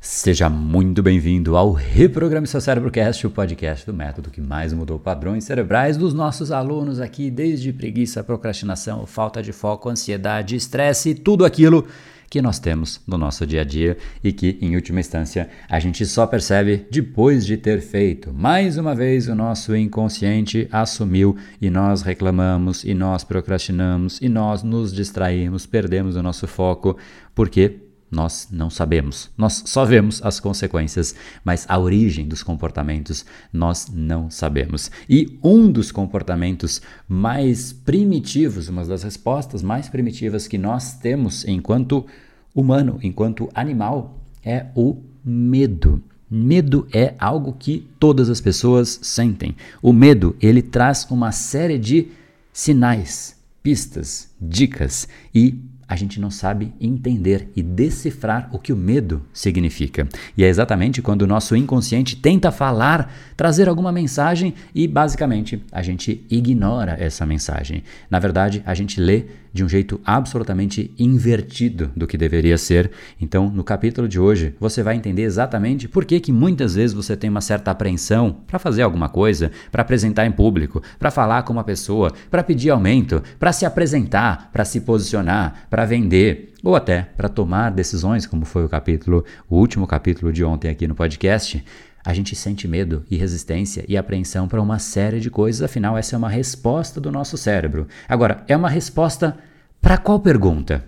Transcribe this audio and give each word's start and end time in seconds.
Seja 0.00 0.48
muito 0.48 1.02
bem-vindo 1.02 1.56
ao 1.56 1.72
Reprograme 1.72 2.46
Seu 2.46 2.60
Cérebro 2.60 2.88
Cast, 2.88 3.26
o 3.26 3.30
podcast 3.30 3.84
do 3.84 3.92
método 3.92 4.30
que 4.30 4.40
mais 4.40 4.72
mudou 4.72 4.96
padrões 4.96 5.42
cerebrais 5.42 5.96
dos 5.96 6.14
nossos 6.14 6.52
alunos 6.52 7.00
aqui, 7.00 7.28
desde 7.28 7.72
preguiça, 7.72 8.22
procrastinação, 8.22 9.04
falta 9.06 9.42
de 9.42 9.52
foco, 9.52 9.88
ansiedade, 9.88 10.54
estresse 10.54 11.16
tudo 11.16 11.44
aquilo 11.44 11.84
que 12.30 12.40
nós 12.40 12.60
temos 12.60 13.00
no 13.08 13.18
nosso 13.18 13.44
dia 13.44 13.62
a 13.62 13.64
dia 13.64 13.96
e 14.22 14.32
que, 14.32 14.56
em 14.60 14.76
última 14.76 15.00
instância, 15.00 15.50
a 15.68 15.80
gente 15.80 16.06
só 16.06 16.28
percebe 16.28 16.86
depois 16.88 17.44
de 17.44 17.56
ter 17.56 17.80
feito. 17.80 18.32
Mais 18.32 18.78
uma 18.78 18.94
vez, 18.94 19.26
o 19.26 19.34
nosso 19.34 19.74
inconsciente 19.74 20.68
assumiu 20.70 21.36
e 21.60 21.68
nós 21.68 22.02
reclamamos, 22.02 22.84
e 22.84 22.94
nós 22.94 23.24
procrastinamos, 23.24 24.20
e 24.22 24.28
nós 24.28 24.62
nos 24.62 24.94
distraímos, 24.94 25.66
perdemos 25.66 26.14
o 26.14 26.22
nosso 26.22 26.46
foco, 26.46 26.96
porque 27.34 27.87
nós 28.10 28.48
não 28.50 28.70
sabemos. 28.70 29.30
Nós 29.36 29.62
só 29.66 29.84
vemos 29.84 30.22
as 30.22 30.40
consequências, 30.40 31.14
mas 31.44 31.66
a 31.68 31.78
origem 31.78 32.26
dos 32.26 32.42
comportamentos 32.42 33.24
nós 33.52 33.88
não 33.92 34.30
sabemos. 34.30 34.90
E 35.08 35.38
um 35.42 35.70
dos 35.70 35.92
comportamentos 35.92 36.80
mais 37.08 37.72
primitivos, 37.72 38.68
uma 38.68 38.84
das 38.84 39.02
respostas 39.02 39.62
mais 39.62 39.88
primitivas 39.88 40.48
que 40.48 40.58
nós 40.58 40.94
temos 40.94 41.46
enquanto 41.46 42.06
humano, 42.54 42.98
enquanto 43.02 43.50
animal, 43.54 44.18
é 44.44 44.66
o 44.74 44.96
medo. 45.24 46.02
Medo 46.30 46.86
é 46.92 47.14
algo 47.18 47.54
que 47.58 47.88
todas 47.98 48.28
as 48.28 48.40
pessoas 48.40 49.00
sentem. 49.02 49.56
O 49.80 49.92
medo, 49.92 50.36
ele 50.40 50.60
traz 50.60 51.06
uma 51.10 51.32
série 51.32 51.78
de 51.78 52.08
sinais, 52.52 53.36
pistas, 53.62 54.28
dicas 54.40 55.08
e 55.34 55.58
a 55.88 55.96
gente 55.96 56.20
não 56.20 56.30
sabe 56.30 56.72
entender 56.78 57.50
e 57.56 57.62
decifrar 57.62 58.50
o 58.52 58.58
que 58.58 58.72
o 58.72 58.76
medo 58.76 59.22
significa. 59.32 60.06
E 60.36 60.44
é 60.44 60.48
exatamente 60.48 61.00
quando 61.00 61.22
o 61.22 61.26
nosso 61.26 61.56
inconsciente 61.56 62.16
tenta 62.16 62.52
falar, 62.52 63.12
trazer 63.34 63.68
alguma 63.68 63.90
mensagem 63.90 64.52
e 64.74 64.86
basicamente 64.86 65.64
a 65.72 65.82
gente 65.82 66.26
ignora 66.30 66.96
essa 67.00 67.24
mensagem. 67.24 67.82
Na 68.10 68.18
verdade, 68.18 68.62
a 68.66 68.74
gente 68.74 69.00
lê 69.00 69.24
de 69.52 69.64
um 69.64 69.68
jeito 69.68 70.00
absolutamente 70.04 70.92
invertido 70.98 71.90
do 71.96 72.06
que 72.06 72.18
deveria 72.18 72.58
ser. 72.58 72.90
Então, 73.20 73.50
no 73.50 73.64
capítulo 73.64 74.08
de 74.08 74.18
hoje, 74.18 74.54
você 74.58 74.82
vai 74.82 74.96
entender 74.96 75.22
exatamente 75.22 75.88
por 75.88 76.04
que, 76.04 76.20
que 76.20 76.32
muitas 76.32 76.74
vezes 76.74 76.94
você 76.94 77.16
tem 77.16 77.30
uma 77.30 77.40
certa 77.40 77.70
apreensão 77.70 78.36
para 78.46 78.58
fazer 78.58 78.82
alguma 78.82 79.08
coisa, 79.08 79.50
para 79.70 79.82
apresentar 79.82 80.26
em 80.26 80.32
público, 80.32 80.82
para 80.98 81.10
falar 81.10 81.42
com 81.42 81.52
uma 81.52 81.64
pessoa, 81.64 82.12
para 82.30 82.42
pedir 82.42 82.70
aumento, 82.70 83.22
para 83.38 83.52
se 83.52 83.64
apresentar, 83.64 84.50
para 84.52 84.64
se 84.64 84.80
posicionar, 84.80 85.66
para 85.70 85.84
vender 85.84 86.54
ou 86.62 86.74
até 86.74 87.02
para 87.16 87.28
tomar 87.28 87.70
decisões, 87.70 88.26
como 88.26 88.44
foi 88.44 88.64
o 88.64 88.68
capítulo, 88.68 89.24
o 89.48 89.56
último 89.56 89.86
capítulo 89.86 90.32
de 90.32 90.44
ontem 90.44 90.68
aqui 90.68 90.88
no 90.88 90.94
podcast 90.94 91.64
a 92.04 92.14
gente 92.14 92.34
sente 92.34 92.66
medo 92.66 93.04
e 93.10 93.16
resistência 93.16 93.84
e 93.88 93.96
apreensão 93.96 94.48
para 94.48 94.62
uma 94.62 94.78
série 94.78 95.20
de 95.20 95.30
coisas, 95.30 95.62
afinal, 95.62 95.96
essa 95.96 96.14
é 96.14 96.18
uma 96.18 96.28
resposta 96.28 97.00
do 97.00 97.10
nosso 97.10 97.36
cérebro. 97.36 97.86
Agora, 98.08 98.44
é 98.48 98.56
uma 98.56 98.68
resposta 98.68 99.36
para 99.80 99.96
qual 99.96 100.20
pergunta? 100.20 100.84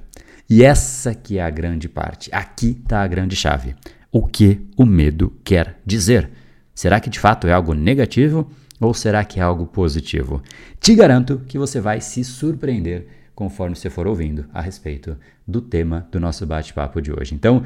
E 0.48 0.64
essa 0.64 1.14
que 1.14 1.38
é 1.38 1.42
a 1.42 1.50
grande 1.50 1.88
parte. 1.88 2.28
Aqui 2.33 2.77
está 2.83 3.03
a 3.03 3.06
grande 3.06 3.36
chave. 3.36 3.77
O 4.11 4.27
que 4.27 4.61
o 4.77 4.84
medo 4.84 5.33
quer 5.44 5.78
dizer? 5.86 6.31
Será 6.75 6.98
que 6.98 7.11
de 7.11 7.20
fato 7.20 7.47
é 7.47 7.53
algo 7.53 7.75
negativo 7.75 8.50
ou 8.81 8.92
será 8.92 9.25
que 9.25 9.38
é 9.38 9.42
algo 9.42 9.66
positivo? 9.66 10.42
Te 10.81 10.94
garanto 10.94 11.42
que 11.47 11.58
você 11.58 11.81
vai 11.81 12.00
se 12.00 12.25
surpreender 12.25 13.06
conforme 13.34 13.77
você 13.77 13.88
for 13.88 14.06
ouvindo 14.06 14.47
a 14.53 14.61
respeito 14.61 15.16
do 15.47 15.61
tema 15.61 16.06
do 16.11 16.19
nosso 16.19 16.44
bate-papo 16.44 17.00
de 17.00 17.12
hoje. 17.12 17.34
Então, 17.34 17.62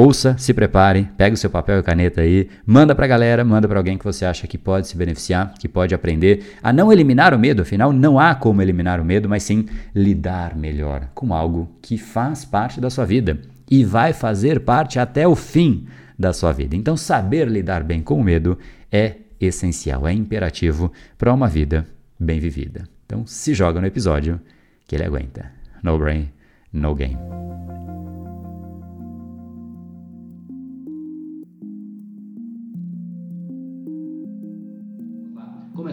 Ouça, 0.00 0.38
se 0.38 0.54
prepare, 0.54 1.08
pega 1.16 1.34
o 1.34 1.36
seu 1.36 1.50
papel 1.50 1.80
e 1.80 1.82
caneta 1.82 2.20
aí, 2.20 2.48
manda 2.64 2.94
para 2.94 3.04
a 3.04 3.08
galera, 3.08 3.44
manda 3.44 3.66
para 3.66 3.80
alguém 3.80 3.98
que 3.98 4.04
você 4.04 4.24
acha 4.24 4.46
que 4.46 4.56
pode 4.56 4.86
se 4.86 4.96
beneficiar, 4.96 5.54
que 5.58 5.66
pode 5.66 5.92
aprender 5.92 6.54
a 6.62 6.72
não 6.72 6.92
eliminar 6.92 7.34
o 7.34 7.38
medo, 7.38 7.62
afinal 7.62 7.92
não 7.92 8.16
há 8.16 8.32
como 8.32 8.62
eliminar 8.62 9.00
o 9.00 9.04
medo, 9.04 9.28
mas 9.28 9.42
sim 9.42 9.66
lidar 9.92 10.54
melhor 10.54 11.08
com 11.16 11.34
algo 11.34 11.68
que 11.82 11.98
faz 11.98 12.44
parte 12.44 12.80
da 12.80 12.90
sua 12.90 13.04
vida 13.04 13.40
e 13.68 13.84
vai 13.84 14.12
fazer 14.12 14.60
parte 14.60 15.00
até 15.00 15.26
o 15.26 15.34
fim 15.34 15.88
da 16.16 16.32
sua 16.32 16.52
vida. 16.52 16.76
Então 16.76 16.96
saber 16.96 17.48
lidar 17.48 17.82
bem 17.82 18.00
com 18.00 18.20
o 18.20 18.22
medo 18.22 18.56
é 18.92 19.16
essencial, 19.40 20.06
é 20.06 20.12
imperativo 20.12 20.92
para 21.18 21.34
uma 21.34 21.48
vida 21.48 21.84
bem 22.20 22.38
vivida. 22.38 22.84
Então 23.04 23.26
se 23.26 23.52
joga 23.52 23.80
no 23.80 23.86
episódio 23.88 24.40
que 24.86 24.94
ele 24.94 25.04
aguenta. 25.04 25.50
No 25.82 25.98
brain, 25.98 26.30
no 26.72 26.94
game. 26.94 27.18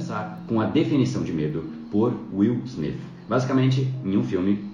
Começar 0.05 0.43
com 0.47 0.61
a 0.61 0.65
definição 0.65 1.23
de 1.23 1.33
medo 1.33 1.63
por 1.91 2.13
Will 2.31 2.61
Smith. 2.65 2.97
Basicamente, 3.27 3.91
em 4.03 4.15
um 4.15 4.23
filme, 4.23 4.71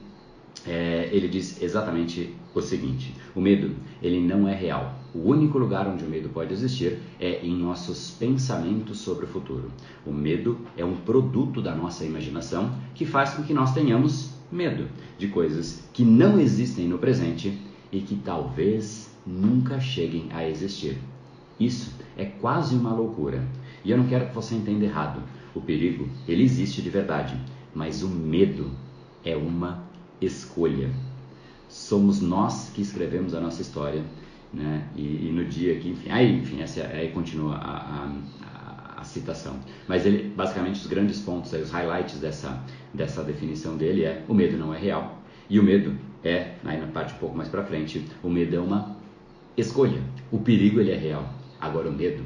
é, 0.68 1.09
ele 1.12 1.30
diz 1.30 1.62
exatamente 1.62 2.36
o 2.53 2.62
seguinte: 2.62 3.16
o 3.34 3.40
medo 3.40 3.74
ele 4.02 4.20
não 4.20 4.46
é 4.46 4.53
real. 4.53 4.94
O 5.16 5.30
único 5.30 5.58
lugar 5.58 5.88
onde 5.88 6.03
o 6.03 6.09
medo 6.09 6.28
pode 6.30 6.52
existir 6.52 7.00
é 7.20 7.46
em 7.46 7.56
nossos 7.56 8.12
pensamentos 8.12 9.00
sobre 9.00 9.24
o 9.24 9.28
futuro. 9.28 9.72
O 10.06 10.12
medo 10.12 10.58
é 10.75 10.84
um 10.84 10.97
produto 10.97 11.62
da 11.62 11.74
nossa 11.74 12.03
imaginação 12.03 12.70
que 12.94 13.06
faz 13.06 13.34
com 13.34 13.44
que 13.44 13.53
nós 13.53 13.74
tenhamos 13.74 14.31
medo 14.52 14.88
de 15.18 15.30
coisas 15.30 15.88
que 15.94 16.03
não 16.03 16.40
existem 16.41 16.88
no 16.88 16.97
presente 16.97 17.58
e 17.90 18.02
que 18.02 18.16
talvez 18.18 19.09
nunca 19.25 19.80
cheguem 19.80 20.28
a 20.31 20.47
existir. 20.47 20.97
Isso 21.58 21.94
é 22.18 22.25
quase 22.25 22.75
uma 22.75 22.94
loucura. 22.94 23.47
E 23.84 23.92
eu 23.92 23.97
não 23.97 24.08
quero 24.08 24.28
que 24.28 24.36
você 24.36 24.56
entenda 24.56 24.86
errado. 24.86 25.22
O 25.53 25.62
perigo, 25.62 26.08
ele 26.28 26.44
existe 26.44 26.81
de 26.81 26.90
verdade, 26.90 27.36
mas 27.74 28.03
o 28.03 28.09
medo 28.09 28.72
é 29.24 29.36
uma 29.36 29.84
escolha. 30.22 30.90
Somos 31.68 32.22
nós 32.22 32.72
que 32.74 32.81
escrevemos 32.81 33.34
a 33.34 33.41
nossa 33.41 33.62
história, 33.62 34.03
né? 34.53 34.88
E, 34.96 35.28
e 35.28 35.31
no 35.31 35.46
dia 35.46 35.78
que, 35.80 35.90
enfim, 35.90 36.09
aí, 36.09 36.40
enfim, 36.40 36.62
essa, 36.62 36.84
aí 36.88 37.12
continua 37.12 37.56
a, 37.56 37.78
a, 37.78 38.16
a, 38.44 39.02
a, 39.02 39.03
citação. 39.03 39.56
Mas 39.88 40.06
ele, 40.06 40.30
basicamente, 40.30 40.75
os 40.75 40.88
grandes 40.88 41.20
pontos, 41.20 41.53
aí, 41.53 41.62
os 41.62 41.72
highlights 41.72 42.20
dessa, 42.20 42.62
dessa 42.94 43.24
definição 43.24 43.78
dele 43.78 44.03
é: 44.03 44.24
o 44.28 44.34
medo 44.34 44.58
não 44.58 44.74
é 44.74 44.78
real 44.78 45.22
e 45.52 45.59
o 45.59 45.64
medo 45.64 45.94
é, 46.24 46.53
aí 46.64 46.80
na 46.80 46.88
parte 46.88 47.14
um 47.14 47.18
pouco 47.18 47.36
mais 47.36 47.50
para 47.50 47.62
frente, 47.64 48.06
o 48.24 48.30
medo 48.30 48.56
é 48.56 48.59
uma 48.59 48.96
escolha. 49.58 50.02
O 50.31 50.40
perigo 50.40 50.80
ele 50.80 50.91
é 50.91 50.96
real. 50.96 51.28
Agora 51.59 51.90
o 51.90 51.91
medo 51.91 52.24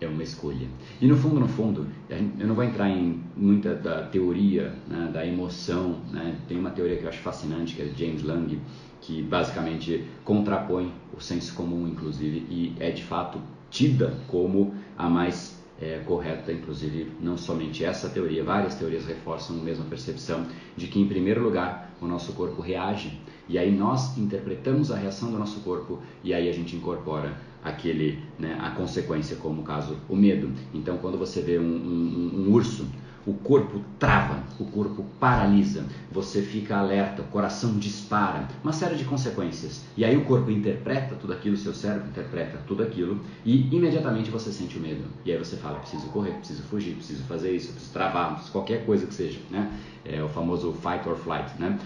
é 0.00 0.06
uma 0.06 0.22
escolha. 0.22 0.66
E 1.00 1.06
no 1.06 1.16
fundo, 1.16 1.40
no 1.40 1.48
fundo, 1.48 1.86
eu 2.08 2.46
não 2.46 2.54
vou 2.54 2.64
entrar 2.64 2.88
em 2.88 3.20
muita 3.36 3.74
da 3.74 4.02
teoria 4.02 4.74
né, 4.88 5.10
da 5.12 5.26
emoção. 5.26 6.00
Né? 6.10 6.36
Tem 6.48 6.58
uma 6.58 6.70
teoria 6.70 6.96
que 6.96 7.04
eu 7.04 7.08
acho 7.08 7.18
fascinante, 7.18 7.76
que 7.76 7.82
é 7.82 7.84
de 7.86 8.04
James 8.04 8.22
Lang, 8.22 8.58
que 9.00 9.22
basicamente 9.22 10.04
contrapõe 10.24 10.92
o 11.16 11.20
senso 11.20 11.54
comum, 11.54 11.86
inclusive, 11.86 12.46
e 12.50 12.74
é 12.78 12.90
de 12.90 13.04
fato 13.04 13.40
tida 13.70 14.14
como 14.26 14.74
a 14.96 15.08
mais 15.08 15.60
é, 15.80 15.98
correta, 16.04 16.52
inclusive, 16.52 17.10
não 17.20 17.36
somente 17.38 17.84
essa 17.84 18.08
teoria, 18.08 18.44
várias 18.44 18.74
teorias 18.74 19.06
reforçam 19.06 19.58
a 19.58 19.62
mesma 19.62 19.84
percepção 19.84 20.46
de 20.76 20.86
que, 20.88 21.00
em 21.00 21.06
primeiro 21.06 21.42
lugar, 21.42 21.90
o 22.00 22.06
nosso 22.06 22.32
corpo 22.32 22.60
reage 22.60 23.18
e 23.48 23.58
aí 23.58 23.70
nós 23.70 24.16
interpretamos 24.16 24.92
a 24.92 24.96
reação 24.96 25.30
do 25.32 25.38
nosso 25.38 25.60
corpo 25.60 25.98
e 26.22 26.32
aí 26.32 26.48
a 26.48 26.52
gente 26.52 26.76
incorpora 26.76 27.36
aquele, 27.62 28.22
né, 28.38 28.58
a 28.60 28.70
consequência, 28.70 29.36
como 29.36 29.62
o 29.62 29.64
caso, 29.64 29.98
o 30.08 30.16
medo. 30.16 30.50
Então, 30.72 30.98
quando 30.98 31.18
você 31.18 31.40
vê 31.40 31.58
um, 31.58 31.62
um, 31.62 32.46
um 32.46 32.52
urso, 32.52 32.86
o 33.26 33.34
corpo 33.34 33.82
trava, 33.98 34.42
o 34.58 34.64
corpo 34.64 35.04
paralisa, 35.18 35.84
você 36.10 36.40
fica 36.40 36.78
alerta, 36.78 37.20
o 37.20 37.26
coração 37.26 37.78
dispara, 37.78 38.48
uma 38.62 38.72
série 38.72 38.96
de 38.96 39.04
consequências. 39.04 39.84
E 39.96 40.04
aí 40.04 40.16
o 40.16 40.24
corpo 40.24 40.50
interpreta 40.50 41.14
tudo 41.14 41.32
aquilo, 41.32 41.54
o 41.54 41.58
seu 41.58 41.74
cérebro 41.74 42.08
interpreta 42.08 42.58
tudo 42.66 42.82
aquilo 42.82 43.20
e 43.44 43.68
imediatamente 43.74 44.30
você 44.30 44.50
sente 44.50 44.78
o 44.78 44.80
medo. 44.80 45.04
E 45.24 45.32
aí 45.32 45.38
você 45.38 45.56
fala, 45.56 45.78
preciso 45.80 46.06
correr, 46.08 46.32
preciso 46.32 46.62
fugir, 46.62 46.94
preciso 46.94 47.22
fazer 47.24 47.54
isso, 47.54 47.72
preciso 47.72 47.92
travar, 47.92 48.32
preciso 48.32 48.52
qualquer 48.52 48.86
coisa 48.86 49.06
que 49.06 49.14
seja, 49.14 49.38
né? 49.50 49.70
É 50.04 50.22
o 50.22 50.28
famoso 50.28 50.72
fight 50.72 51.06
or 51.06 51.16
flight, 51.16 51.50
né? 51.60 51.78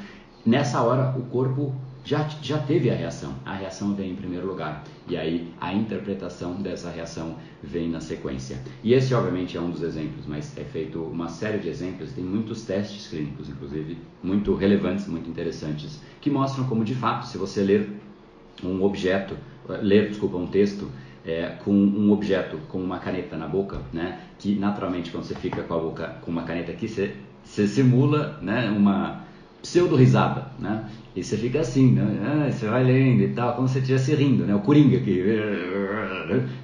Nessa 0.46 0.82
hora 0.82 1.18
o 1.18 1.22
corpo 1.22 1.74
já, 2.04 2.28
já 2.42 2.58
teve 2.58 2.90
a 2.90 2.94
reação. 2.94 3.34
A 3.44 3.54
reação 3.54 3.94
vem 3.94 4.10
em 4.10 4.14
primeiro 4.14 4.46
lugar. 4.46 4.84
E 5.08 5.16
aí 5.16 5.52
a 5.60 5.72
interpretação 5.72 6.54
dessa 6.54 6.90
reação 6.90 7.36
vem 7.62 7.88
na 7.88 8.00
sequência. 8.00 8.58
E 8.82 8.92
esse, 8.92 9.14
obviamente, 9.14 9.56
é 9.56 9.60
um 9.60 9.70
dos 9.70 9.82
exemplos, 9.82 10.26
mas 10.26 10.56
é 10.58 10.64
feito 10.64 11.00
uma 11.02 11.28
série 11.28 11.58
de 11.58 11.68
exemplos. 11.68 12.12
Tem 12.12 12.22
muitos 12.22 12.62
testes 12.62 13.08
clínicos, 13.08 13.48
inclusive, 13.48 13.98
muito 14.22 14.54
relevantes, 14.54 15.06
muito 15.06 15.28
interessantes, 15.28 16.00
que 16.20 16.30
mostram 16.30 16.64
como, 16.66 16.84
de 16.84 16.94
fato, 16.94 17.26
se 17.26 17.38
você 17.38 17.62
ler 17.62 17.88
um 18.62 18.82
objeto, 18.82 19.36
ler, 19.68 20.10
desculpa, 20.10 20.36
um 20.36 20.46
texto 20.46 20.90
é, 21.24 21.56
com 21.64 21.72
um 21.72 22.12
objeto 22.12 22.58
com 22.68 22.78
uma 22.78 22.98
caneta 22.98 23.36
na 23.36 23.48
boca, 23.48 23.80
né, 23.92 24.20
que 24.38 24.54
naturalmente 24.54 25.10
quando 25.10 25.24
você 25.24 25.34
fica 25.34 25.62
com 25.62 25.74
a 25.74 25.78
boca 25.78 26.16
com 26.20 26.30
uma 26.30 26.42
caneta 26.42 26.70
aqui, 26.70 26.86
você, 26.86 27.14
você 27.42 27.66
simula 27.66 28.38
né, 28.42 28.70
uma 28.70 29.24
pseudo 29.62 29.96
risada, 29.96 30.48
né? 30.58 30.84
E 31.14 31.22
você 31.22 31.36
fica 31.36 31.60
assim, 31.60 31.92
né? 31.92 32.02
Ah, 32.24 32.50
você 32.50 32.66
vai 32.66 32.82
lendo 32.82 33.22
e 33.22 33.28
tal, 33.28 33.54
como 33.54 33.68
se 33.68 33.78
estivesse 33.78 34.14
rindo, 34.14 34.44
né? 34.44 34.54
O 34.54 34.60
Coringa 34.60 34.96
aqui. 34.96 35.22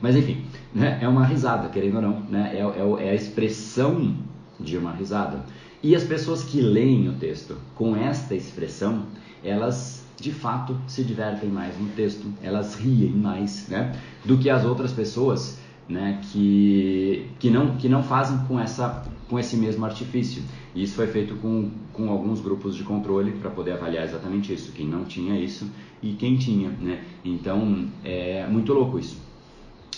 Mas 0.03 0.17
enfim, 0.17 0.45
né? 0.75 0.99
é 1.01 1.09
uma 1.09 1.25
risada, 1.25 1.69
querendo 1.69 1.97
ou 1.97 2.03
não, 2.03 2.21
né? 2.29 2.53
É, 2.55 2.61
é, 2.61 3.07
é 3.07 3.11
a 3.11 3.15
expressão 3.15 4.17
de 4.59 4.77
uma 4.77 4.93
risada. 4.93 5.45
E 5.83 5.95
as 5.95 6.05
pessoas 6.05 6.43
que 6.43 6.61
leem 6.61 7.09
o 7.09 7.13
texto 7.13 7.57
com 7.75 7.97
esta 7.97 8.35
expressão, 8.35 9.05
elas 9.43 10.05
de 10.21 10.33
fato 10.33 10.77
se 10.87 11.03
divertem 11.03 11.49
mais 11.49 11.79
no 11.79 11.89
texto, 11.91 12.27
elas 12.43 12.75
riem 12.75 13.13
mais, 13.13 13.69
né? 13.69 13.93
Do 14.25 14.37
que 14.37 14.51
as 14.51 14.65
outras 14.65 14.93
pessoas, 14.93 15.59
né? 15.89 16.21
Que, 16.31 17.31
que, 17.39 17.51
não, 17.51 17.77
que 17.77 17.89
não 17.89 18.03
fazem 18.03 18.39
com, 18.47 18.61
essa, 18.61 19.05
com 19.31 19.39
esse 19.39 19.57
mesmo 19.57 19.85
artifício. 19.87 20.43
E 20.75 20.83
isso 20.83 20.97
foi 20.97 21.07
feito 21.07 21.37
com, 21.37 21.71
com 21.93 22.11
alguns 22.11 22.41
grupos 22.41 22.75
de 22.75 22.83
controle 22.83 23.31
para 23.33 23.49
poder 23.49 23.73
avaliar 23.73 24.05
exatamente 24.05 24.53
isso, 24.53 24.73
quem 24.73 24.87
não 24.87 25.05
tinha 25.05 25.39
isso 25.39 25.71
e 26.03 26.13
quem 26.15 26.37
tinha, 26.37 26.69
né? 26.69 27.05
Então 27.25 27.89
é 28.05 28.45
muito 28.49 28.73
louco 28.73 28.99
isso, 28.99 29.17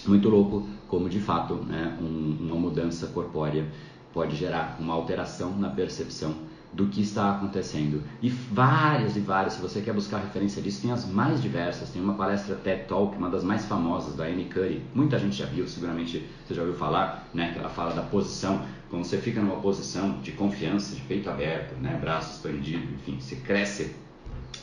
muito 0.07 0.29
louco 0.29 0.69
como 0.87 1.09
de 1.09 1.19
fato 1.19 1.55
né, 1.55 1.97
um, 2.01 2.47
uma 2.47 2.57
mudança 2.57 3.07
corpórea 3.07 3.67
pode 4.13 4.37
gerar 4.37 4.77
uma 4.79 4.93
alteração 4.93 5.57
na 5.59 5.71
percepção 5.71 6.35
do 6.73 6.87
que 6.87 7.03
está 7.03 7.33
acontecendo. 7.33 8.03
E 8.23 8.29
várias 8.29 9.17
e 9.17 9.21
várias, 9.21 9.55
se 9.55 9.61
você 9.61 9.81
quer 9.83 9.93
buscar 9.93 10.19
referência 10.19 10.63
disso, 10.63 10.81
tem 10.83 10.91
as 10.91 11.07
mais 11.07 11.43
diversas. 11.43 11.91
Tem 11.91 12.01
uma 12.01 12.15
palestra 12.15 12.55
TED 12.55 12.85
Talk, 12.87 13.17
uma 13.17 13.29
das 13.29 13.45
mais 13.45 13.65
famosas, 13.67 14.17
da 14.17 14.25
Amy 14.25 14.47
Curry. 14.47 14.83
Muita 14.95 15.19
gente 15.19 15.37
já 15.37 15.47
viu, 15.47 15.69
seguramente 15.69 16.27
você 16.47 16.55
já 16.55 16.63
ouviu 16.63 16.77
falar, 16.77 17.29
né? 17.35 17.53
Que 17.53 17.59
ela 17.59 17.69
fala 17.69 17.93
da 17.93 18.03
posição. 18.03 18.63
Quando 18.89 19.05
você 19.05 19.19
fica 19.19 19.41
numa 19.41 19.57
posição 19.57 20.19
de 20.21 20.33
confiança, 20.33 20.95
de 20.95 21.03
peito 21.03 21.29
aberto, 21.29 21.75
né? 21.81 21.99
Braço 22.01 22.37
expandido, 22.37 22.87
enfim, 22.95 23.19
você 23.21 23.37
cresce 23.37 23.95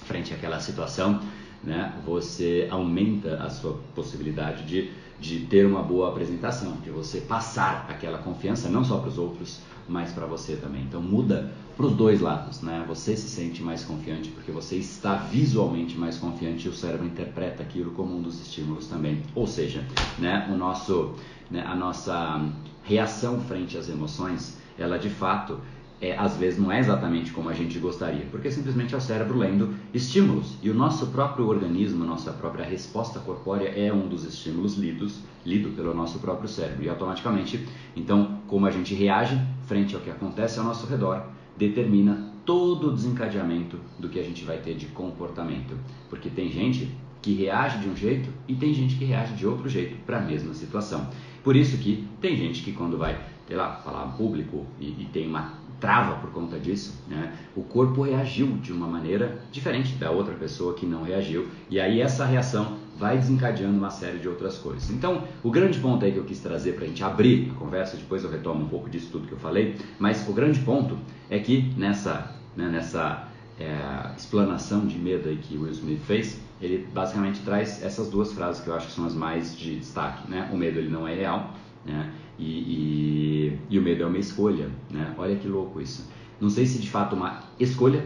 frente 0.06 0.34
àquela 0.34 0.60
situação, 0.60 1.22
né? 1.64 1.94
Você 2.06 2.68
aumenta 2.72 3.36
a 3.44 3.50
sua 3.50 3.80
possibilidade 3.94 4.66
de 4.66 4.92
de 5.20 5.42
ter 5.42 5.66
uma 5.66 5.84
boa 5.84 6.10
apresentação, 6.10 6.78
de 6.78 6.90
você 6.90 7.20
passar 7.20 7.86
aquela 7.90 8.20
confiança 8.20 8.70
não 8.70 8.84
só 8.84 9.00
para 9.00 9.10
os 9.10 9.18
outros, 9.18 9.60
mas 9.88 10.12
para 10.12 10.26
você 10.26 10.56
também. 10.56 10.84
Então 10.84 11.02
muda 11.02 11.52
para 11.80 11.86
os 11.86 11.94
dois 11.94 12.20
lados, 12.20 12.62
né? 12.62 12.84
Você 12.90 13.16
se 13.16 13.30
sente 13.30 13.64
mais 13.64 13.86
confiante 13.86 14.30
porque 14.32 14.52
você 14.52 14.76
está 14.76 15.16
visualmente 15.16 15.98
mais 15.98 16.18
confiante 16.18 16.68
e 16.68 16.70
o 16.70 16.74
cérebro 16.74 17.08
interpreta 17.08 17.64
aquilo 17.64 17.92
como 17.92 18.18
um 18.18 18.22
dos 18.22 18.38
estímulos 18.42 18.88
também. 18.88 19.24
Ou 19.34 19.48
seja, 19.48 19.86
né, 20.18 20.50
o 20.52 20.58
nosso, 20.58 21.16
né, 21.50 21.64
a 21.66 21.74
nossa 21.74 22.46
reação 22.84 23.40
frente 23.40 23.78
às 23.78 23.88
emoções, 23.88 24.58
ela 24.78 25.00
de 25.00 25.10
fato 25.10 25.58
é, 26.02 26.18
às 26.18 26.36
vezes 26.36 26.60
não 26.60 26.70
é 26.70 26.80
exatamente 26.82 27.32
como 27.32 27.48
a 27.48 27.54
gente 27.54 27.80
gostaria, 27.80 28.26
porque 28.30 28.52
simplesmente 28.52 28.94
é 28.94 28.98
o 28.98 29.02
cérebro 29.02 29.38
lendo 29.38 29.74
estímulos. 29.94 30.58
E 30.62 30.70
o 30.70 30.74
nosso 30.74 31.08
próprio 31.08 31.48
organismo, 31.48 32.04
nossa 32.04 32.34
própria 32.34 32.66
resposta 32.66 33.22
corpórea 33.22 33.70
é 33.70 33.94
um 33.94 34.10
dos 34.10 34.26
estímulos 34.26 34.76
lidos, 34.76 35.20
lido 35.46 35.70
pelo 35.70 35.94
nosso 35.94 36.20
próprio 36.20 36.50
cérebro. 36.50 36.84
E 36.84 36.90
automaticamente, 36.90 37.66
então, 37.96 38.42
como 38.48 38.66
a 38.66 38.72
gente 38.72 38.94
reage 38.94 39.40
frente 39.66 39.96
ao 39.96 40.02
que 40.02 40.10
acontece 40.10 40.60
ao 40.60 40.66
nosso 40.66 40.86
redor, 40.86 41.39
determina 41.60 42.32
todo 42.46 42.88
o 42.88 42.94
desencadeamento 42.94 43.78
do 44.00 44.08
que 44.08 44.18
a 44.18 44.24
gente 44.24 44.46
vai 44.46 44.58
ter 44.58 44.76
de 44.76 44.88
comportamento. 44.88 45.76
Porque 46.10 46.30
tem 46.30 46.50
gente 46.50 46.90
que 47.22 47.34
reage 47.34 47.80
de 47.80 47.90
um 47.90 47.96
jeito 47.96 48.30
e 48.48 48.56
tem 48.56 48.74
gente 48.74 48.96
que 48.96 49.04
reage 49.04 49.34
de 49.34 49.46
outro 49.46 49.68
jeito 49.68 49.98
para 50.06 50.18
a 50.18 50.22
mesma 50.22 50.54
situação. 50.54 51.08
Por 51.44 51.56
isso 51.56 51.78
que 51.78 52.08
tem 52.22 52.36
gente 52.38 52.64
que 52.64 52.72
quando 52.72 52.98
vai, 52.98 53.20
sei 53.46 53.58
lá, 53.58 53.76
falar 53.76 54.08
público 54.18 54.66
e, 54.80 54.88
e 54.88 55.10
tem 55.12 55.28
uma 55.28 55.60
trava 55.80 56.16
por 56.16 56.32
conta 56.32 56.60
disso, 56.60 57.02
né? 57.08 57.34
o 57.56 57.62
corpo 57.62 58.02
reagiu 58.02 58.48
de 58.58 58.74
uma 58.74 58.88
maneira 58.88 59.40
diferente 59.52 59.94
da 59.96 60.12
outra 60.12 60.34
pessoa 60.34 60.74
que 60.74 60.86
não 60.86 61.04
reagiu, 61.04 61.48
e 61.70 61.80
aí 61.80 62.02
essa 62.02 62.26
reação 62.26 62.78
vai 63.00 63.18
desencadeando 63.18 63.78
uma 63.78 63.90
série 63.90 64.20
de 64.20 64.28
outras 64.28 64.58
coisas. 64.58 64.90
Então, 64.90 65.24
o 65.42 65.50
grande 65.50 65.80
ponto 65.80 66.04
aí 66.04 66.12
que 66.12 66.18
eu 66.18 66.26
quis 66.26 66.40
trazer 66.40 66.74
para 66.74 66.84
a 66.84 66.88
gente 66.88 67.04
abrir 67.04 67.50
a 67.52 67.54
conversa, 67.54 67.96
depois 67.96 68.24
eu 68.24 68.30
retomo 68.30 68.66
um 68.66 68.68
pouco 68.68 68.90
disso 68.90 69.08
tudo 69.12 69.26
que 69.26 69.34
eu 69.34 69.40
falei, 69.40 69.78
mas 69.98 70.28
o 70.28 70.34
grande 70.34 70.60
ponto 70.60 70.98
é 71.30 71.40
que 71.40 71.74
nessa, 71.78 72.36
né, 72.56 72.68
nessa 72.68 73.28
é, 73.58 74.12
explanação 74.18 74.86
de 74.86 75.00
medo 75.00 75.30
aí 75.30 75.38
que 75.38 75.58
Will 75.58 75.72
Smith 75.72 76.02
fez, 76.02 76.40
ele 76.62 76.86
basicamente 76.94 77.40
traz 77.42 77.82
essas 77.82 78.10
duas 78.10 78.34
frases 78.34 78.62
que 78.62 78.70
eu 78.70 78.76
acho 78.76 78.88
que 78.88 78.94
são 78.94 79.06
as 79.06 79.16
mais 79.16 79.58
de 79.58 79.78
destaque. 79.78 80.30
Né? 80.30 80.50
O 80.52 80.58
medo 80.58 80.78
ele 80.78 80.90
não 80.90 81.08
é 81.08 81.16
real, 81.16 81.54
né? 81.86 82.12
E, 82.38 82.46
e, 82.46 83.60
e, 83.70 83.80
o 83.80 83.82
medo 83.82 84.04
é 84.04 84.06
uma 84.06 84.18
escolha, 84.18 84.70
né? 84.90 85.14
Olha 85.18 85.36
que 85.36 85.46
louco 85.46 85.82
isso. 85.82 86.10
Não 86.40 86.50
sei 86.50 86.66
se 86.66 86.80
de 86.80 86.90
fato 86.90 87.14
uma 87.14 87.42
escolha, 87.60 88.06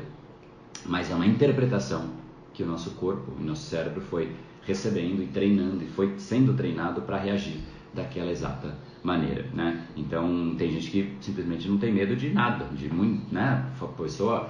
mas 0.88 1.12
é 1.12 1.16
uma 1.16 1.26
interpretação 1.26 2.10
que 2.54 2.64
o 2.64 2.66
nosso 2.66 2.92
corpo 2.92 3.32
e 3.40 3.44
nosso 3.44 3.64
cérebro 3.64 4.02
foi 4.02 4.32
recebendo 4.66 5.22
e 5.22 5.28
treinando 5.28 5.84
e 5.84 5.88
foi 5.88 6.14
sendo 6.18 6.54
treinado 6.54 7.02
para 7.02 7.18
reagir 7.18 7.60
daquela 7.94 8.32
exata 8.32 8.76
maneira, 9.04 9.46
né? 9.54 9.86
Então 9.96 10.56
tem 10.58 10.72
gente 10.72 10.90
que 10.90 11.14
simplesmente 11.20 11.68
não 11.68 11.78
tem 11.78 11.94
medo 11.94 12.16
de 12.16 12.30
nada, 12.30 12.66
de 12.74 12.92
muito, 12.92 13.34
né? 13.34 13.70
A 13.80 13.86
pessoa 13.86 14.50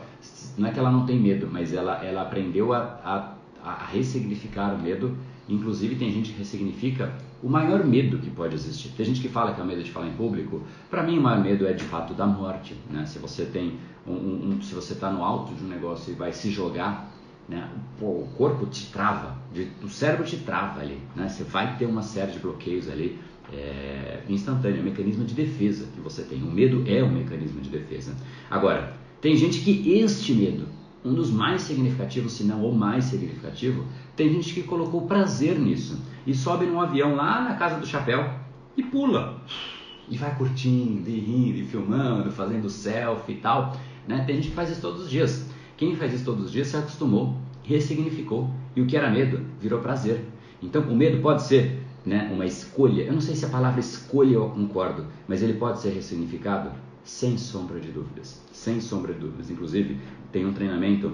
não 0.57 0.67
é 0.67 0.71
que 0.71 0.79
ela 0.79 0.91
não 0.91 1.05
tem 1.05 1.19
medo, 1.19 1.49
mas 1.51 1.73
ela 1.73 2.03
ela 2.03 2.21
aprendeu 2.21 2.71
a, 2.73 2.79
a, 3.03 3.35
a 3.63 3.85
ressignificar 3.85 4.73
o 4.73 4.81
medo. 4.81 5.17
Inclusive 5.49 5.95
tem 5.95 6.09
gente 6.09 6.31
que 6.31 6.37
ressignifica 6.37 7.13
o 7.41 7.49
maior 7.49 7.83
medo 7.83 8.17
que 8.19 8.29
pode 8.29 8.55
existir. 8.55 8.89
Tem 8.95 9.05
gente 9.05 9.19
que 9.19 9.27
fala 9.27 9.53
que 9.53 9.59
é 9.59 9.63
o 9.63 9.67
medo 9.67 9.83
de 9.83 9.91
falar 9.91 10.07
em 10.07 10.13
público. 10.13 10.61
Para 10.89 11.03
mim, 11.03 11.17
o 11.17 11.21
maior 11.21 11.43
medo 11.43 11.67
é 11.67 11.73
de 11.73 11.83
fato 11.83 12.13
da 12.13 12.25
morte. 12.25 12.73
Né? 12.89 13.05
Se 13.05 13.19
você 13.19 13.43
tem 13.43 13.77
um, 14.07 14.13
um, 14.13 14.61
se 14.61 14.73
você 14.73 14.93
está 14.93 15.11
no 15.11 15.21
alto 15.21 15.53
de 15.53 15.61
um 15.61 15.67
negócio 15.67 16.13
e 16.13 16.15
vai 16.15 16.31
se 16.31 16.49
jogar, 16.49 17.12
né? 17.47 17.69
O 18.01 18.27
corpo 18.37 18.65
te 18.65 18.87
trava, 18.91 19.37
de, 19.53 19.69
o 19.81 19.89
cérebro 19.89 20.25
te 20.25 20.37
trava 20.37 20.81
ali. 20.81 20.99
Né? 21.15 21.27
Você 21.27 21.43
vai 21.43 21.77
ter 21.77 21.85
uma 21.85 22.01
série 22.01 22.31
de 22.31 22.39
bloqueios 22.39 22.89
ali 22.89 23.19
é, 23.51 24.23
instantâneo, 24.29 24.77
é 24.77 24.81
um 24.81 24.85
mecanismo 24.85 25.25
de 25.25 25.33
defesa 25.33 25.87
que 25.93 25.99
você 25.99 26.23
tem. 26.23 26.41
O 26.41 26.51
medo 26.51 26.83
é 26.87 27.03
um 27.03 27.11
mecanismo 27.11 27.61
de 27.61 27.69
defesa. 27.69 28.15
Agora, 28.49 28.95
tem 29.21 29.35
gente 29.35 29.59
que 29.59 29.93
este 29.93 30.33
medo 30.33 30.67
um 31.05 31.13
dos 31.13 31.29
mais 31.29 31.63
significativos, 31.63 32.33
se 32.33 32.43
não 32.43 32.65
o 32.65 32.73
mais 32.73 33.05
significativo, 33.05 33.85
tem 34.15 34.31
gente 34.31 34.53
que 34.53 34.63
colocou 34.63 35.01
prazer 35.01 35.59
nisso 35.59 36.01
e 36.25 36.33
sobe 36.33 36.65
num 36.65 36.79
avião 36.79 37.15
lá 37.15 37.41
na 37.41 37.55
casa 37.55 37.77
do 37.77 37.85
chapéu 37.85 38.33
e 38.77 38.83
pula. 38.83 39.41
E 40.09 40.17
vai 40.17 40.35
curtindo, 40.35 41.09
e 41.09 41.19
rindo, 41.19 41.57
e 41.57 41.65
filmando, 41.65 42.31
fazendo 42.31 42.69
selfie 42.69 43.33
e 43.33 43.37
tal. 43.37 43.75
Né? 44.07 44.23
Tem 44.25 44.37
gente 44.37 44.49
que 44.49 44.55
faz 44.55 44.69
isso 44.69 44.81
todos 44.81 45.03
os 45.03 45.09
dias. 45.09 45.49
Quem 45.77 45.95
faz 45.95 46.13
isso 46.13 46.25
todos 46.25 46.45
os 46.45 46.51
dias 46.51 46.67
se 46.67 46.77
acostumou, 46.77 47.35
ressignificou. 47.63 48.49
E 48.75 48.81
o 48.81 48.87
que 48.87 48.97
era 48.97 49.09
medo 49.09 49.41
virou 49.59 49.79
prazer. 49.79 50.25
Então 50.61 50.81
o 50.83 50.95
medo 50.95 51.21
pode 51.21 51.43
ser 51.43 51.83
né, 52.05 52.29
uma 52.33 52.45
escolha. 52.45 53.03
Eu 53.03 53.13
não 53.13 53.21
sei 53.21 53.35
se 53.35 53.45
a 53.45 53.49
palavra 53.49 53.79
escolha 53.79 54.35
eu 54.35 54.49
concordo, 54.49 55.05
mas 55.27 55.41
ele 55.41 55.53
pode 55.53 55.79
ser 55.79 55.91
ressignificado 55.91 56.71
sem 57.03 57.37
sombra 57.37 57.79
de 57.79 57.91
dúvidas. 57.91 58.41
Sem 58.51 58.79
sombra 58.79 59.13
de 59.13 59.19
dúvidas. 59.19 59.49
Inclusive, 59.49 59.97
tem 60.31 60.45
um 60.45 60.53
treinamento 60.53 61.11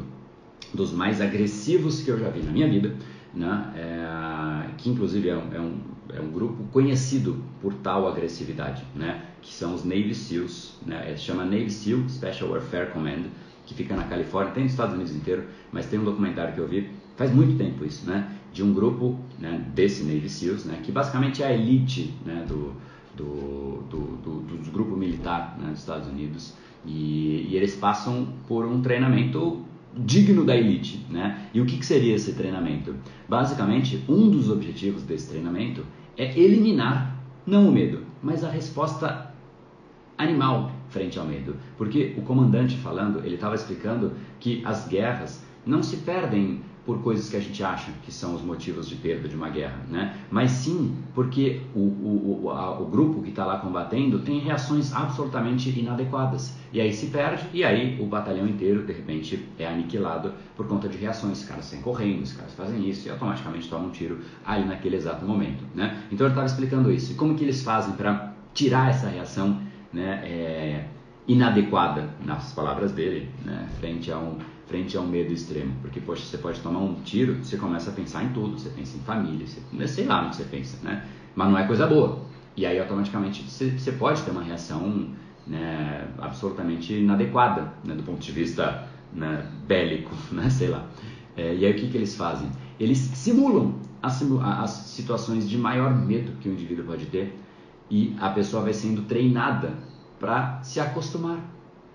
dos 0.74 0.92
mais 0.92 1.20
agressivos 1.20 2.02
que 2.02 2.12
eu 2.12 2.20
já 2.20 2.30
vi 2.30 2.42
na 2.42 2.52
minha 2.52 2.70
vida, 2.70 2.96
né? 3.34 3.74
É, 3.76 4.70
que 4.78 4.90
inclusive 4.90 5.30
é 5.30 5.36
um, 5.36 5.54
é, 5.54 5.60
um, 5.60 5.78
é 6.14 6.22
um, 6.22 6.32
grupo 6.32 6.64
conhecido 6.72 7.44
por 7.62 7.74
tal 7.74 8.08
agressividade, 8.08 8.84
né? 8.96 9.26
que 9.42 9.54
são 9.54 9.74
os 9.74 9.84
Navy 9.84 10.14
SEALs, 10.14 10.78
né? 10.86 11.12
É, 11.12 11.18
chama 11.18 11.44
Navy 11.44 11.72
SEAL 11.72 12.08
Special 12.08 12.52
Warfare 12.52 12.92
Command, 12.92 13.24
que 13.70 13.76
fica 13.76 13.96
na 13.96 14.06
Califórnia, 14.06 14.52
tem 14.52 14.64
nos 14.64 14.72
Estados 14.72 14.96
Unidos 14.96 15.16
inteiro, 15.16 15.44
mas 15.72 15.86
tem 15.86 16.00
um 16.00 16.04
documentário 16.04 16.56
que 16.56 16.60
eu 16.60 16.68
vi 16.68 16.90
faz 17.16 17.32
muito 17.32 17.56
tempo 17.56 17.86
isso, 17.86 18.10
né? 18.10 18.28
de 18.52 18.64
um 18.64 18.74
grupo 18.74 19.20
né, 19.38 19.64
desse 19.76 20.04
Navy 20.04 20.28
SEALs, 20.28 20.66
né? 20.66 20.80
que 20.82 20.92
basicamente 20.92 21.44
é 21.44 21.48
a 21.48 21.54
elite 21.54 22.16
né, 22.26 22.44
do, 22.48 22.74
do, 23.16 23.84
do, 23.88 24.00
do, 24.24 24.58
do 24.58 24.72
grupo 24.72 24.98
militar 24.98 25.56
né, 25.60 25.70
dos 25.70 25.80
Estados 25.80 26.08
Unidos, 26.08 26.56
e, 26.84 27.48
e, 27.50 27.56
eles 27.56 27.76
passam 27.76 28.30
por 28.48 28.66
um 28.66 28.82
treinamento 28.82 29.64
digno 29.96 30.46
da 30.46 30.56
elite, 30.56 31.06
né? 31.10 31.50
E 31.54 31.60
o 31.60 31.66
que, 31.66 31.78
que 31.78 31.86
seria 31.86 32.16
esse 32.16 32.32
treinamento? 32.34 32.96
Basicamente, 33.28 34.02
um 34.08 34.30
dos 34.30 34.50
objetivos 34.50 35.04
desse 35.04 35.28
treinamento 35.28 35.86
é 36.18 36.40
eliminar 36.40 37.22
não 37.46 37.68
o 37.68 37.72
medo, 37.72 38.06
mas 38.24 38.46
a 38.46 38.50
resposta 38.50 39.34
animal 40.18 40.72
frente 40.90 41.18
ao 41.18 41.26
medo. 41.26 41.56
Porque 41.78 42.16
o 42.18 42.22
comandante 42.22 42.78
falando, 42.78 43.20
ele 43.26 43.36
estava 43.36 43.56
explicando 43.56 44.14
que 44.40 44.62
as 44.66 44.88
guerras 44.88 45.44
não 45.66 45.84
se 45.84 45.98
perdem 45.98 46.62
por 46.90 47.04
coisas 47.04 47.30
que 47.30 47.38
a 47.38 47.40
gente 47.40 47.64
acha 47.64 47.92
que 48.04 48.12
são 48.12 48.34
os 48.34 48.42
motivos 48.42 48.90
de 48.90 48.96
perda 48.96 49.28
de 49.28 49.36
uma 49.36 49.50
guerra, 49.50 49.86
né? 49.88 50.18
mas 50.32 50.50
sim 50.50 50.96
porque 51.14 51.62
o, 51.76 51.80
o, 51.80 52.42
o, 52.46 52.50
a, 52.50 52.80
o 52.80 52.86
grupo 52.88 53.22
que 53.22 53.30
está 53.30 53.46
lá 53.46 53.60
combatendo 53.60 54.18
tem 54.20 54.40
reações 54.40 54.92
absolutamente 54.92 55.70
inadequadas. 55.70 56.58
E 56.74 56.82
aí 56.82 56.92
se 56.92 57.08
perde, 57.08 57.46
e 57.54 57.64
aí 57.64 58.02
o 58.02 58.08
batalhão 58.08 58.48
inteiro, 58.48 58.84
de 58.84 58.94
repente, 58.94 59.48
é 59.60 59.68
aniquilado 59.68 60.34
por 60.58 60.68
conta 60.68 60.90
de 60.90 60.98
reações. 60.98 61.42
Os 61.42 61.48
caras 61.48 61.66
saem 61.66 61.84
correndo, 61.84 62.24
os 62.24 62.34
caras 62.34 62.54
fazem 62.54 62.90
isso 62.90 63.08
e 63.08 63.12
automaticamente 63.12 63.70
tomam 63.70 63.90
um 63.90 63.92
tiro 63.92 64.20
ali 64.44 64.66
naquele 64.66 64.96
exato 64.96 65.24
momento. 65.24 65.64
Né? 65.76 65.96
Então 66.12 66.26
ele 66.26 66.32
estava 66.32 66.48
explicando 66.48 66.92
isso. 66.92 67.12
E 67.12 67.16
como 67.16 67.36
que 67.36 67.44
eles 67.44 67.62
fazem 67.62 67.94
para 67.94 68.34
tirar 68.54 68.90
essa 68.90 69.08
reação 69.08 69.60
né, 69.92 70.22
é, 70.24 70.86
inadequada, 71.28 72.10
nas 72.26 72.54
palavras 72.54 72.92
dele, 72.92 73.30
né, 73.46 73.68
frente 73.80 74.12
a 74.12 74.18
um 74.18 74.38
frente 74.70 74.96
a 74.96 75.02
um 75.02 75.08
medo 75.08 75.34
extremo. 75.34 75.74
Porque, 75.82 76.00
poxa, 76.00 76.24
você 76.24 76.38
pode 76.38 76.60
tomar 76.62 76.80
um 76.80 76.94
tiro, 77.02 77.44
você 77.44 77.58
começa 77.58 77.90
a 77.90 77.94
pensar 77.94 78.24
em 78.24 78.30
tudo, 78.30 78.58
você 78.58 78.70
pensa 78.70 78.98
em 78.98 79.02
família, 79.02 79.46
você, 79.48 79.88
sei 79.88 80.06
lá 80.06 80.22
no 80.22 80.30
que 80.30 80.36
você 80.38 80.44
pensa, 80.44 80.78
né? 80.84 81.04
Mas 81.36 81.50
não 81.50 81.58
é 81.58 81.66
coisa 81.66 81.88
boa. 81.88 82.20
E 82.56 82.66
aí, 82.66 82.80
automaticamente, 82.80 83.42
você, 83.42 83.72
você 83.72 83.92
pode 83.92 84.22
ter 84.22 84.32
uma 84.32 84.44
reação 84.44 85.10
né, 85.48 86.08
absolutamente 86.20 86.94
inadequada, 86.94 87.74
né, 87.84 87.96
do 87.96 88.04
ponto 88.04 88.20
de 88.20 88.32
vista 88.32 88.88
né, 89.12 89.44
bélico, 89.68 90.12
né, 90.32 90.50
sei 90.50 90.70
lá. 90.70 90.86
É, 91.36 91.56
e 91.56 91.66
aí, 91.66 91.72
o 91.72 91.76
que, 91.76 91.88
que 91.90 91.98
eles 91.98 92.16
fazem? 92.16 92.48
Eles 92.80 93.00
simulam 93.00 93.76
as, 94.04 94.22
as 94.22 94.70
situações 94.70 95.50
de 95.50 95.58
maior 95.58 95.96
medo 95.96 96.34
que 96.40 96.48
o 96.48 96.54
indivíduo 96.54 96.86
pode 96.86 97.08
ter 97.08 97.36
e 97.90 98.16
a 98.20 98.30
pessoa 98.30 98.64
vai 98.64 98.74
sendo 98.74 99.04
treinada 99.04 99.74
para 100.20 100.62
se 100.64 100.80
acostumar 100.80 101.40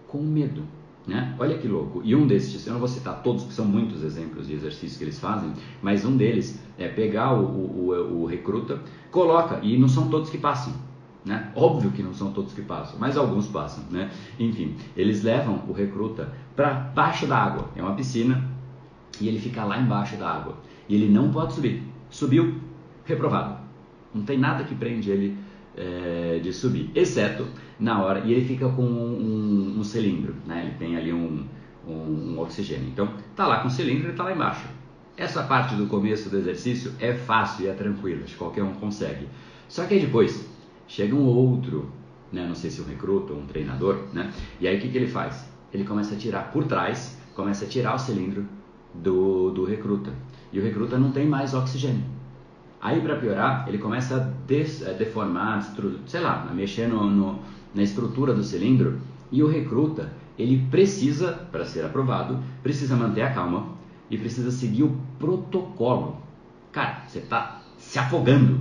com 0.09 0.19
o 0.19 0.25
medo. 0.25 0.63
Né? 1.07 1.35
Olha 1.39 1.59
que 1.59 1.69
louco. 1.69 2.01
E 2.03 2.15
um 2.15 2.27
desses, 2.27 2.67
eu 2.67 2.73
não 2.73 2.81
vou 2.81 2.89
citar 2.89 3.23
todos, 3.23 3.45
que 3.45 3.53
são 3.53 3.65
muitos 3.65 4.03
exemplos 4.03 4.47
de 4.47 4.55
exercícios 4.55 4.97
que 4.97 5.05
eles 5.05 5.19
fazem, 5.19 5.53
mas 5.83 6.05
um 6.05 6.17
deles 6.17 6.59
é 6.79 6.89
pegar 6.89 7.35
o, 7.35 7.45
o, 7.45 8.23
o 8.23 8.27
recruta, 8.27 8.81
coloca, 9.11 9.61
e 9.63 9.77
não 9.77 9.89
são 9.89 10.09
todos 10.09 10.31
que 10.31 10.39
passam. 10.39 10.73
Né? 11.25 11.53
Óbvio 11.55 11.91
que 11.91 12.03
não 12.03 12.13
são 12.13 12.33
todos 12.33 12.53
que 12.53 12.63
passam, 12.63 12.99
mas 12.99 13.17
alguns 13.17 13.47
passam. 13.49 13.85
Né? 13.91 14.11
Enfim, 14.39 14.77
eles 14.97 15.23
levam 15.23 15.63
o 15.69 15.73
recruta 15.73 16.33
para 16.57 16.73
baixo 16.73 17.27
da 17.27 17.37
água. 17.37 17.71
É 17.77 17.83
uma 17.83 17.95
piscina 17.95 18.51
e 19.21 19.29
ele 19.29 19.39
fica 19.39 19.65
lá 19.65 19.79
embaixo 19.79 20.17
da 20.17 20.31
água. 20.31 20.57
E 20.89 20.95
ele 20.95 21.11
não 21.11 21.31
pode 21.31 21.55
subir. 21.55 21.83
Subiu, 22.11 22.61
reprovado. 23.05 23.59
Não 24.15 24.23
tem 24.23 24.39
nada 24.39 24.65
que 24.65 24.75
prende 24.75 25.11
ele 25.11 25.37
é, 25.77 26.39
de 26.43 26.53
subir, 26.53 26.91
exceto 26.95 27.47
na 27.79 28.03
hora, 28.03 28.21
e 28.21 28.33
ele 28.33 28.47
fica 28.47 28.69
com 28.69 28.83
um, 28.83 29.75
um, 29.77 29.81
um 29.81 29.85
cilindro, 29.85 30.35
né? 30.47 30.67
ele 30.67 30.79
tem 30.79 30.97
ali 30.97 31.13
um, 31.13 31.45
um, 31.87 32.39
oxigênio. 32.39 32.89
Então, 32.89 33.09
tá 33.35 33.47
lá 33.47 33.61
com 33.61 33.69
o 33.69 33.71
cilindro 33.71 34.09
e 34.09 34.11
está 34.11 34.25
lá 34.25 34.33
embaixo. 34.33 34.67
Essa 35.17 35.43
parte 35.45 35.75
do 35.75 35.87
começo 35.87 36.29
do 36.29 36.37
exercício 36.37 36.93
é 36.99 37.13
fácil 37.15 37.67
e 37.67 37.69
é 37.69 37.73
tranquila, 37.73 38.23
qualquer 38.37 38.63
um 38.63 38.75
consegue. 38.75 39.29
Só 39.69 39.85
que 39.85 39.95
aí 39.95 40.01
depois 40.01 40.49
chega 40.87 41.15
um 41.15 41.25
outro, 41.25 41.91
né? 42.33 42.47
não 42.47 42.55
sei 42.55 42.71
se 42.71 42.81
um 42.81 42.85
recruta 42.85 43.33
ou 43.33 43.41
um 43.41 43.47
treinador, 43.47 43.99
né? 44.13 44.33
e 44.61 44.67
aí 44.67 44.77
o 44.77 44.81
que, 44.81 44.89
que 44.89 44.99
ele 44.99 45.09
faz? 45.09 45.49
Ele 45.73 45.85
começa 45.85 46.15
a 46.15 46.19
tirar 46.19 46.53
por 46.53 46.65
trás, 46.65 47.19
começa 47.35 47.65
a 47.65 47.69
tirar 47.69 47.95
o 47.95 47.99
cilindro 47.99 48.47
do, 48.95 49.51
do 49.51 49.65
recruta. 49.65 50.13
E 50.53 50.59
o 50.61 50.63
recruta 50.63 50.97
não 50.99 51.11
tem 51.11 51.27
mais 51.27 51.53
oxigênio. 51.53 52.05
Aí, 52.85 53.01
para 53.01 53.17
piorar, 53.17 53.65
ele 53.67 53.79
começa 53.79 54.15
a 54.15 54.45
a 54.91 54.93
deformar, 54.93 55.75
sei 56.07 56.21
lá, 56.21 56.47
a 56.51 56.53
mexer 56.53 56.87
no, 56.87 57.11
no, 57.11 57.39
na 57.75 57.83
estrutura 57.83 58.35
do 58.35 58.45
cilindro 58.45 58.99
e 59.33 59.43
o 59.43 59.49
recruta, 59.49 60.13
ele 60.39 60.67
precisa, 60.71 61.33
para 61.51 61.65
ser 61.65 61.83
aprovado, 61.83 62.39
precisa 62.63 62.95
manter 62.95 63.23
a 63.23 63.33
calma 63.33 63.69
e 64.11 64.19
precisa 64.19 64.51
seguir 64.51 64.83
o 64.83 64.95
protocolo. 65.19 66.19
Cara, 66.71 67.05
você 67.07 67.21
está 67.21 67.63
se 67.79 67.99
afogando. 67.99 68.61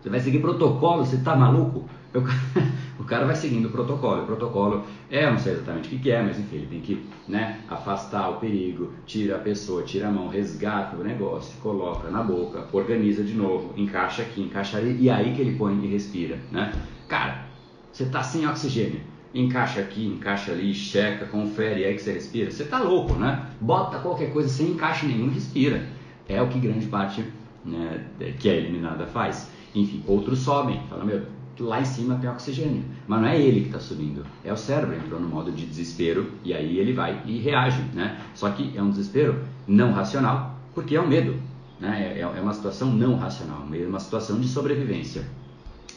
Você 0.00 0.10
vai 0.10 0.20
seguir 0.20 0.38
protocolo, 0.38 1.04
você 1.04 1.16
está 1.16 1.34
maluco? 1.34 1.86
Eu, 2.16 2.24
o 2.98 3.04
cara 3.04 3.26
vai 3.26 3.36
seguindo 3.36 3.66
o 3.66 3.70
protocolo. 3.70 4.22
O 4.22 4.26
protocolo 4.26 4.84
é, 5.10 5.26
eu 5.26 5.32
não 5.32 5.38
sei 5.38 5.52
exatamente 5.52 5.94
o 5.94 5.98
que, 5.98 6.10
é, 6.10 6.22
mas 6.22 6.38
enfim, 6.38 6.56
ele 6.56 6.66
tem 6.66 6.80
que 6.80 7.06
né, 7.28 7.60
afastar 7.68 8.30
o 8.30 8.36
perigo, 8.36 8.92
tira 9.04 9.36
a 9.36 9.38
pessoa, 9.38 9.82
tira 9.82 10.08
a 10.08 10.10
mão, 10.10 10.28
resgata 10.28 10.96
o 10.96 11.04
negócio, 11.04 11.58
coloca 11.60 12.10
na 12.10 12.22
boca, 12.22 12.66
organiza 12.72 13.22
de 13.22 13.34
novo, 13.34 13.74
encaixa 13.76 14.22
aqui, 14.22 14.40
encaixa 14.40 14.78
ali, 14.78 14.96
e 14.98 15.10
aí 15.10 15.34
que 15.34 15.42
ele 15.42 15.56
põe 15.58 15.78
e 15.84 15.88
respira. 15.88 16.38
Né? 16.50 16.72
Cara, 17.06 17.44
você 17.92 18.04
está 18.04 18.22
sem 18.22 18.48
oxigênio. 18.48 19.00
Encaixa 19.34 19.80
aqui, 19.80 20.06
encaixa 20.06 20.52
ali, 20.52 20.72
checa, 20.72 21.26
confere, 21.26 21.84
aí 21.84 21.94
que 21.94 22.00
você 22.00 22.12
respira. 22.12 22.50
Você 22.50 22.62
está 22.62 22.78
louco, 22.78 23.12
né? 23.14 23.50
Bota 23.60 23.98
qualquer 23.98 24.32
coisa 24.32 24.48
sem 24.48 24.68
encaixe 24.68 25.04
nenhum, 25.04 25.28
respira. 25.28 25.86
É 26.26 26.40
o 26.40 26.48
que 26.48 26.58
grande 26.58 26.86
parte 26.86 27.22
né, 27.62 28.06
que 28.38 28.48
é 28.48 28.56
eliminada 28.56 29.06
faz. 29.06 29.50
Enfim, 29.74 30.02
outros 30.06 30.38
sobem, 30.38 30.80
fala, 30.88 31.04
meu, 31.04 31.22
lá 31.58 31.80
em 31.80 31.84
cima 31.84 32.16
tem 32.16 32.28
oxigênio. 32.28 32.84
Mas 33.06 33.20
não 33.20 33.28
é 33.28 33.40
ele 33.40 33.60
que 33.60 33.66
está 33.66 33.80
subindo, 33.80 34.24
é 34.44 34.52
o 34.52 34.56
cérebro 34.56 34.96
entrou 34.96 35.20
no 35.20 35.28
modo 35.28 35.50
de 35.50 35.66
desespero 35.66 36.30
e 36.44 36.52
aí 36.52 36.78
ele 36.78 36.92
vai 36.92 37.22
e 37.24 37.38
reage, 37.38 37.82
né? 37.94 38.20
Só 38.34 38.50
que 38.50 38.76
é 38.76 38.82
um 38.82 38.90
desespero 38.90 39.40
não 39.66 39.92
racional, 39.92 40.58
porque 40.74 40.96
é 40.96 41.00
um 41.00 41.08
medo, 41.08 41.36
né? 41.80 42.14
É, 42.16 42.20
é 42.20 42.40
uma 42.40 42.54
situação 42.54 42.90
não 42.90 43.16
racional, 43.16 43.66
é 43.72 43.86
uma 43.86 44.00
situação 44.00 44.40
de 44.40 44.48
sobrevivência. 44.48 45.24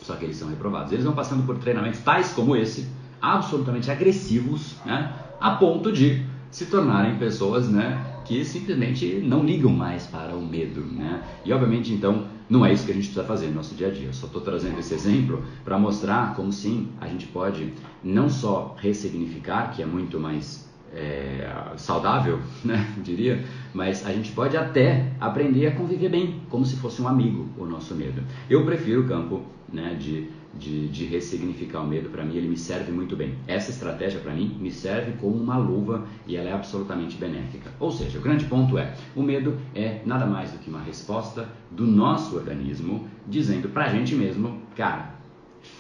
Só 0.02 0.16
que 0.16 0.26
eles 0.26 0.38
são 0.38 0.50
reprovados. 0.50 0.92
Eles 0.92 1.06
vão 1.06 1.14
passando 1.14 1.46
por 1.46 1.58
treinamentos 1.58 2.00
tais 2.00 2.32
como 2.32 2.56
esse, 2.56 2.88
absolutamente 3.22 3.92
agressivos, 3.92 4.76
né? 4.86 5.14
A 5.40 5.52
ponto 5.52 5.92
de 5.92 6.26
se 6.50 6.66
tornarem 6.66 7.18
pessoas, 7.18 7.70
né? 7.70 8.09
Que 8.30 8.46
simplesmente 8.46 9.22
não 9.24 9.44
ligam 9.44 9.72
mais 9.72 10.06
para 10.06 10.36
o 10.36 10.46
medo, 10.46 10.82
né? 10.82 11.24
E 11.44 11.52
obviamente 11.52 11.92
então 11.92 12.28
não 12.48 12.64
é 12.64 12.72
isso 12.72 12.86
que 12.86 12.92
a 12.92 12.94
gente 12.94 13.06
precisa 13.06 13.26
fazer 13.26 13.48
no 13.48 13.56
nosso 13.56 13.74
dia 13.74 13.88
a 13.88 13.92
dia. 13.92 14.06
Eu 14.06 14.14
só 14.14 14.28
estou 14.28 14.40
trazendo 14.40 14.78
esse 14.78 14.94
exemplo 14.94 15.44
para 15.66 15.80
mostrar 15.80 16.36
como 16.36 16.52
sim 16.52 16.90
a 17.02 17.08
gente 17.08 17.26
pode 17.26 17.74
não 18.04 18.30
só 18.30 18.76
ressignificar, 18.80 19.72
que 19.76 19.82
é 19.82 19.86
muito 19.88 20.20
mais 20.20 20.70
é, 20.94 21.74
saudável, 21.76 22.40
né, 22.64 22.88
diria, 23.04 23.44
mas 23.74 24.06
a 24.06 24.14
gente 24.14 24.32
pode 24.32 24.56
até 24.56 25.12
aprender 25.20 25.66
a 25.66 25.72
conviver 25.72 26.10
bem, 26.10 26.42
como 26.52 26.64
se 26.64 26.76
fosse 26.76 27.02
um 27.02 27.08
amigo 27.08 27.48
o 27.58 27.66
nosso 27.66 27.96
medo. 27.96 28.22
Eu 28.48 28.64
prefiro 28.64 29.02
o 29.02 29.08
campo 29.08 29.42
né, 29.74 29.96
de 30.00 30.30
de, 30.54 30.88
de 30.88 31.06
ressignificar 31.06 31.82
o 31.82 31.88
medo, 31.88 32.10
para 32.10 32.24
mim 32.24 32.36
ele 32.36 32.48
me 32.48 32.58
serve 32.58 32.92
muito 32.92 33.16
bem. 33.16 33.36
Essa 33.48 33.72
estratégia 33.72 34.20
para 34.20 34.34
mim 34.34 34.58
me 34.60 34.72
serve 34.72 35.14
como 35.14 35.36
uma 35.36 35.58
luva 35.58 36.06
e 36.26 36.36
ela 36.36 36.50
é 36.50 36.54
absolutamente 36.54 37.18
benéfica. 37.18 37.72
Ou 37.80 37.92
seja, 37.92 38.18
o 38.18 38.22
grande 38.22 38.46
ponto 38.46 38.78
é, 38.78 38.94
o 39.16 39.22
medo 39.22 39.58
é 39.76 40.02
nada 40.06 40.26
mais 40.26 40.52
do 40.52 40.58
que 40.60 40.70
uma 40.70 40.82
resposta 40.82 41.48
do 41.72 41.86
nosso 41.86 42.36
organismo 42.36 43.08
dizendo 43.28 43.70
para 43.70 43.86
a 43.86 43.90
gente 43.90 44.16
mesmo, 44.16 44.60
cara, 44.76 45.16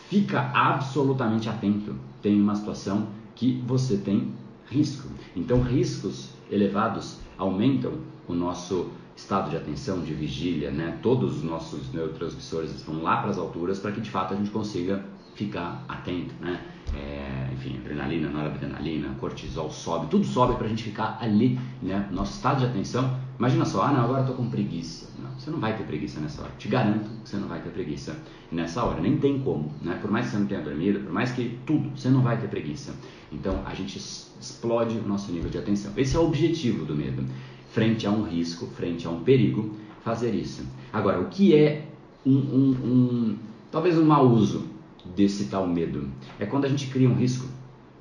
fica 0.10 0.52
absolutamente 0.54 1.50
atento. 1.50 1.96
Tem 2.22 2.40
uma 2.40 2.56
situação 2.56 3.08
que 3.36 3.64
você 3.66 3.98
tem 3.98 4.34
risco. 4.70 5.08
Então, 5.36 5.62
riscos 5.62 6.30
elevados 6.52 7.20
aumentam 7.38 7.94
o 8.28 8.34
nosso 8.34 8.92
estado 9.20 9.50
de 9.50 9.58
atenção, 9.58 10.02
de 10.02 10.14
vigília, 10.14 10.72
né? 10.72 10.98
Todos 11.02 11.38
os 11.38 11.44
nossos 11.44 11.92
neurotransmissores 11.94 12.74
estão 12.74 13.02
lá 13.04 13.18
para 13.18 13.32
as 13.32 13.38
alturas 13.38 13.78
para 13.78 13.92
que 13.92 14.02
de 14.02 14.10
fato 14.10 14.34
a 14.34 14.38
gente 14.38 14.50
consiga 14.50 15.04
ficar 15.36 15.84
atento, 15.88 16.34
né? 16.42 16.60
É, 16.96 17.50
enfim, 17.54 17.78
adrenalina, 17.78 18.30
noradrenalina, 18.30 19.10
cortisol 19.20 19.70
sobe, 19.70 20.08
tudo 20.08 20.26
sobe 20.26 20.56
para 20.56 20.66
a 20.66 20.70
gente 20.70 20.84
ficar 20.84 21.18
ali, 21.22 21.60
né? 21.82 22.08
Nosso 22.12 22.34
estado 22.34 22.60
de 22.60 22.66
atenção. 22.66 23.18
Imagina 23.38 23.64
só, 23.66 23.84
ah, 23.84 23.92
não, 23.92 24.04
agora 24.06 24.24
tô 24.24 24.34
com 24.34 24.50
preguiça. 24.50 25.10
Não, 25.22 25.38
você 25.38 25.52
não 25.52 25.60
vai 25.60 25.78
ter 25.78 25.84
preguiça 25.84 26.20
nessa 26.20 26.42
hora. 26.42 26.52
Te 26.58 26.68
garanto 26.68 27.10
que 27.24 27.30
você 27.30 27.38
não 27.38 27.48
vai 27.48 27.62
ter 27.62 27.70
preguiça 27.70 28.18
nessa 28.52 28.84
hora. 28.84 29.00
Nem 29.00 29.18
tem 29.18 29.40
como, 29.40 29.72
né? 29.82 29.98
Por 30.02 30.10
mais 30.10 30.26
que 30.26 30.32
você 30.32 30.38
não 30.38 30.48
tenha 30.48 30.62
dormido, 30.62 31.02
por 31.02 31.12
mais 31.12 31.32
que 31.32 31.60
tudo, 31.66 31.90
você 31.96 32.10
não 32.10 32.22
vai 32.22 32.38
ter 32.38 32.48
preguiça. 32.48 32.94
Então 33.32 33.64
a 33.66 33.74
gente 33.74 33.98
explode 33.98 34.98
o 34.98 35.08
nosso 35.08 35.32
nível 35.32 35.50
de 35.50 35.58
atenção. 35.58 35.92
Esse 35.96 36.16
é 36.16 36.20
o 36.20 36.26
objetivo 36.26 36.86
do 36.86 36.96
medo 36.96 37.24
frente 37.72 38.08
a 38.08 38.12
um 38.12 38.24
risco, 38.24 38.68
frente 38.68 39.08
a 39.08 39.10
um 39.10 39.24
perigo, 39.24 39.76
fazer 40.04 40.34
isso. 40.34 40.66
Agora, 40.92 41.20
o 41.20 41.28
que 41.28 41.56
é 41.56 41.88
um, 42.26 42.38
um, 42.38 42.72
um 42.84 43.38
talvez 43.72 43.98
um 43.98 44.06
mau 44.06 44.28
uso 44.28 44.68
desse 45.16 45.46
tal 45.46 45.68
medo? 45.68 46.10
É 46.40 46.46
quando 46.46 46.66
a 46.66 46.70
gente 46.70 46.88
cria 46.88 47.10
um 47.10 47.16
risco 47.16 47.48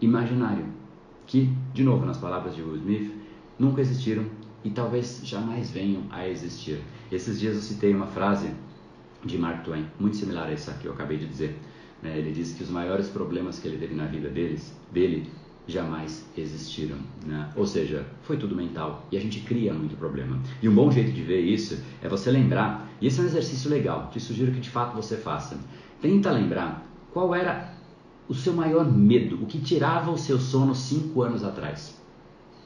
imaginário, 0.01 0.65
que, 1.27 1.53
de 1.75 1.83
novo, 1.83 2.07
nas 2.07 2.17
palavras 2.17 2.55
de 2.55 2.63
Will 2.63 2.77
Smith, 2.77 3.13
nunca 3.59 3.81
existiram 3.81 4.25
e 4.65 4.71
talvez 4.71 5.21
jamais 5.25 5.71
venham 5.71 6.03
a 6.11 6.27
existir. 6.27 6.81
Esses 7.13 7.39
dias 7.39 7.55
eu 7.55 7.63
citei 7.63 7.95
uma 7.95 8.07
frase 8.07 8.51
de 9.25 9.37
Mark 9.37 9.65
Twain, 9.65 9.87
muito 9.99 10.17
similar 10.17 10.49
a 10.49 10.53
essa 10.53 10.73
que 10.75 10.87
eu 10.87 10.93
acabei 10.93 11.19
de 11.19 11.27
dizer. 11.27 11.59
Né? 12.03 12.19
Ele 12.19 12.33
disse 12.33 12.55
que 12.55 12.63
os 12.63 12.71
maiores 12.71 13.09
problemas 13.09 13.59
que 13.59 13.69
ele 13.69 13.77
teve 13.77 13.95
na 13.95 14.07
vida 14.07 14.29
deles, 14.29 14.75
dele 14.93 15.31
jamais 15.69 16.27
existiram. 16.37 16.97
Né? 17.25 17.51
Ou 17.55 17.67
seja, 17.67 18.07
foi 18.23 18.39
tudo 18.39 18.57
mental 18.57 19.07
e 19.13 19.17
a 19.17 19.21
gente 19.21 19.41
cria 19.41 19.73
muito 19.73 19.97
problema. 19.97 20.41
E 20.63 20.69
um 20.69 20.75
bom 20.75 20.91
jeito 20.91 21.13
de 21.13 21.23
ver 21.23 21.43
isso 21.43 21.79
é 22.03 22.09
você 22.09 22.31
lembrar, 22.31 22.89
e 23.01 23.07
esse 23.07 23.21
é 23.21 23.23
um 23.23 23.27
exercício 23.27 23.71
legal, 23.71 24.09
te 24.11 24.19
sugiro 24.19 24.51
que 24.51 24.61
de 24.61 24.71
fato 24.71 24.97
você 24.97 25.17
faça. 25.17 25.59
Tenta 26.01 26.31
lembrar 26.31 26.87
qual 27.13 27.35
era 27.35 27.75
o 28.29 28.35
seu 28.35 28.53
maior 28.53 28.91
medo, 28.91 29.43
o 29.43 29.47
que 29.47 29.61
tirava 29.61 30.11
o 30.11 30.19
seu 30.19 30.39
sono 30.39 30.75
cinco 30.75 31.23
anos 31.23 31.45
atrás. 31.45 32.01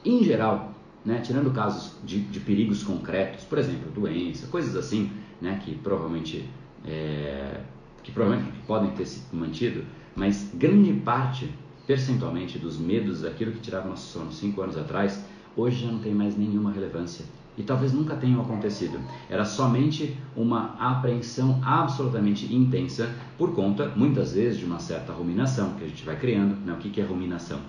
Em 0.03 0.23
geral, 0.23 0.73
né, 1.05 1.19
tirando 1.19 1.51
casos 1.51 1.97
de, 2.03 2.19
de, 2.19 2.39
perigos 2.39 2.83
concretos, 2.83 3.43
por 3.43 3.57
exemplo, 3.57 3.91
doença, 3.91 4.47
coisas 4.47 4.75
assim, 4.75 5.11
né, 5.41 5.59
que 5.63 5.75
provavelmente 5.75 6.49
é, 6.85 7.61
que 8.01 8.11
provavelmente 8.11 8.57
podem 8.67 8.91
ter 8.91 9.05
se 9.05 9.23
mantido, 9.33 9.85
mas 10.15 10.49
grande 10.53 10.93
parte 10.93 11.49
percentualmente 11.85 12.57
dos 12.57 12.77
medos 12.77 13.21
daquilo 13.21 13.51
que 13.51 13.59
tirava 13.59 13.89
nosso 13.89 14.11
sono 14.11 14.31
cinco 14.31 14.61
anos 14.61 14.77
atrás, 14.77 15.23
hoje 15.55 15.85
já 15.85 15.91
não 15.91 15.99
tem 15.99 16.13
mais 16.13 16.37
nenhuma 16.37 16.71
relevância. 16.71 17.25
E 17.55 17.61
talvez 17.61 17.93
nunca 17.93 18.15
tenham 18.15 18.41
acontecido. 18.41 18.99
Era 19.29 19.45
somente 19.45 20.17
uma 20.35 20.75
apreensão 20.79 21.61
absolutamente 21.63 22.51
intensa 22.53 23.13
por 23.37 23.53
conta, 23.53 23.89
muitas 23.95 24.33
vezes, 24.33 24.57
de 24.57 24.65
uma 24.65 24.79
certa 24.79 25.13
ruminação 25.13 25.75
que 25.75 25.83
a 25.83 25.87
gente 25.87 26.03
vai 26.03 26.15
criando. 26.17 26.55
Né? 26.65 26.73
O 26.73 26.77
que 26.77 26.99
é 26.99 27.03
ruminação? 27.03 27.59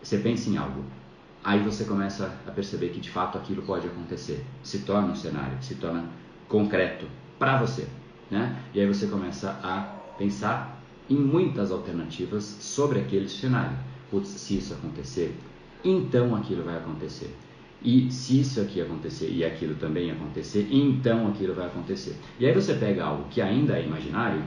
Você 0.00 0.18
pensa 0.18 0.48
em 0.48 0.56
algo, 0.56 0.84
aí 1.42 1.60
você 1.60 1.84
começa 1.84 2.32
a 2.46 2.50
perceber 2.50 2.90
que 2.90 3.00
de 3.00 3.10
fato 3.10 3.38
aquilo 3.38 3.62
pode 3.62 3.86
acontecer, 3.86 4.44
se 4.62 4.80
torna 4.80 5.08
um 5.08 5.14
cenário, 5.14 5.56
se 5.60 5.76
torna 5.76 6.04
concreto 6.48 7.06
para 7.38 7.56
você, 7.58 7.86
né? 8.30 8.56
E 8.74 8.80
aí 8.80 8.86
você 8.86 9.06
começa 9.06 9.58
a 9.62 9.80
pensar 10.18 10.81
em 11.12 11.16
muitas 11.16 11.70
alternativas 11.70 12.44
sobre 12.60 13.00
aquele 13.00 13.28
cenário. 13.28 13.76
Putz, 14.10 14.28
se 14.28 14.58
isso 14.58 14.74
acontecer, 14.74 15.34
então 15.84 16.34
aquilo 16.34 16.64
vai 16.64 16.76
acontecer. 16.76 17.34
E 17.84 18.10
se 18.10 18.40
isso 18.40 18.60
aqui 18.60 18.80
acontecer 18.80 19.28
e 19.28 19.44
aquilo 19.44 19.74
também 19.74 20.10
acontecer, 20.10 20.68
então 20.70 21.28
aquilo 21.28 21.54
vai 21.54 21.66
acontecer. 21.66 22.16
E 22.38 22.46
aí 22.46 22.52
você 22.52 22.74
pega 22.74 23.04
algo 23.04 23.24
que 23.28 23.40
ainda 23.40 23.76
é 23.76 23.84
imaginário 23.84 24.42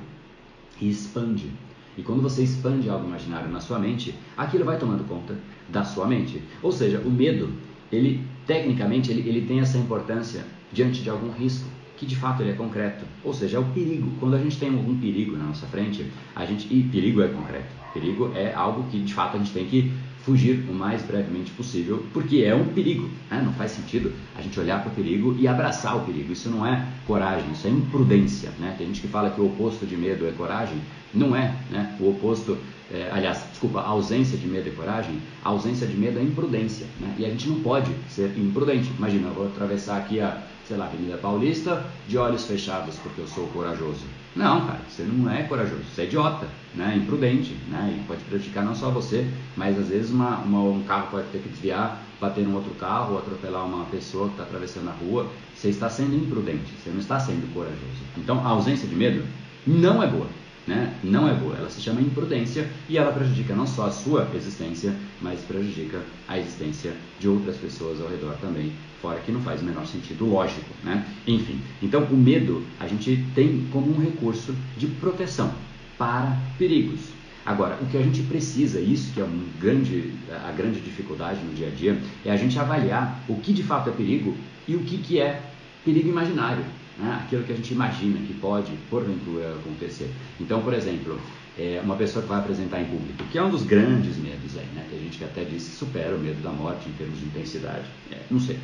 e 0.79 0.89
expande. 0.89 1.51
E 1.97 2.01
quando 2.01 2.21
você 2.21 2.43
expande 2.43 2.89
algo 2.89 3.05
imaginário 3.05 3.49
na 3.49 3.59
sua 3.59 3.79
mente, 3.79 4.15
aquilo 4.37 4.65
vai 4.65 4.77
tomando 4.77 5.07
conta 5.07 5.37
da 5.69 5.83
sua 5.83 6.07
mente. 6.07 6.41
Ou 6.61 6.71
seja, 6.71 6.99
o 6.99 7.09
medo, 7.09 7.49
ele 7.91 8.25
tecnicamente 8.45 9.11
ele, 9.11 9.27
ele 9.27 9.45
tem 9.45 9.59
essa 9.59 9.77
importância 9.77 10.45
diante 10.71 11.01
de 11.01 11.09
algum 11.09 11.31
risco 11.31 11.67
que 11.97 12.05
de 12.05 12.15
fato 12.15 12.41
ele 12.41 12.51
é 12.51 12.53
concreto. 12.53 13.05
Ou 13.23 13.33
seja, 13.33 13.57
é 13.57 13.59
o 13.59 13.65
perigo. 13.65 14.11
Quando 14.19 14.35
a 14.35 14.39
gente 14.39 14.57
tem 14.57 14.69
algum 14.69 14.97
perigo 14.97 15.35
na 15.37 15.45
nossa 15.45 15.65
frente, 15.67 16.05
a 16.35 16.45
gente 16.45 16.67
e 16.73 16.83
perigo 16.83 17.21
é 17.21 17.27
concreto. 17.27 17.73
Perigo 17.93 18.31
é 18.35 18.53
algo 18.53 18.83
que 18.89 18.99
de 18.99 19.13
fato 19.13 19.35
a 19.35 19.39
gente 19.39 19.51
tem 19.51 19.65
que 19.65 19.91
fugir 20.25 20.65
o 20.67 20.73
mais 20.73 21.03
brevemente 21.03 21.51
possível, 21.51 22.03
porque 22.11 22.37
é 22.37 22.53
um 22.55 22.65
perigo. 22.65 23.07
Né? 23.29 23.41
Não 23.45 23.53
faz 23.53 23.71
sentido 23.71 24.11
a 24.35 24.41
gente 24.41 24.59
olhar 24.59 24.81
para 24.81 24.91
o 24.91 24.95
perigo 24.95 25.35
e 25.39 25.47
abraçar 25.47 25.95
o 25.95 26.01
perigo. 26.01 26.33
Isso 26.33 26.49
não 26.49 26.65
é 26.65 26.83
coragem, 27.05 27.51
isso 27.51 27.67
é 27.67 27.69
imprudência. 27.69 28.51
Né? 28.59 28.73
Tem 28.75 28.87
gente 28.87 29.01
que 29.01 29.07
fala 29.07 29.29
que 29.29 29.39
o 29.39 29.45
oposto 29.45 29.85
de 29.85 29.95
medo 29.95 30.27
é 30.27 30.31
coragem. 30.31 30.77
Não 31.13 31.35
é. 31.35 31.55
Né? 31.69 31.95
O 31.99 32.09
oposto, 32.09 32.57
é, 32.91 33.09
aliás, 33.13 33.45
desculpa, 33.51 33.81
a 33.81 33.87
ausência 33.87 34.35
de 34.35 34.47
medo 34.47 34.67
é 34.67 34.71
coragem. 34.71 35.19
A 35.43 35.49
ausência 35.49 35.85
de 35.85 35.95
medo 35.95 36.17
é 36.17 36.23
imprudência. 36.23 36.87
Né? 36.99 37.15
E 37.19 37.25
a 37.25 37.29
gente 37.29 37.47
não 37.47 37.59
pode 37.59 37.91
ser 38.09 38.35
imprudente. 38.35 38.91
Imagina, 38.97 39.27
eu 39.27 39.33
vou 39.33 39.45
atravessar 39.45 39.97
aqui 39.97 40.19
a 40.19 40.41
sei 40.67 40.77
lá, 40.77 40.85
Avenida 40.85 41.17
Paulista, 41.17 41.85
de 42.07 42.17
olhos 42.17 42.45
fechados 42.45 42.95
porque 42.97 43.21
eu 43.21 43.27
sou 43.27 43.47
corajoso. 43.47 44.03
Não, 44.35 44.65
cara, 44.65 44.81
você 44.87 45.03
não 45.03 45.31
é 45.31 45.43
corajoso, 45.43 45.83
você 45.83 46.01
é 46.01 46.05
idiota, 46.05 46.47
né? 46.73 46.95
imprudente, 46.97 47.55
né? 47.69 47.97
e 47.97 48.03
pode 48.07 48.23
prejudicar 48.23 48.65
não 48.65 48.75
só 48.75 48.89
você, 48.89 49.25
mas 49.55 49.79
às 49.79 49.87
vezes 49.87 50.11
uma, 50.11 50.37
uma, 50.39 50.61
um 50.61 50.83
carro 50.83 51.07
pode 51.11 51.27
ter 51.27 51.39
que 51.39 51.49
desviar, 51.49 52.03
bater 52.19 52.43
num 52.45 52.55
outro 52.55 52.73
carro, 52.75 53.13
ou 53.13 53.19
atropelar 53.19 53.65
uma 53.65 53.85
pessoa 53.85 54.27
que 54.27 54.33
está 54.33 54.43
atravessando 54.43 54.89
a 54.89 54.93
rua. 54.93 55.27
Você 55.55 55.69
está 55.69 55.89
sendo 55.89 56.15
imprudente, 56.15 56.73
você 56.83 56.89
não 56.89 56.99
está 56.99 57.19
sendo 57.19 57.51
corajoso. 57.53 57.79
Então 58.17 58.45
a 58.45 58.49
ausência 58.49 58.87
de 58.87 58.95
medo 58.95 59.23
não 59.65 60.03
é 60.03 60.07
boa 60.07 60.27
né, 60.67 60.93
não 61.03 61.27
é 61.27 61.33
boa. 61.33 61.55
Ela 61.57 61.69
se 61.69 61.81
chama 61.81 62.01
imprudência 62.01 62.67
e 62.89 62.97
ela 62.97 63.11
prejudica 63.11 63.55
não 63.55 63.67
só 63.67 63.87
a 63.87 63.91
sua 63.91 64.29
existência, 64.35 64.93
mas 65.21 65.39
prejudica 65.41 66.01
a 66.27 66.39
existência 66.39 66.93
de 67.19 67.27
outras 67.27 67.57
pessoas 67.57 68.01
ao 68.01 68.09
redor 68.09 68.35
também. 68.41 68.71
Fora 69.01 69.19
que 69.19 69.31
não 69.31 69.41
faz 69.41 69.61
o 69.61 69.65
menor 69.65 69.85
sentido 69.85 70.25
lógico, 70.25 70.69
né? 70.83 71.05
Enfim, 71.27 71.59
então 71.81 72.03
o 72.03 72.17
medo 72.17 72.63
a 72.79 72.87
gente 72.87 73.23
tem 73.35 73.67
como 73.71 73.95
um 73.95 73.99
recurso 73.99 74.55
de 74.77 74.87
proteção 74.87 75.53
para 75.97 76.37
perigos. 76.57 77.01
Agora, 77.45 77.77
o 77.79 77.85
que 77.85 77.97
a 77.97 78.01
gente 78.01 78.23
precisa, 78.23 78.79
isso 78.79 79.13
que 79.13 79.21
é 79.21 79.23
um 79.23 79.45
grande, 79.61 80.11
a 80.47 80.51
grande 80.51 80.79
dificuldade 80.79 81.39
no 81.43 81.53
dia 81.53 81.67
a 81.67 81.69
dia, 81.69 82.01
é 82.25 82.31
a 82.31 82.35
gente 82.35 82.57
avaliar 82.57 83.23
o 83.29 83.35
que 83.35 83.53
de 83.53 83.61
fato 83.61 83.89
é 83.89 83.93
perigo 83.93 84.35
e 84.67 84.75
o 84.75 84.79
que, 84.79 84.97
que 84.97 85.21
é 85.21 85.43
perigo 85.85 86.09
imaginário 86.09 86.65
né? 86.97 87.21
aquilo 87.23 87.43
que 87.43 87.53
a 87.53 87.55
gente 87.55 87.73
imagina 87.73 88.19
que 88.25 88.33
pode, 88.33 88.71
porventura, 88.89 89.53
acontecer. 89.55 90.11
Então, 90.39 90.61
por 90.61 90.73
exemplo, 90.73 91.19
é 91.57 91.79
uma 91.83 91.95
pessoa 91.95 92.21
que 92.23 92.29
vai 92.29 92.39
apresentar 92.39 92.81
em 92.81 92.85
público, 92.85 93.23
que 93.31 93.37
é 93.37 93.43
um 93.43 93.49
dos 93.49 93.63
grandes 93.63 94.17
medos 94.17 94.57
aí, 94.57 94.65
né? 94.75 94.85
Tem 94.89 94.99
gente 94.99 95.17
que 95.17 95.23
até 95.23 95.43
diz 95.43 95.63
que 95.63 95.75
supera 95.75 96.15
o 96.15 96.19
medo 96.19 96.41
da 96.41 96.51
morte 96.51 96.89
em 96.89 96.91
termos 96.93 97.17
de 97.19 97.25
intensidade. 97.25 97.85
É, 98.11 98.19
não 98.29 98.39
sei. 98.39 98.59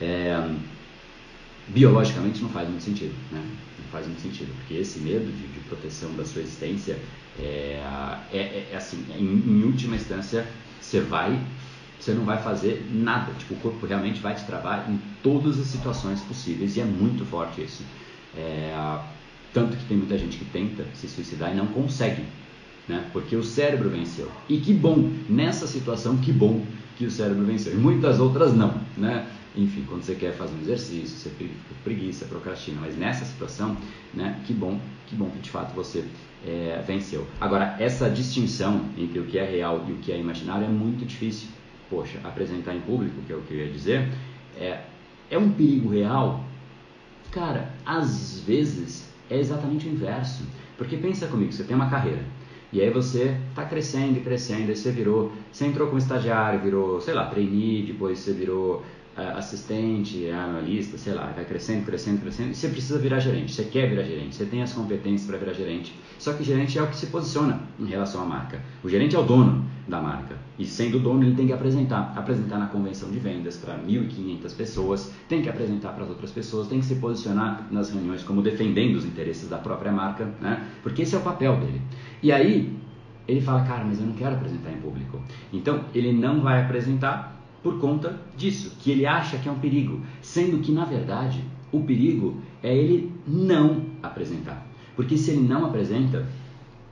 É, 0.00 0.54
biologicamente 1.68 2.42
não 2.42 2.50
faz 2.50 2.68
muito 2.68 2.82
sentido, 2.82 3.14
né? 3.32 3.42
Não 3.42 3.90
faz 3.90 4.06
muito 4.06 4.20
sentido, 4.20 4.52
porque 4.58 4.74
esse 4.74 4.98
medo 5.00 5.24
de, 5.24 5.46
de 5.46 5.60
proteção 5.60 6.12
da 6.14 6.24
sua 6.24 6.42
existência 6.42 6.98
é, 7.38 7.80
é, 8.32 8.68
é 8.72 8.76
assim, 8.76 9.04
em, 9.16 9.24
em 9.24 9.64
última 9.64 9.96
instância, 9.96 10.46
você 10.80 11.00
vai 11.00 11.40
você 12.04 12.12
não 12.12 12.24
vai 12.24 12.42
fazer 12.42 12.86
nada. 12.92 13.32
Tipo, 13.32 13.54
o 13.54 13.56
corpo 13.56 13.86
realmente 13.86 14.20
vai 14.20 14.34
te 14.34 14.44
travar 14.44 14.90
em 14.90 15.00
todas 15.22 15.58
as 15.58 15.66
situações 15.66 16.20
possíveis 16.20 16.76
e 16.76 16.80
é 16.80 16.84
muito 16.84 17.24
forte 17.24 17.62
isso. 17.62 17.82
É, 18.36 18.74
tanto 19.52 19.76
que 19.76 19.84
tem 19.86 19.96
muita 19.96 20.18
gente 20.18 20.36
que 20.36 20.44
tenta 20.44 20.84
se 20.92 21.08
suicidar 21.08 21.52
e 21.52 21.56
não 21.56 21.66
consegue, 21.66 22.22
né? 22.86 23.08
Porque 23.12 23.34
o 23.34 23.42
cérebro 23.42 23.88
venceu. 23.88 24.30
E 24.48 24.58
que 24.58 24.74
bom, 24.74 25.10
nessa 25.28 25.66
situação, 25.66 26.18
que 26.18 26.32
bom 26.32 26.66
que 26.96 27.06
o 27.06 27.10
cérebro 27.10 27.44
venceu. 27.44 27.72
E 27.72 27.76
muitas 27.76 28.20
outras 28.20 28.54
não, 28.54 28.74
né? 28.96 29.26
Enfim, 29.56 29.84
quando 29.88 30.02
você 30.02 30.16
quer 30.16 30.32
fazer 30.34 30.54
um 30.56 30.60
exercício, 30.60 31.16
você 31.16 31.30
fica 31.30 31.54
preguiça, 31.84 32.26
procrastina. 32.26 32.78
Mas 32.80 32.98
nessa 32.98 33.24
situação, 33.24 33.76
né? 34.12 34.40
Que 34.46 34.52
bom, 34.52 34.78
que 35.06 35.14
bom 35.14 35.30
que 35.30 35.38
de 35.38 35.50
fato 35.50 35.74
você 35.74 36.04
é, 36.44 36.82
venceu. 36.86 37.26
Agora, 37.40 37.76
essa 37.78 38.10
distinção 38.10 38.90
entre 38.98 39.20
o 39.20 39.24
que 39.24 39.38
é 39.38 39.48
real 39.48 39.86
e 39.88 39.92
o 39.92 39.96
que 39.96 40.12
é 40.12 40.18
imaginário 40.18 40.66
é 40.66 40.68
muito 40.68 41.06
difícil 41.06 41.48
poxa, 41.94 42.18
apresentar 42.24 42.74
em 42.74 42.80
público, 42.80 43.14
que 43.24 43.32
é 43.32 43.36
o 43.36 43.42
que 43.42 43.54
eu 43.54 43.58
ia 43.58 43.70
dizer, 43.70 44.08
é, 44.58 44.80
é 45.30 45.38
um 45.38 45.50
perigo 45.50 45.90
real? 45.90 46.44
Cara, 47.30 47.72
às 47.86 48.40
vezes 48.40 49.08
é 49.30 49.38
exatamente 49.38 49.88
o 49.88 49.92
inverso. 49.92 50.44
Porque 50.76 50.96
pensa 50.96 51.28
comigo, 51.28 51.52
você 51.52 51.62
tem 51.62 51.76
uma 51.76 51.88
carreira. 51.88 52.24
E 52.72 52.80
aí 52.80 52.90
você 52.90 53.36
está 53.50 53.64
crescendo 53.64 54.18
e 54.18 54.20
crescendo, 54.20 54.70
aí 54.70 54.76
você 54.76 54.90
virou, 54.90 55.30
você 55.52 55.64
entrou 55.64 55.86
como 55.86 55.98
estagiário, 55.98 56.60
virou, 56.60 57.00
sei 57.00 57.14
lá, 57.14 57.26
trainee, 57.26 57.86
depois 57.86 58.18
você 58.18 58.32
virou 58.32 58.82
assistente, 59.16 60.28
analista, 60.28 60.98
sei 60.98 61.14
lá, 61.14 61.26
vai 61.34 61.44
crescendo, 61.44 61.84
crescendo, 61.84 62.20
crescendo, 62.20 62.50
e 62.50 62.54
você 62.54 62.68
precisa 62.68 62.98
virar 62.98 63.20
gerente, 63.20 63.52
você 63.52 63.64
quer 63.64 63.88
virar 63.88 64.02
gerente, 64.02 64.34
você 64.34 64.44
tem 64.44 64.62
as 64.62 64.72
competências 64.72 65.28
para 65.28 65.38
virar 65.38 65.52
gerente. 65.52 65.94
Só 66.18 66.32
que 66.32 66.42
gerente 66.42 66.78
é 66.78 66.82
o 66.82 66.88
que 66.88 66.96
se 66.96 67.06
posiciona 67.06 67.60
em 67.78 67.86
relação 67.86 68.22
à 68.22 68.24
marca. 68.24 68.60
O 68.82 68.88
gerente 68.88 69.14
é 69.14 69.18
o 69.18 69.22
dono 69.22 69.64
da 69.86 70.00
marca. 70.00 70.36
E 70.58 70.64
sendo 70.64 70.98
dono, 70.98 71.22
ele 71.22 71.34
tem 71.34 71.46
que 71.46 71.52
apresentar, 71.52 72.12
apresentar 72.16 72.58
na 72.58 72.66
convenção 72.66 73.10
de 73.10 73.18
vendas 73.18 73.56
para 73.56 73.76
1.500 73.78 74.56
pessoas, 74.56 75.12
tem 75.28 75.42
que 75.42 75.48
apresentar 75.48 75.92
para 75.92 76.04
as 76.04 76.10
outras 76.10 76.30
pessoas, 76.30 76.68
tem 76.68 76.80
que 76.80 76.86
se 76.86 76.96
posicionar 76.96 77.66
nas 77.70 77.90
reuniões 77.90 78.22
como 78.22 78.42
defendendo 78.42 78.96
os 78.96 79.04
interesses 79.04 79.48
da 79.48 79.58
própria 79.58 79.92
marca, 79.92 80.28
né? 80.40 80.66
Porque 80.82 81.02
esse 81.02 81.14
é 81.14 81.18
o 81.18 81.22
papel 81.22 81.56
dele. 81.58 81.80
E 82.22 82.32
aí 82.32 82.76
ele 83.26 83.40
fala, 83.40 83.64
cara, 83.64 83.84
mas 83.84 83.98
eu 83.98 84.06
não 84.06 84.14
quero 84.14 84.34
apresentar 84.34 84.70
em 84.70 84.76
público. 84.76 85.20
Então 85.52 85.84
ele 85.94 86.12
não 86.12 86.40
vai 86.40 86.62
apresentar 86.62 87.33
por 87.64 87.80
conta 87.80 88.20
disso, 88.36 88.76
que 88.78 88.90
ele 88.90 89.06
acha 89.06 89.38
que 89.38 89.48
é 89.48 89.52
um 89.52 89.58
perigo, 89.58 90.02
sendo 90.20 90.58
que 90.58 90.70
na 90.70 90.84
verdade 90.84 91.42
o 91.72 91.80
perigo 91.80 92.36
é 92.62 92.76
ele 92.76 93.10
não 93.26 93.86
apresentar. 94.02 94.66
Porque 94.94 95.16
se 95.16 95.30
ele 95.30 95.40
não 95.40 95.64
apresenta, 95.64 96.26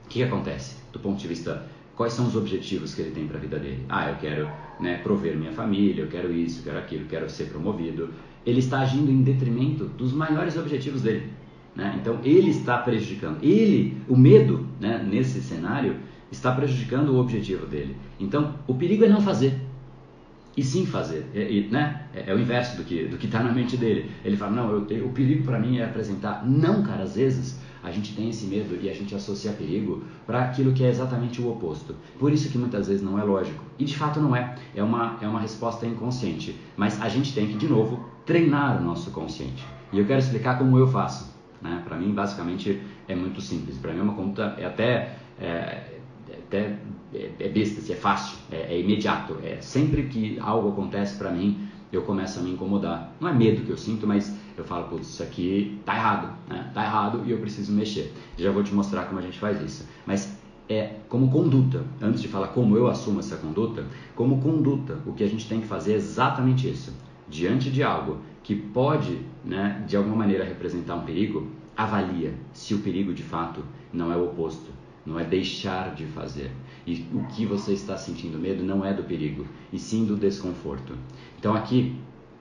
o 0.03 0.09
que, 0.09 0.23
acontece 0.23 0.75
do 0.91 0.99
ponto 0.99 1.19
de 1.19 1.27
vista 1.27 1.65
quais 1.95 2.13
são 2.13 2.25
os 2.25 2.35
objetivos 2.35 2.95
que 2.95 3.01
ele 3.01 3.11
tem 3.11 3.27
para 3.27 3.37
a 3.37 3.39
vida 3.39 3.59
dele? 3.59 3.85
Ah, 3.87 4.09
eu 4.09 4.15
quero 4.15 4.49
né, 4.79 4.97
prover 4.97 5.37
minha 5.37 5.51
família, 5.51 6.03
eu 6.03 6.07
quero 6.07 6.33
isso, 6.33 6.59
eu 6.59 6.63
quero 6.63 6.79
aquilo, 6.79 7.03
eu 7.03 7.07
quero 7.07 7.29
ser 7.29 7.45
promovido. 7.45 8.09
Ele 8.43 8.59
está 8.59 8.79
agindo 8.79 9.11
em 9.11 9.21
detrimento 9.21 9.85
dos 9.85 10.11
maiores 10.11 10.57
objetivos 10.57 11.03
dele. 11.03 11.31
Né? 11.75 11.97
Então 12.01 12.19
ele 12.23 12.49
está 12.49 12.79
prejudicando. 12.79 13.37
Ele, 13.43 13.95
o 14.09 14.17
medo, 14.17 14.67
né, 14.81 15.05
nesse 15.07 15.39
cenário, 15.39 15.97
está 16.31 16.51
prejudicando 16.51 17.09
o 17.09 17.19
objetivo 17.19 17.67
dele. 17.67 17.95
Então 18.19 18.55
o 18.67 18.73
perigo 18.73 19.05
é 19.05 19.07
não 19.07 19.21
fazer 19.21 19.55
e 20.55 20.63
sim 20.63 20.85
fazer, 20.85 21.25
é, 21.33 21.71
né? 21.71 22.03
É, 22.13 22.29
é, 22.29 22.33
o 22.33 22.39
inverso 22.39 22.77
do 22.77 22.83
que 22.83 23.05
do 23.05 23.17
que 23.17 23.25
está 23.25 23.41
na 23.41 23.51
mente 23.51 23.75
dele. 23.75 24.11
Ele 24.23 24.37
fala 24.37 24.51
não, 24.51 24.71
eu, 24.71 25.05
o 25.05 25.09
perigo 25.09 25.43
para 25.43 25.59
mim 25.59 25.77
é 25.77 25.85
apresentar. 25.85 26.45
Não, 26.45 26.83
cara, 26.83 27.03
às 27.03 27.15
vezes 27.15 27.59
a 27.81 27.91
gente 27.91 28.15
tem 28.15 28.29
esse 28.29 28.45
medo 28.45 28.77
e 28.81 28.89
a 28.89 28.93
gente 28.93 29.13
associa 29.13 29.51
perigo 29.51 30.03
para 30.25 30.43
aquilo 30.43 30.71
que 30.71 30.83
é 30.83 30.89
exatamente 30.89 31.41
o 31.41 31.51
oposto. 31.51 31.95
Por 32.19 32.31
isso 32.31 32.49
que 32.49 32.57
muitas 32.57 32.87
vezes 32.87 33.03
não 33.03 33.19
é 33.19 33.23
lógico. 33.23 33.63
E 33.77 33.83
de 33.83 33.97
fato 33.97 34.21
não 34.21 34.35
é. 34.35 34.55
É 34.75 34.83
uma 34.83 35.17
é 35.21 35.27
uma 35.27 35.39
resposta 35.39 35.85
inconsciente. 35.85 36.55
Mas 36.77 37.01
a 37.01 37.09
gente 37.09 37.33
tem 37.33 37.47
que 37.47 37.57
de 37.57 37.67
novo 37.67 38.07
treinar 38.25 38.79
o 38.79 38.83
nosso 38.83 39.11
consciente. 39.11 39.65
E 39.91 39.99
eu 39.99 40.05
quero 40.05 40.19
explicar 40.19 40.57
como 40.57 40.77
eu 40.77 40.87
faço. 40.87 41.33
Né? 41.61 41.81
Para 41.85 41.97
mim, 41.97 42.11
basicamente, 42.11 42.81
é 43.07 43.15
muito 43.15 43.41
simples. 43.41 43.77
Para 43.77 43.93
mim, 43.93 43.99
é 43.99 44.03
uma 44.03 44.13
conta 44.13 44.55
é 44.57 44.65
até 44.65 45.15
é, 45.39 45.93
até 46.45 46.77
é, 47.13 47.31
é 47.39 47.49
besta, 47.49 47.91
é 47.91 47.95
fácil, 47.95 48.37
é, 48.51 48.73
é, 48.73 48.79
imediato. 48.79 49.37
É 49.43 49.57
sempre 49.61 50.03
que 50.03 50.37
algo 50.39 50.69
acontece 50.69 51.17
para 51.17 51.31
mim, 51.31 51.67
eu 51.91 52.01
começo 52.01 52.39
a 52.39 52.43
me 52.43 52.51
incomodar. 52.51 53.13
Não 53.19 53.29
é 53.29 53.33
medo 53.33 53.61
que 53.63 53.69
eu 53.69 53.77
sinto, 53.77 54.07
mas 54.07 54.35
eu 54.57 54.63
falo, 54.63 54.87
putz, 54.87 55.07
isso 55.07 55.23
aqui 55.23 55.79
tá 55.85 55.95
errado, 55.95 56.33
né? 56.49 56.71
Tá 56.73 56.83
errado 56.83 57.23
e 57.25 57.31
eu 57.31 57.37
preciso 57.37 57.71
mexer. 57.71 58.11
Já 58.37 58.51
vou 58.51 58.63
te 58.63 58.73
mostrar 58.73 59.05
como 59.05 59.19
a 59.19 59.21
gente 59.21 59.37
faz 59.37 59.61
isso. 59.61 59.87
Mas 60.05 60.37
é 60.67 60.95
como 61.07 61.29
conduta, 61.29 61.83
antes 62.01 62.21
de 62.21 62.27
falar 62.27 62.47
como 62.47 62.75
eu 62.75 62.87
assumo 62.87 63.19
essa 63.19 63.35
conduta, 63.35 63.85
como 64.15 64.41
conduta, 64.41 64.97
o 65.05 65.13
que 65.13 65.23
a 65.23 65.27
gente 65.27 65.47
tem 65.47 65.61
que 65.61 65.67
fazer 65.67 65.93
é 65.93 65.95
exatamente 65.95 66.69
isso. 66.69 66.93
Diante 67.29 67.69
de 67.69 67.83
algo 67.83 68.17
que 68.41 68.55
pode, 68.55 69.19
né, 69.45 69.83
de 69.87 69.95
alguma 69.95 70.15
maneira 70.15 70.43
representar 70.43 70.95
um 70.95 71.01
perigo, 71.01 71.47
avalia 71.75 72.33
se 72.53 72.73
o 72.73 72.79
perigo 72.79 73.13
de 73.13 73.23
fato 73.23 73.63
não 73.91 74.11
é 74.11 74.17
o 74.17 74.25
oposto 74.25 74.72
não 75.05 75.19
é 75.19 75.23
deixar 75.23 75.93
de 75.95 76.05
fazer. 76.05 76.51
E 76.85 77.05
o 77.13 77.25
que 77.27 77.45
você 77.45 77.73
está 77.73 77.97
sentindo 77.97 78.37
medo 78.37 78.63
não 78.63 78.85
é 78.85 78.93
do 78.93 79.03
perigo, 79.03 79.45
e 79.71 79.79
sim 79.79 80.05
do 80.05 80.15
desconforto. 80.15 80.93
Então 81.37 81.53
aqui 81.53 81.95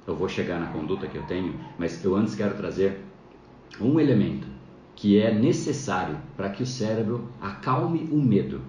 eu 0.06 0.16
vou 0.16 0.28
chegar 0.28 0.58
na 0.58 0.66
conduta 0.66 1.06
que 1.06 1.16
eu 1.16 1.22
tenho, 1.24 1.54
mas 1.78 2.04
eu 2.04 2.16
antes 2.16 2.34
quero 2.34 2.56
trazer 2.56 3.00
um 3.80 3.98
elemento 3.98 4.46
que 4.94 5.18
é 5.18 5.32
necessário 5.32 6.16
para 6.36 6.50
que 6.50 6.62
o 6.62 6.66
cérebro 6.66 7.28
acalme 7.40 8.08
o 8.10 8.20
medo. 8.20 8.60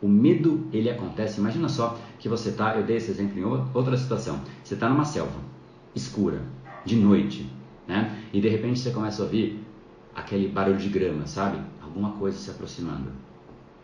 O 0.00 0.08
medo 0.08 0.66
ele 0.72 0.88
acontece, 0.88 1.40
imagina 1.40 1.68
só 1.68 1.98
que 2.18 2.28
você 2.28 2.48
está, 2.48 2.76
eu 2.76 2.84
dei 2.84 2.96
esse 2.96 3.10
exemplo 3.10 3.38
em 3.38 3.44
outra 3.44 3.96
situação, 3.96 4.40
você 4.64 4.74
está 4.74 4.88
numa 4.88 5.04
selva 5.04 5.50
escura, 5.94 6.40
de 6.84 6.96
noite, 6.96 7.50
né? 7.86 8.18
E 8.32 8.40
de 8.40 8.48
repente 8.48 8.78
você 8.78 8.90
começa 8.90 9.22
a 9.22 9.24
ouvir 9.24 9.60
aquele 10.14 10.48
barulho 10.48 10.78
de 10.78 10.88
grama, 10.88 11.26
sabe? 11.26 11.58
Alguma 11.90 12.12
coisa 12.12 12.38
se 12.38 12.50
aproximando. 12.50 13.10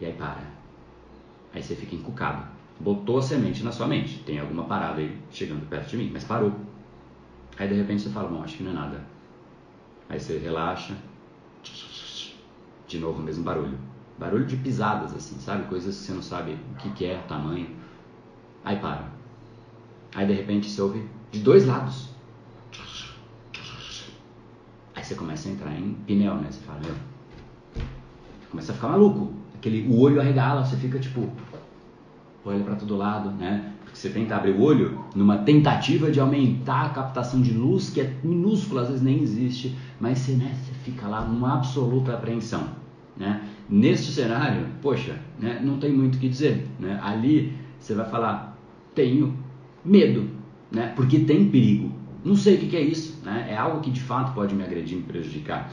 E 0.00 0.06
aí 0.06 0.12
para. 0.12 0.46
Aí 1.52 1.60
você 1.60 1.74
fica 1.74 1.96
encucado. 1.96 2.46
Botou 2.78 3.18
a 3.18 3.22
semente 3.22 3.64
na 3.64 3.72
sua 3.72 3.88
mente. 3.88 4.20
Tem 4.20 4.38
alguma 4.38 4.64
parada 4.64 5.00
aí 5.00 5.18
chegando 5.30 5.68
perto 5.68 5.90
de 5.90 5.96
mim, 5.96 6.10
mas 6.12 6.22
parou. 6.22 6.52
Aí 7.58 7.66
de 7.66 7.74
repente 7.74 8.02
você 8.02 8.10
fala, 8.10 8.28
bom, 8.28 8.42
acho 8.42 8.58
que 8.58 8.62
não 8.62 8.70
é 8.70 8.74
nada. 8.74 9.04
Aí 10.08 10.20
você 10.20 10.38
relaxa. 10.38 10.94
De 12.86 12.98
novo 12.98 13.20
o 13.20 13.24
mesmo 13.24 13.42
barulho. 13.42 13.76
Barulho 14.16 14.46
de 14.46 14.56
pisadas, 14.56 15.12
assim, 15.12 15.36
sabe? 15.40 15.66
Coisas 15.66 15.96
que 15.96 16.02
você 16.04 16.12
não 16.12 16.22
sabe 16.22 16.52
o 16.52 16.76
que, 16.76 16.90
que 16.90 17.06
é, 17.06 17.18
tamanho. 17.26 17.74
Aí 18.64 18.78
para. 18.78 19.10
Aí 20.14 20.26
de 20.28 20.32
repente 20.32 20.70
você 20.70 20.80
ouve 20.80 21.08
de 21.32 21.40
dois 21.40 21.66
lados. 21.66 22.10
Aí 24.94 25.02
você 25.02 25.16
começa 25.16 25.48
a 25.48 25.52
entrar 25.52 25.76
em 25.76 25.94
pneu, 26.06 26.36
né? 26.36 26.52
Você 26.52 26.60
fala, 26.60 26.78
meu. 26.80 27.15
Começa 28.50 28.72
a 28.72 28.74
ficar 28.74 28.88
maluco. 28.88 29.32
Aquele, 29.54 29.86
o 29.88 30.00
olho 30.00 30.20
arregala, 30.20 30.64
você 30.64 30.76
fica 30.76 30.98
tipo. 30.98 31.28
Olha 32.44 32.62
para 32.62 32.76
todo 32.76 32.96
lado, 32.96 33.30
né? 33.30 33.72
Porque 33.82 33.98
você 33.98 34.10
tenta 34.10 34.36
abrir 34.36 34.52
o 34.52 34.60
olho 34.60 35.00
numa 35.14 35.38
tentativa 35.38 36.10
de 36.10 36.20
aumentar 36.20 36.86
a 36.86 36.88
captação 36.90 37.40
de 37.40 37.52
luz, 37.52 37.90
que 37.90 38.00
é 38.00 38.14
minúscula, 38.22 38.82
às 38.82 38.88
vezes 38.88 39.02
nem 39.02 39.20
existe, 39.20 39.74
mas 39.98 40.18
você, 40.18 40.32
né, 40.32 40.54
você 40.54 40.72
fica 40.84 41.08
lá 41.08 41.24
numa 41.24 41.54
absoluta 41.54 42.12
apreensão. 42.12 42.68
Né? 43.16 43.42
Neste 43.68 44.12
cenário, 44.12 44.66
poxa, 44.82 45.18
né, 45.38 45.60
não 45.64 45.78
tem 45.78 45.92
muito 45.92 46.16
o 46.16 46.18
que 46.18 46.28
dizer. 46.28 46.68
Né? 46.78 47.00
Ali 47.02 47.52
você 47.80 47.94
vai 47.94 48.08
falar, 48.08 48.56
tenho 48.94 49.36
medo, 49.84 50.28
né? 50.70 50.92
porque 50.94 51.20
tem 51.20 51.48
perigo. 51.48 51.90
Não 52.24 52.36
sei 52.36 52.56
o 52.56 52.58
que, 52.58 52.66
que 52.66 52.76
é 52.76 52.82
isso, 52.82 53.20
né? 53.24 53.46
é 53.48 53.56
algo 53.56 53.80
que 53.80 53.90
de 53.90 54.00
fato 54.00 54.34
pode 54.34 54.54
me 54.54 54.62
agredir, 54.62 54.98
me 54.98 55.04
prejudicar. 55.04 55.72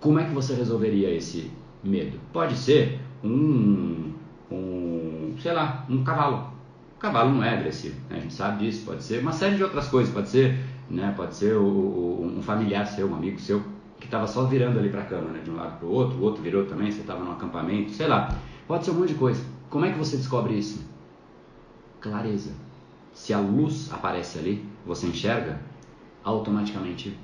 Como 0.00 0.18
é 0.18 0.24
que 0.24 0.34
você 0.34 0.54
resolveria 0.54 1.10
esse 1.10 1.50
medo? 1.82 2.18
Pode 2.32 2.56
ser 2.56 3.00
um, 3.22 4.12
um 4.50 5.34
sei 5.40 5.52
lá, 5.52 5.84
um 5.88 6.02
cavalo. 6.04 6.52
O 6.96 7.00
cavalo 7.00 7.30
não 7.30 7.44
é 7.44 7.50
agressivo, 7.50 7.96
né? 8.10 8.16
a 8.18 8.20
gente 8.20 8.34
sabe 8.34 8.64
disso. 8.64 8.84
Pode 8.84 9.02
ser 9.02 9.20
uma 9.20 9.32
série 9.32 9.56
de 9.56 9.62
outras 9.62 9.88
coisas, 9.88 10.12
pode 10.12 10.28
ser, 10.28 10.58
né? 10.90 11.12
pode 11.16 11.34
ser 11.34 11.54
o, 11.54 11.64
o, 11.64 12.34
um 12.38 12.42
familiar 12.42 12.86
seu, 12.86 13.08
um 13.08 13.14
amigo 13.14 13.38
seu, 13.38 13.62
que 14.00 14.06
estava 14.06 14.26
só 14.26 14.44
virando 14.44 14.78
ali 14.78 14.88
para 14.88 15.02
a 15.02 15.04
cama, 15.04 15.30
né? 15.30 15.40
de 15.44 15.50
um 15.50 15.56
lado 15.56 15.78
para 15.78 15.86
o 15.86 15.92
outro, 15.92 16.18
o 16.18 16.22
outro 16.22 16.42
virou 16.42 16.66
também, 16.66 16.90
você 16.90 17.00
estava 17.00 17.22
num 17.22 17.32
acampamento, 17.32 17.92
sei 17.92 18.08
lá. 18.08 18.36
Pode 18.66 18.84
ser 18.84 18.90
um 18.90 18.94
monte 18.94 19.10
de 19.10 19.14
coisa. 19.14 19.44
Como 19.70 19.84
é 19.84 19.92
que 19.92 19.98
você 19.98 20.16
descobre 20.16 20.54
isso? 20.54 20.84
Clareza. 22.00 22.52
Se 23.14 23.32
a 23.32 23.38
luz 23.38 23.92
aparece 23.92 24.38
ali, 24.38 24.64
você 24.86 25.06
enxerga, 25.06 25.60
automaticamente 26.24 27.16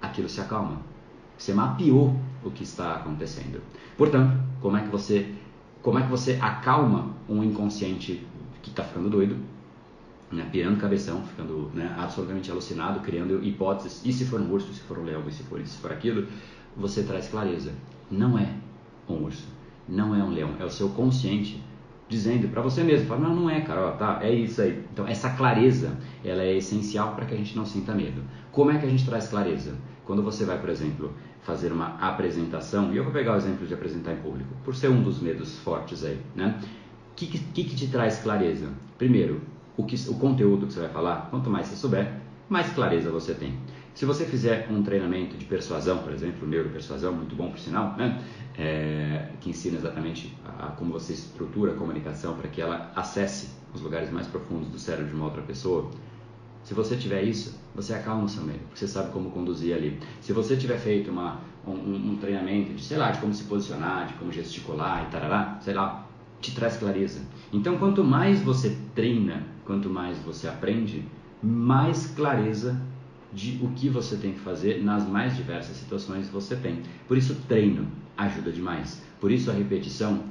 aquilo 0.00 0.28
se 0.28 0.40
acalma. 0.40 0.80
Você 1.36 1.52
mapeou 1.52 2.14
o 2.48 2.50
que 2.50 2.62
está 2.62 2.96
acontecendo. 2.96 3.60
Portanto, 3.96 4.38
como 4.60 4.76
é 4.76 4.82
que 4.82 4.88
você, 4.88 5.34
como 5.82 5.98
é 5.98 6.02
que 6.02 6.10
você 6.10 6.38
acalma 6.40 7.14
um 7.28 7.42
inconsciente 7.42 8.26
que 8.62 8.70
está 8.70 8.82
ficando 8.82 9.08
doido, 9.08 9.36
né, 10.30 10.48
pirando 10.50 10.78
cabeção, 10.78 11.22
ficando 11.22 11.70
né, 11.72 11.94
absolutamente 11.98 12.50
alucinado, 12.50 13.00
criando 13.00 13.44
hipóteses, 13.44 14.04
e 14.04 14.12
se 14.12 14.24
for 14.24 14.40
um 14.40 14.50
urso, 14.50 14.72
se 14.72 14.80
for 14.80 14.98
um 14.98 15.04
leão, 15.04 15.22
e 15.26 15.32
se 15.32 15.42
for 15.44 15.60
isso, 15.60 15.74
se 15.74 15.78
for 15.80 15.92
aquilo, 15.92 16.26
você 16.76 17.02
traz 17.02 17.28
clareza. 17.28 17.72
Não 18.10 18.38
é 18.38 18.48
um 19.08 19.22
urso, 19.24 19.46
não 19.88 20.14
é 20.14 20.22
um 20.22 20.30
leão, 20.30 20.54
é 20.58 20.64
o 20.64 20.70
seu 20.70 20.88
consciente 20.90 21.62
dizendo 22.08 22.48
para 22.48 22.62
você 22.62 22.84
mesmo, 22.84 23.06
fala, 23.06 23.28
não, 23.28 23.34
não 23.34 23.50
é, 23.50 23.60
cara, 23.60 23.88
ó, 23.88 23.90
tá, 23.92 24.20
é 24.22 24.32
isso 24.32 24.62
aí. 24.62 24.84
Então, 24.92 25.06
essa 25.06 25.30
clareza, 25.30 25.96
ela 26.24 26.42
é 26.42 26.56
essencial 26.56 27.14
para 27.14 27.26
que 27.26 27.34
a 27.34 27.36
gente 27.36 27.56
não 27.56 27.66
sinta 27.66 27.92
medo. 27.92 28.22
Como 28.52 28.70
é 28.70 28.78
que 28.78 28.86
a 28.86 28.88
gente 28.88 29.04
traz 29.04 29.28
clareza? 29.28 29.74
Quando 30.04 30.22
você 30.22 30.44
vai, 30.44 30.58
por 30.60 30.70
exemplo, 30.70 31.12
fazer 31.46 31.72
uma 31.72 31.96
apresentação, 32.00 32.92
e 32.92 32.96
eu 32.96 33.04
vou 33.04 33.12
pegar 33.12 33.34
o 33.34 33.36
exemplo 33.36 33.64
de 33.66 33.72
apresentar 33.72 34.12
em 34.12 34.16
público, 34.16 34.50
por 34.64 34.74
ser 34.74 34.88
um 34.88 35.00
dos 35.00 35.20
medos 35.20 35.56
fortes 35.60 36.04
aí, 36.04 36.18
né? 36.34 36.60
O 37.12 37.14
que, 37.14 37.26
que, 37.26 37.64
que 37.64 37.76
te 37.76 37.86
traz 37.86 38.18
clareza? 38.18 38.68
Primeiro, 38.98 39.40
o, 39.76 39.84
que, 39.84 39.94
o 40.10 40.14
conteúdo 40.14 40.66
que 40.66 40.72
você 40.72 40.80
vai 40.80 40.88
falar, 40.88 41.28
quanto 41.30 41.48
mais 41.48 41.68
você 41.68 41.76
souber, 41.76 42.12
mais 42.48 42.68
clareza 42.70 43.10
você 43.10 43.32
tem. 43.32 43.54
Se 43.94 44.04
você 44.04 44.26
fizer 44.26 44.68
um 44.70 44.82
treinamento 44.82 45.38
de 45.38 45.44
persuasão, 45.44 45.98
por 45.98 46.12
exemplo, 46.12 46.46
neuropersuasão, 46.46 47.14
muito 47.14 47.34
bom 47.34 47.48
por 47.48 47.58
sinal, 47.58 47.94
né? 47.96 48.20
É, 48.58 49.28
que 49.40 49.48
ensina 49.48 49.78
exatamente 49.78 50.36
a, 50.44 50.66
a, 50.66 50.68
como 50.72 50.92
você 50.92 51.12
estrutura 51.12 51.72
a 51.72 51.74
comunicação 51.76 52.36
para 52.36 52.48
que 52.48 52.60
ela 52.60 52.90
acesse 52.94 53.50
os 53.72 53.80
lugares 53.80 54.10
mais 54.10 54.26
profundos 54.26 54.68
do 54.68 54.78
cérebro 54.78 55.08
de 55.08 55.14
uma 55.14 55.26
outra 55.26 55.42
pessoa. 55.42 55.90
Se 56.66 56.74
você 56.74 56.96
tiver 56.96 57.22
isso, 57.22 57.56
você 57.76 57.94
acalma 57.94 58.24
o 58.24 58.28
seu 58.28 58.42
medo, 58.42 58.58
porque 58.58 58.80
você 58.80 58.88
sabe 58.88 59.12
como 59.12 59.30
conduzir 59.30 59.72
ali. 59.72 60.00
Se 60.20 60.32
você 60.32 60.56
tiver 60.56 60.76
feito 60.78 61.12
uma, 61.12 61.40
um, 61.64 61.70
um, 61.70 62.18
treinamento 62.20 62.74
de, 62.74 62.82
sei 62.82 62.96
lá, 62.96 63.12
de 63.12 63.20
como 63.20 63.32
se 63.32 63.44
posicionar, 63.44 64.08
de 64.08 64.14
como 64.14 64.32
gesticular 64.32 65.06
e 65.06 65.12
tarará, 65.12 65.60
sei 65.60 65.74
lá, 65.74 66.04
te 66.40 66.52
traz 66.56 66.76
clareza. 66.76 67.20
Então, 67.52 67.78
quanto 67.78 68.02
mais 68.02 68.42
você 68.42 68.76
treina, 68.96 69.46
quanto 69.64 69.88
mais 69.88 70.18
você 70.18 70.48
aprende, 70.48 71.04
mais 71.40 72.08
clareza 72.08 72.76
de 73.32 73.60
o 73.62 73.68
que 73.68 73.88
você 73.88 74.16
tem 74.16 74.32
que 74.32 74.40
fazer 74.40 74.82
nas 74.82 75.08
mais 75.08 75.36
diversas 75.36 75.76
situações 75.76 76.28
você 76.28 76.56
tem. 76.56 76.82
Por 77.06 77.16
isso, 77.16 77.36
treino 77.46 77.86
ajuda 78.16 78.50
demais. 78.50 79.00
Por 79.20 79.30
isso, 79.30 79.52
a 79.52 79.54
repetição 79.54 80.24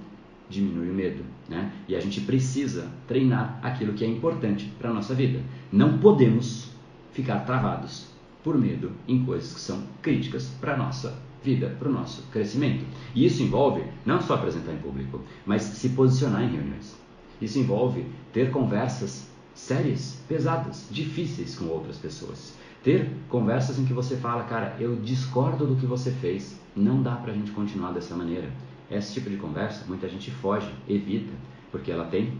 diminui 0.49 0.89
o 0.89 0.93
medo, 0.93 1.23
né? 1.49 1.71
E 1.87 1.95
a 1.95 1.99
gente 1.99 2.21
precisa 2.21 2.89
treinar 3.07 3.59
aquilo 3.61 3.93
que 3.93 4.03
é 4.03 4.07
importante 4.07 4.71
para 4.77 4.89
a 4.89 4.93
nossa 4.93 5.13
vida. 5.13 5.41
Não 5.71 5.97
podemos 5.97 6.69
ficar 7.11 7.39
travados 7.39 8.07
por 8.43 8.57
medo 8.57 8.91
em 9.07 9.25
coisas 9.25 9.53
que 9.53 9.59
são 9.59 9.83
críticas 10.01 10.47
para 10.61 10.73
a 10.73 10.77
nossa 10.77 11.17
vida, 11.43 11.75
para 11.79 11.89
o 11.89 11.91
nosso 11.91 12.23
crescimento. 12.31 12.85
E 13.13 13.25
isso 13.25 13.41
envolve 13.41 13.83
não 14.05 14.21
só 14.21 14.35
apresentar 14.35 14.73
em 14.73 14.77
público, 14.77 15.21
mas 15.45 15.61
se 15.61 15.89
posicionar 15.89 16.43
em 16.43 16.51
reuniões. 16.55 16.95
Isso 17.41 17.59
envolve 17.59 18.05
ter 18.33 18.51
conversas 18.51 19.27
sérias, 19.53 20.21
pesadas, 20.27 20.87
difíceis 20.91 21.57
com 21.57 21.65
outras 21.65 21.97
pessoas. 21.97 22.53
Ter 22.83 23.09
conversas 23.29 23.79
em 23.79 23.85
que 23.85 23.93
você 23.93 24.15
fala, 24.17 24.43
cara, 24.43 24.75
eu 24.79 24.95
discordo 24.97 25.65
do 25.65 25.75
que 25.75 25.85
você 25.85 26.11
fez, 26.11 26.59
não 26.75 27.01
dá 27.01 27.15
para 27.15 27.31
a 27.31 27.35
gente 27.35 27.51
continuar 27.51 27.91
dessa 27.91 28.15
maneira. 28.15 28.49
Esse 28.89 29.13
tipo 29.13 29.29
de 29.29 29.37
conversa, 29.37 29.85
muita 29.87 30.07
gente 30.07 30.29
foge, 30.29 30.69
evita, 30.87 31.33
porque 31.71 31.91
ela 31.91 32.05
tem 32.05 32.33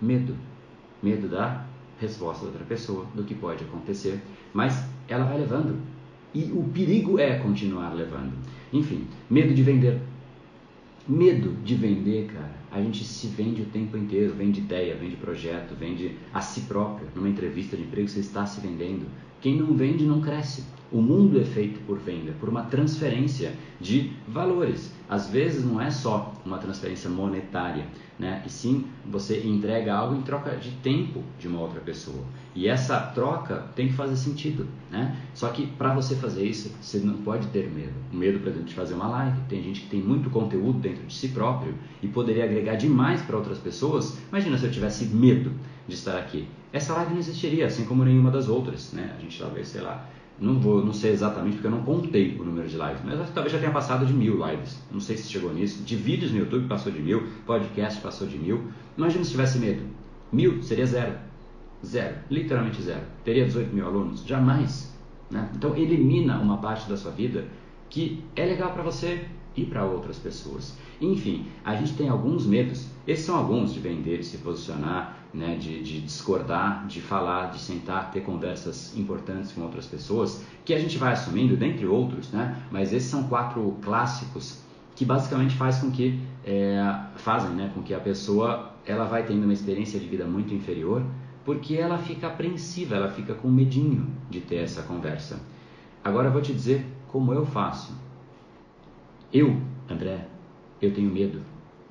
medo. 0.00 0.36
Medo 1.02 1.28
da 1.28 1.66
resposta 1.98 2.44
da 2.44 2.52
outra 2.52 2.64
pessoa, 2.64 3.06
do 3.14 3.24
que 3.24 3.34
pode 3.34 3.64
acontecer. 3.64 4.20
Mas 4.52 4.84
ela 5.08 5.24
vai 5.24 5.38
levando. 5.38 5.78
E 6.34 6.50
o 6.52 6.64
perigo 6.64 7.18
é 7.18 7.38
continuar 7.38 7.92
levando. 7.94 8.32
Enfim, 8.72 9.06
medo 9.28 9.52
de 9.52 9.62
vender. 9.62 10.00
Medo 11.06 11.52
de 11.62 11.74
vender, 11.74 12.26
cara. 12.32 12.62
A 12.70 12.80
gente 12.80 13.04
se 13.04 13.26
vende 13.26 13.60
o 13.60 13.66
tempo 13.66 13.96
inteiro, 13.98 14.34
vende 14.34 14.60
ideia, 14.60 14.96
vende 14.96 15.16
projeto, 15.16 15.74
vende 15.74 16.16
a 16.32 16.40
si 16.40 16.62
próprio. 16.62 17.06
Numa 17.14 17.28
entrevista 17.28 17.76
de 17.76 17.82
emprego, 17.82 18.08
você 18.08 18.20
está 18.20 18.46
se 18.46 18.60
vendendo. 18.60 19.06
Quem 19.42 19.56
não 19.56 19.74
vende 19.74 20.04
não 20.04 20.20
cresce. 20.20 20.62
O 20.92 21.02
mundo 21.02 21.40
é 21.40 21.44
feito 21.44 21.80
por 21.80 21.98
venda, 21.98 22.32
por 22.38 22.48
uma 22.48 22.62
transferência 22.62 23.52
de 23.80 24.12
valores. 24.28 24.94
Às 25.08 25.28
vezes 25.28 25.64
não 25.64 25.80
é 25.80 25.90
só 25.90 26.32
uma 26.46 26.58
transferência 26.58 27.10
monetária, 27.10 27.86
né? 28.16 28.40
E 28.46 28.50
sim 28.50 28.84
você 29.04 29.40
entrega 29.44 29.94
algo 29.94 30.14
em 30.14 30.22
troca 30.22 30.54
de 30.56 30.70
tempo 30.76 31.24
de 31.40 31.48
uma 31.48 31.60
outra 31.60 31.80
pessoa. 31.80 32.22
E 32.54 32.68
essa 32.68 33.00
troca 33.00 33.66
tem 33.74 33.88
que 33.88 33.94
fazer 33.94 34.14
sentido, 34.16 34.68
né? 34.90 35.16
Só 35.34 35.48
que 35.48 35.66
para 35.66 35.92
você 35.92 36.14
fazer 36.14 36.44
isso, 36.44 36.70
você 36.80 36.98
não 36.98 37.14
pode 37.14 37.48
ter 37.48 37.68
medo. 37.68 37.94
O 38.12 38.16
medo, 38.16 38.38
por 38.38 38.48
exemplo, 38.48 38.68
de 38.68 38.74
fazer 38.74 38.94
uma 38.94 39.08
live. 39.08 39.40
Tem 39.48 39.60
gente 39.60 39.80
que 39.80 39.88
tem 39.88 40.00
muito 40.00 40.30
conteúdo 40.30 40.78
dentro 40.78 41.04
de 41.04 41.12
si 41.12 41.28
próprio 41.28 41.74
e 42.00 42.06
poderia 42.06 42.44
agregar 42.44 42.76
demais 42.76 43.20
para 43.22 43.36
outras 43.36 43.58
pessoas. 43.58 44.18
Imagina 44.28 44.56
se 44.56 44.66
eu 44.66 44.70
tivesse 44.70 45.06
medo 45.06 45.50
de 45.88 45.94
estar 45.94 46.16
aqui. 46.16 46.46
Essa 46.72 46.94
live 46.94 47.12
não 47.12 47.18
existiria, 47.18 47.66
assim 47.66 47.84
como 47.84 48.04
nenhuma 48.04 48.30
das 48.30 48.48
outras, 48.48 48.92
né? 48.92 49.14
A 49.16 49.20
gente 49.20 49.38
talvez, 49.38 49.68
sei 49.68 49.82
lá, 49.82 50.08
não 50.38 50.58
vou, 50.58 50.84
não 50.84 50.92
sei 50.92 51.12
exatamente 51.12 51.54
porque 51.54 51.66
eu 51.66 51.70
não 51.70 51.82
contei 51.82 52.36
o 52.38 52.44
número 52.44 52.66
de 52.66 52.76
lives, 52.76 53.02
mas 53.04 53.30
talvez 53.30 53.52
já 53.52 53.58
tenha 53.58 53.70
passado 53.70 54.06
de 54.06 54.12
mil 54.12 54.44
lives. 54.44 54.82
Não 54.90 55.00
sei 55.00 55.16
se 55.16 55.30
chegou 55.30 55.52
nisso. 55.52 55.82
De 55.82 55.94
vídeos 55.94 56.32
no 56.32 56.38
YouTube 56.38 56.66
passou 56.66 56.90
de 56.90 57.00
mil, 57.00 57.28
podcast 57.46 58.00
passou 58.00 58.26
de 58.26 58.38
mil. 58.38 58.64
Imagina 58.96 59.24
se 59.24 59.30
tivesse 59.32 59.58
medo. 59.58 59.82
Mil 60.32 60.62
seria 60.62 60.86
zero. 60.86 61.14
Zero, 61.84 62.16
literalmente 62.30 62.80
zero. 62.80 63.02
Teria 63.24 63.44
18 63.44 63.74
mil 63.74 63.86
alunos? 63.86 64.24
Jamais. 64.24 64.96
Né? 65.30 65.50
Então 65.54 65.76
elimina 65.76 66.38
uma 66.38 66.58
parte 66.58 66.88
da 66.88 66.96
sua 66.96 67.10
vida 67.10 67.44
que 67.90 68.24
é 68.34 68.46
legal 68.46 68.72
para 68.72 68.82
você, 68.82 69.26
e 69.56 69.64
para 69.64 69.84
outras 69.84 70.18
pessoas. 70.18 70.76
Enfim, 71.00 71.46
a 71.64 71.74
gente 71.74 71.94
tem 71.94 72.08
alguns 72.08 72.46
medos, 72.46 72.86
esses 73.06 73.24
são 73.24 73.36
alguns 73.36 73.72
de 73.72 73.80
vender, 73.80 74.18
de 74.18 74.24
se 74.24 74.38
posicionar, 74.38 75.18
né, 75.32 75.56
de, 75.56 75.82
de, 75.82 76.00
discordar, 76.00 76.86
de 76.86 77.00
falar, 77.00 77.50
de 77.50 77.58
sentar, 77.58 78.10
ter 78.10 78.20
conversas 78.20 78.96
importantes 78.96 79.52
com 79.52 79.62
outras 79.62 79.86
pessoas, 79.86 80.44
que 80.64 80.74
a 80.74 80.78
gente 80.78 80.98
vai 80.98 81.12
assumindo, 81.12 81.56
dentre 81.56 81.86
outros, 81.86 82.30
né, 82.30 82.62
mas 82.70 82.92
esses 82.92 83.08
são 83.08 83.24
quatro 83.24 83.76
clássicos 83.82 84.62
que 84.94 85.04
basicamente 85.04 85.54
faz 85.56 85.78
com 85.78 85.90
que, 85.90 86.20
é, 86.44 86.82
fazem 87.16 87.50
né, 87.50 87.70
com 87.74 87.82
que 87.82 87.94
a 87.94 88.00
pessoa 88.00 88.72
ela 88.84 89.04
vai 89.04 89.24
tendo 89.24 89.44
uma 89.44 89.52
experiência 89.52 89.98
de 89.98 90.06
vida 90.06 90.24
muito 90.26 90.52
inferior, 90.52 91.02
porque 91.44 91.74
ela 91.74 91.98
fica 91.98 92.26
apreensiva, 92.26 92.94
ela 92.94 93.08
fica 93.08 93.34
com 93.34 93.48
medinho 93.48 94.08
de 94.30 94.40
ter 94.40 94.56
essa 94.56 94.82
conversa. 94.82 95.40
Agora 96.04 96.28
eu 96.28 96.32
vou 96.32 96.42
te 96.42 96.52
dizer 96.52 96.84
como 97.08 97.32
eu 97.32 97.44
faço. 97.46 97.96
Eu, 99.32 99.60
André, 99.88 100.26
eu 100.80 100.92
tenho 100.92 101.10
medo 101.10 101.40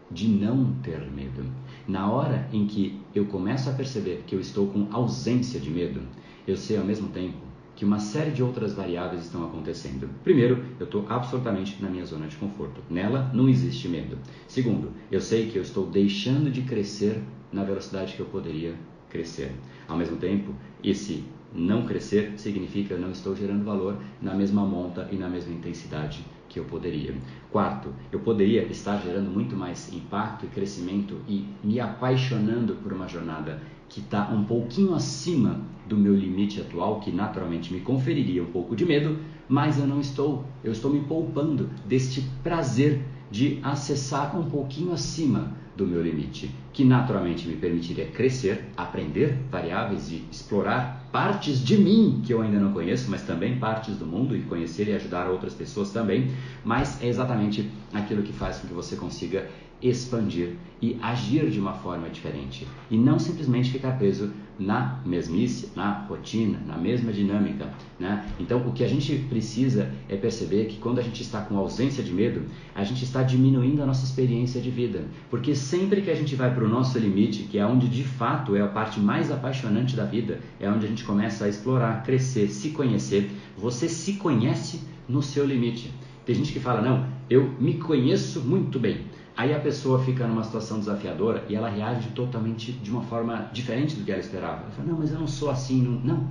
de 0.09 0.27
não 0.27 0.73
ter 0.83 0.99
medo. 1.11 1.45
Na 1.87 2.09
hora 2.11 2.47
em 2.51 2.67
que 2.67 3.00
eu 3.13 3.25
começo 3.25 3.69
a 3.69 3.73
perceber 3.73 4.23
que 4.25 4.35
eu 4.35 4.39
estou 4.39 4.67
com 4.67 4.87
ausência 4.91 5.59
de 5.59 5.69
medo, 5.69 6.01
eu 6.47 6.55
sei 6.55 6.77
ao 6.77 6.85
mesmo 6.85 7.09
tempo 7.09 7.37
que 7.75 7.85
uma 7.85 7.99
série 7.99 8.31
de 8.31 8.43
outras 8.43 8.73
variáveis 8.73 9.23
estão 9.23 9.45
acontecendo. 9.45 10.09
Primeiro, 10.23 10.63
eu 10.79 10.85
estou 10.85 11.05
absolutamente 11.09 11.81
na 11.81 11.89
minha 11.89 12.05
zona 12.05 12.27
de 12.27 12.35
conforto. 12.35 12.81
Nela 12.89 13.31
não 13.33 13.49
existe 13.49 13.87
medo. 13.87 14.17
Segundo, 14.47 14.91
eu 15.11 15.19
sei 15.19 15.49
que 15.49 15.57
eu 15.57 15.61
estou 15.61 15.87
deixando 15.87 16.51
de 16.51 16.61
crescer 16.61 17.19
na 17.51 17.63
velocidade 17.63 18.13
que 18.13 18.19
eu 18.19 18.25
poderia 18.27 18.75
crescer. 19.09 19.51
Ao 19.87 19.97
mesmo 19.97 20.17
tempo, 20.17 20.53
esse 20.83 21.23
não 21.53 21.85
crescer 21.85 22.33
significa 22.37 22.93
eu 22.93 22.99
não 22.99 23.11
estou 23.11 23.35
gerando 23.35 23.65
valor 23.65 23.97
na 24.21 24.33
mesma 24.33 24.65
monta 24.65 25.07
e 25.11 25.15
na 25.15 25.27
mesma 25.27 25.53
intensidade 25.53 26.23
que 26.51 26.59
eu 26.59 26.65
poderia. 26.65 27.15
Quarto, 27.49 27.89
eu 28.11 28.19
poderia 28.19 28.63
estar 28.63 28.97
gerando 28.97 29.31
muito 29.31 29.55
mais 29.55 29.91
impacto 29.93 30.45
e 30.45 30.49
crescimento 30.49 31.17
e 31.27 31.45
me 31.63 31.79
apaixonando 31.79 32.75
por 32.75 32.91
uma 32.91 33.07
jornada 33.07 33.61
que 33.87 34.01
está 34.01 34.29
um 34.29 34.43
pouquinho 34.43 34.93
acima 34.93 35.61
do 35.87 35.97
meu 35.97 36.13
limite 36.13 36.59
atual, 36.59 36.99
que 36.99 37.11
naturalmente 37.11 37.73
me 37.73 37.79
conferiria 37.79 38.43
um 38.43 38.51
pouco 38.51 38.75
de 38.75 38.85
medo, 38.85 39.17
mas 39.47 39.79
eu 39.79 39.87
não 39.87 39.99
estou. 39.99 40.45
Eu 40.63 40.71
estou 40.71 40.91
me 40.91 41.01
poupando 41.01 41.69
deste 41.85 42.21
prazer 42.43 43.01
de 43.29 43.59
acessar 43.63 44.37
um 44.37 44.49
pouquinho 44.49 44.91
acima 44.91 45.53
do 45.75 45.87
meu 45.87 46.01
limite, 46.01 46.53
que 46.73 46.83
naturalmente 46.83 47.47
me 47.47 47.55
permitiria 47.55 48.07
crescer, 48.07 48.65
aprender 48.75 49.37
variáveis 49.49 50.11
e 50.11 50.23
explorar 50.29 51.00
partes 51.11 51.63
de 51.63 51.77
mim 51.77 52.21
que 52.25 52.33
eu 52.33 52.41
ainda 52.41 52.59
não 52.59 52.71
conheço, 52.71 53.09
mas 53.09 53.21
também 53.23 53.59
partes 53.59 53.95
do 53.97 54.05
mundo 54.05 54.35
e 54.35 54.41
conhecer 54.43 54.87
e 54.87 54.93
ajudar 54.93 55.29
outras 55.29 55.53
pessoas 55.53 55.91
também. 55.91 56.31
Mas 56.63 57.01
é 57.01 57.07
exatamente 57.07 57.69
aquilo 57.93 58.23
que 58.23 58.31
faz 58.31 58.59
com 58.59 58.67
que 58.67 58.73
você 58.73 58.95
consiga 58.95 59.49
expandir 59.81 60.55
e 60.81 60.97
agir 61.01 61.49
de 61.49 61.59
uma 61.59 61.73
forma 61.73 62.09
diferente 62.09 62.67
e 62.89 62.97
não 62.97 63.19
simplesmente 63.19 63.71
ficar 63.71 63.97
preso 63.97 64.31
na 64.57 64.99
mesmice, 65.05 65.69
na 65.75 65.91
rotina, 65.91 66.59
na 66.67 66.77
mesma 66.77 67.11
dinâmica, 67.11 67.67
né? 67.99 68.25
Então, 68.39 68.59
o 68.67 68.71
que 68.71 68.83
a 68.83 68.87
gente 68.87 69.15
precisa 69.29 69.91
é 70.07 70.15
perceber 70.15 70.65
que 70.65 70.77
quando 70.77 70.99
a 70.99 71.01
gente 71.01 71.21
está 71.21 71.41
com 71.41 71.57
ausência 71.57 72.03
de 72.03 72.11
medo, 72.11 72.43
a 72.75 72.83
gente 72.83 73.03
está 73.03 73.23
diminuindo 73.23 73.81
a 73.81 73.85
nossa 73.85 74.05
experiência 74.05 74.61
de 74.61 74.69
vida, 74.69 75.05
porque 75.29 75.55
sempre 75.55 76.01
que 76.01 76.11
a 76.11 76.15
gente 76.15 76.35
vai 76.35 76.53
para 76.53 76.63
o 76.63 76.69
nosso 76.69 76.97
limite, 76.99 77.43
que 77.43 77.57
é 77.57 77.65
onde 77.65 77.87
de 77.87 78.03
fato 78.03 78.55
é 78.55 78.61
a 78.61 78.67
parte 78.67 78.99
mais 78.99 79.31
apaixonante 79.31 79.95
da 79.95 80.05
vida, 80.05 80.39
é 80.59 80.69
onde 80.69 80.85
a 80.85 80.89
gente 80.89 81.03
começa 81.03 81.45
a 81.45 81.49
explorar, 81.49 82.03
crescer, 82.03 82.47
se 82.49 82.69
conhecer. 82.69 83.31
Você 83.57 83.89
se 83.89 84.13
conhece 84.13 84.81
no 85.09 85.23
seu 85.23 85.45
limite. 85.45 85.91
Tem 86.25 86.35
gente 86.35 86.53
que 86.53 86.59
fala: 86.59 86.81
"Não, 86.81 87.05
eu 87.29 87.51
me 87.59 87.75
conheço 87.75 88.41
muito 88.41 88.79
bem". 88.79 89.01
Aí 89.35 89.53
a 89.53 89.59
pessoa 89.59 90.03
fica 90.03 90.27
numa 90.27 90.43
situação 90.43 90.79
desafiadora 90.79 91.43
e 91.47 91.55
ela 91.55 91.69
reage 91.69 92.09
totalmente 92.09 92.71
de 92.71 92.91
uma 92.91 93.01
forma 93.03 93.49
diferente 93.53 93.95
do 93.95 94.03
que 94.03 94.11
ela 94.11 94.19
esperava. 94.19 94.63
Ela 94.63 94.71
fala, 94.71 94.87
não, 94.89 94.97
mas 94.99 95.11
eu 95.11 95.19
não 95.19 95.27
sou 95.27 95.49
assim. 95.49 95.81
Não, 95.81 96.15
não. 96.15 96.27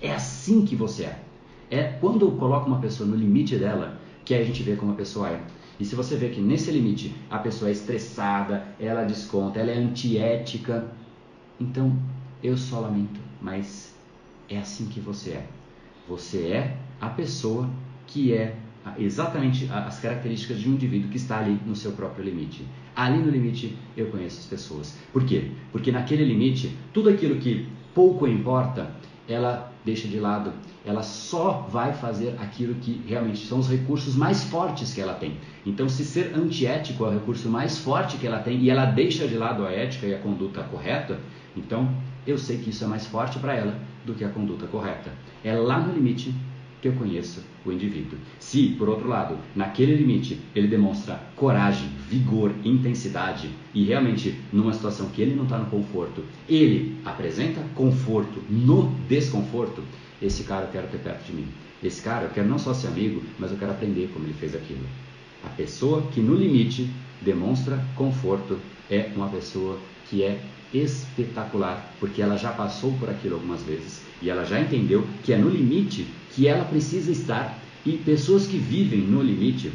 é 0.00 0.12
assim 0.12 0.64
que 0.64 0.74
você 0.74 1.04
é. 1.04 1.22
É 1.70 1.82
quando 2.00 2.26
eu 2.26 2.32
coloco 2.32 2.66
uma 2.66 2.80
pessoa 2.80 3.08
no 3.08 3.16
limite 3.16 3.56
dela 3.56 3.98
que 4.24 4.34
a 4.34 4.44
gente 4.44 4.62
vê 4.62 4.76
como 4.76 4.92
a 4.92 4.96
pessoa 4.96 5.30
é. 5.30 5.40
E 5.80 5.84
se 5.84 5.94
você 5.94 6.16
vê 6.16 6.28
que 6.28 6.40
nesse 6.40 6.70
limite 6.70 7.14
a 7.30 7.38
pessoa 7.38 7.68
é 7.68 7.72
estressada, 7.72 8.66
ela 8.78 9.04
desconta, 9.04 9.58
ela 9.58 9.70
é 9.70 9.78
antiética, 9.78 10.86
então 11.58 11.96
eu 12.42 12.56
só 12.56 12.80
lamento, 12.80 13.20
mas 13.40 13.94
é 14.48 14.58
assim 14.58 14.86
que 14.86 15.00
você 15.00 15.30
é. 15.30 15.46
Você 16.08 16.48
é 16.48 16.76
a 17.00 17.08
pessoa 17.08 17.68
que 18.06 18.34
é 18.34 18.56
exatamente 18.98 19.68
as 19.70 20.00
características 20.00 20.58
de 20.60 20.68
um 20.68 20.72
indivíduo 20.72 21.10
que 21.10 21.16
está 21.16 21.38
ali 21.38 21.58
no 21.66 21.76
seu 21.76 21.92
próprio 21.92 22.24
limite. 22.24 22.66
Ali 22.94 23.18
no 23.18 23.30
limite 23.30 23.76
eu 23.96 24.06
conheço 24.06 24.40
as 24.40 24.46
pessoas. 24.46 24.98
Por 25.12 25.24
quê? 25.24 25.50
Porque 25.70 25.92
naquele 25.92 26.24
limite, 26.24 26.76
tudo 26.92 27.08
aquilo 27.08 27.36
que 27.36 27.68
pouco 27.94 28.26
importa, 28.26 28.90
ela 29.28 29.72
deixa 29.84 30.08
de 30.08 30.18
lado. 30.18 30.52
Ela 30.84 31.02
só 31.02 31.66
vai 31.70 31.92
fazer 31.92 32.36
aquilo 32.40 32.74
que 32.74 33.00
realmente 33.06 33.46
são 33.46 33.58
os 33.58 33.68
recursos 33.68 34.16
mais 34.16 34.44
fortes 34.44 34.92
que 34.92 35.00
ela 35.00 35.14
tem. 35.14 35.36
Então, 35.64 35.88
se 35.88 36.04
ser 36.04 36.34
antiético 36.34 37.04
é 37.04 37.08
o 37.08 37.12
recurso 37.12 37.48
mais 37.48 37.78
forte 37.78 38.16
que 38.16 38.26
ela 38.26 38.40
tem 38.40 38.60
e 38.60 38.70
ela 38.70 38.86
deixa 38.86 39.26
de 39.26 39.36
lado 39.36 39.64
a 39.64 39.70
ética 39.70 40.06
e 40.06 40.14
a 40.14 40.18
conduta 40.18 40.62
correta, 40.64 41.20
então 41.56 41.88
eu 42.26 42.38
sei 42.38 42.58
que 42.58 42.70
isso 42.70 42.84
é 42.84 42.86
mais 42.86 43.06
forte 43.06 43.38
para 43.38 43.54
ela 43.54 43.78
do 44.04 44.14
que 44.14 44.24
a 44.24 44.28
conduta 44.28 44.66
correta. 44.66 45.10
É 45.44 45.54
lá 45.54 45.78
no 45.78 45.92
limite 45.92 46.34
que 46.82 46.88
eu 46.88 46.92
conheço 46.94 47.40
o 47.64 47.70
indivíduo. 47.70 48.18
Se, 48.40 48.70
por 48.70 48.88
outro 48.88 49.08
lado, 49.08 49.38
naquele 49.54 49.94
limite 49.94 50.40
ele 50.54 50.66
demonstra 50.66 51.22
coragem, 51.36 51.88
vigor, 52.10 52.52
intensidade 52.64 53.48
e 53.72 53.84
realmente 53.84 54.36
numa 54.52 54.72
situação 54.72 55.08
que 55.10 55.22
ele 55.22 55.36
não 55.36 55.44
está 55.44 55.56
no 55.56 55.66
conforto, 55.66 56.24
ele 56.48 56.96
apresenta 57.04 57.62
conforto 57.76 58.42
no 58.50 58.92
desconforto, 59.08 59.82
esse 60.20 60.42
cara 60.42 60.66
eu 60.66 60.72
quero 60.72 60.88
ter 60.88 60.98
perto 60.98 61.24
de 61.26 61.32
mim. 61.32 61.46
Esse 61.82 62.02
cara 62.02 62.24
eu 62.24 62.30
quero 62.30 62.48
não 62.48 62.58
só 62.58 62.74
ser 62.74 62.88
amigo, 62.88 63.22
mas 63.38 63.52
eu 63.52 63.56
quero 63.56 63.70
aprender 63.70 64.10
como 64.12 64.26
ele 64.26 64.34
fez 64.34 64.54
aquilo. 64.54 64.84
A 65.44 65.48
pessoa 65.48 66.02
que 66.12 66.20
no 66.20 66.34
limite 66.34 66.90
demonstra 67.20 67.84
conforto 67.94 68.58
é 68.90 69.08
uma 69.14 69.28
pessoa 69.28 69.78
que 70.08 70.22
é 70.22 70.40
espetacular, 70.72 71.94
porque 72.00 72.22
ela 72.22 72.36
já 72.36 72.52
passou 72.52 72.92
por 72.98 73.10
aquilo 73.10 73.34
algumas 73.34 73.62
vezes 73.62 74.02
e 74.22 74.30
ela 74.30 74.44
já 74.44 74.60
entendeu 74.60 75.06
que 75.24 75.32
é 75.32 75.36
no 75.36 75.50
limite 75.50 76.06
que 76.30 76.46
ela 76.46 76.64
precisa 76.64 77.10
estar. 77.10 77.58
E 77.84 77.98
pessoas 77.98 78.46
que 78.46 78.56
vivem 78.56 79.00
no 79.00 79.20
limite 79.20 79.72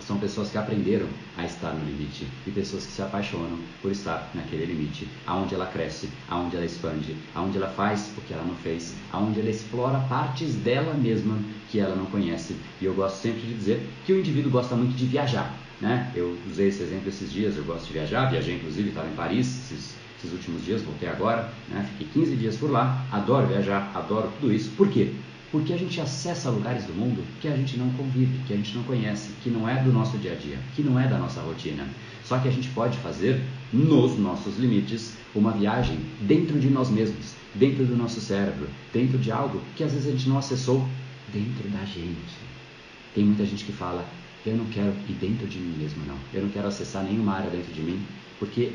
são 0.00 0.18
pessoas 0.18 0.50
que 0.50 0.58
aprenderam 0.58 1.06
a 1.36 1.44
estar 1.44 1.72
no 1.72 1.84
limite 1.84 2.26
e 2.46 2.50
pessoas 2.50 2.84
que 2.84 2.92
se 2.92 3.02
apaixonam 3.02 3.58
por 3.80 3.92
estar 3.92 4.30
naquele 4.34 4.64
limite, 4.64 5.06
aonde 5.26 5.54
ela 5.54 5.66
cresce, 5.66 6.08
aonde 6.28 6.56
ela 6.56 6.64
expande, 6.64 7.14
aonde 7.34 7.58
ela 7.58 7.68
faz 7.68 8.10
o 8.16 8.20
que 8.22 8.32
ela 8.32 8.42
não 8.42 8.56
fez, 8.56 8.94
aonde 9.12 9.38
ela 9.38 9.50
explora 9.50 10.00
partes 10.08 10.54
dela 10.56 10.94
mesma 10.94 11.38
que 11.70 11.78
ela 11.78 11.94
não 11.94 12.06
conhece. 12.06 12.56
E 12.80 12.86
eu 12.86 12.94
gosto 12.94 13.16
sempre 13.16 13.42
de 13.42 13.54
dizer 13.54 13.86
que 14.04 14.12
o 14.12 14.18
indivíduo 14.18 14.50
gosta 14.50 14.74
muito 14.74 14.96
de 14.96 15.06
viajar. 15.06 15.54
Né? 15.80 16.10
Eu 16.16 16.36
usei 16.50 16.68
esse 16.68 16.82
exemplo 16.82 17.08
esses 17.08 17.30
dias, 17.30 17.56
eu 17.56 17.62
gosto 17.62 17.86
de 17.86 17.92
viajar, 17.92 18.30
viajei 18.30 18.56
inclusive, 18.56 18.88
estava 18.88 19.08
em 19.08 19.14
Paris 19.14 19.46
esses 19.46 19.94
esses 20.18 20.32
últimos 20.32 20.64
dias, 20.64 20.82
voltei 20.82 21.08
agora, 21.08 21.52
né? 21.68 21.88
fiquei 21.92 22.22
15 22.22 22.36
dias 22.36 22.56
por 22.56 22.70
lá, 22.70 23.06
adoro 23.12 23.46
viajar, 23.46 23.90
adoro 23.94 24.30
tudo 24.40 24.52
isso. 24.52 24.70
Por 24.76 24.88
quê? 24.88 25.12
Porque 25.50 25.72
a 25.72 25.78
gente 25.78 26.00
acessa 26.00 26.50
lugares 26.50 26.84
do 26.84 26.92
mundo 26.92 27.24
que 27.40 27.48
a 27.48 27.56
gente 27.56 27.78
não 27.78 27.88
convive, 27.90 28.38
que 28.46 28.52
a 28.52 28.56
gente 28.56 28.76
não 28.76 28.82
conhece, 28.82 29.30
que 29.42 29.48
não 29.48 29.68
é 29.68 29.82
do 29.82 29.92
nosso 29.92 30.18
dia 30.18 30.32
a 30.32 30.34
dia, 30.34 30.58
que 30.74 30.82
não 30.82 30.98
é 30.98 31.06
da 31.06 31.16
nossa 31.16 31.40
rotina. 31.40 31.86
Só 32.24 32.38
que 32.38 32.48
a 32.48 32.50
gente 32.50 32.68
pode 32.70 32.98
fazer, 32.98 33.40
nos 33.72 34.18
nossos 34.18 34.58
limites, 34.58 35.16
uma 35.34 35.52
viagem 35.52 35.98
dentro 36.20 36.58
de 36.58 36.68
nós 36.68 36.90
mesmos, 36.90 37.34
dentro 37.54 37.86
do 37.86 37.96
nosso 37.96 38.20
cérebro, 38.20 38.68
dentro 38.92 39.16
de 39.18 39.32
algo 39.32 39.62
que 39.74 39.84
às 39.84 39.92
vezes 39.92 40.08
a 40.08 40.10
gente 40.10 40.28
não 40.28 40.36
acessou 40.36 40.86
dentro 41.32 41.66
da 41.70 41.84
gente. 41.84 42.36
Tem 43.14 43.24
muita 43.24 43.46
gente 43.46 43.64
que 43.64 43.72
fala, 43.72 44.04
eu 44.44 44.56
não 44.56 44.66
quero 44.66 44.92
ir 45.08 45.14
dentro 45.14 45.46
de 45.46 45.58
mim 45.58 45.76
mesmo, 45.78 46.04
não. 46.06 46.16
Eu 46.34 46.42
não 46.42 46.50
quero 46.50 46.68
acessar 46.68 47.04
nenhuma 47.04 47.34
área 47.34 47.50
dentro 47.50 47.72
de 47.72 47.80
mim, 47.80 48.02
porque 48.38 48.72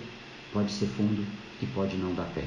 pode 0.54 0.72
ser 0.72 0.86
fundo 0.86 1.26
e 1.62 1.66
pode 1.66 1.98
não 1.98 2.14
dar 2.14 2.32
pé. 2.36 2.44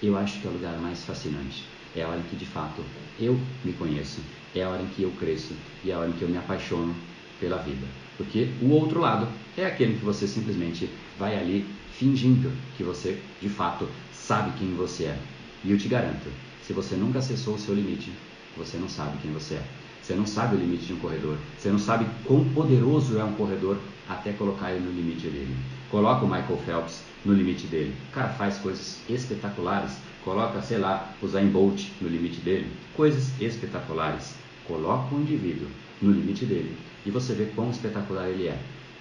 Eu 0.00 0.16
acho 0.16 0.40
que 0.40 0.46
é 0.46 0.50
o 0.50 0.52
lugar 0.52 0.78
mais 0.78 1.04
fascinante. 1.04 1.64
É 1.96 2.02
a 2.02 2.08
hora 2.08 2.20
em 2.20 2.22
que 2.30 2.36
de 2.36 2.46
fato 2.46 2.82
eu 3.18 3.38
me 3.64 3.72
conheço, 3.72 4.20
é 4.54 4.62
a 4.62 4.68
hora 4.68 4.82
em 4.82 4.86
que 4.86 5.02
eu 5.02 5.10
cresço 5.18 5.54
e 5.84 5.90
é 5.90 5.94
a 5.94 5.98
hora 5.98 6.08
em 6.08 6.12
que 6.12 6.22
eu 6.22 6.28
me 6.28 6.38
apaixono 6.38 6.94
pela 7.40 7.58
vida. 7.58 7.86
Porque 8.16 8.48
o 8.62 8.70
outro 8.70 9.00
lado 9.00 9.28
é 9.56 9.66
aquele 9.66 9.98
que 9.98 10.04
você 10.04 10.26
simplesmente 10.26 10.88
vai 11.18 11.36
ali 11.36 11.66
fingindo 11.98 12.52
que 12.76 12.84
você 12.84 13.20
de 13.40 13.48
fato 13.48 13.88
sabe 14.12 14.56
quem 14.58 14.74
você 14.74 15.04
é. 15.04 15.18
E 15.64 15.72
eu 15.72 15.78
te 15.78 15.88
garanto, 15.88 16.28
se 16.62 16.72
você 16.72 16.94
nunca 16.94 17.18
acessou 17.18 17.54
o 17.54 17.58
seu 17.58 17.74
limite, 17.74 18.12
você 18.56 18.76
não 18.76 18.88
sabe 18.88 19.18
quem 19.22 19.32
você 19.32 19.54
é. 19.54 19.64
Você 20.02 20.14
não 20.14 20.26
sabe 20.26 20.54
o 20.56 20.58
limite 20.58 20.86
de 20.86 20.92
um 20.92 20.98
corredor. 20.98 21.36
Você 21.58 21.70
não 21.70 21.78
sabe 21.78 22.06
quão 22.24 22.44
poderoso 22.50 23.18
é 23.18 23.24
um 23.24 23.34
corredor 23.34 23.78
até 24.08 24.32
colocar 24.32 24.72
ele 24.72 24.84
no 24.84 24.92
limite 24.92 25.26
dele. 25.26 25.54
Coloca 25.90 26.24
o 26.24 26.28
Michael 26.28 26.58
Phelps 26.66 27.02
no 27.24 27.32
limite 27.32 27.66
dele. 27.66 27.94
O 28.10 28.14
cara 28.14 28.28
faz 28.30 28.58
coisas 28.58 29.00
espetaculares. 29.08 29.96
Coloca, 30.24 30.60
sei 30.60 30.78
lá, 30.78 31.14
o 31.22 31.26
Zayn 31.26 31.48
Bolt 31.48 31.88
no 32.00 32.08
limite 32.08 32.40
dele. 32.40 32.70
Coisas 32.94 33.32
espetaculares. 33.40 34.34
Coloca 34.66 35.14
o 35.14 35.20
indivíduo 35.20 35.68
no 36.02 36.12
limite 36.12 36.44
dele 36.44 36.76
e 37.04 37.10
você 37.10 37.32
vê 37.32 37.46
quão 37.54 37.70
espetacular 37.70 38.28
ele 38.28 38.48
é. 38.48 38.58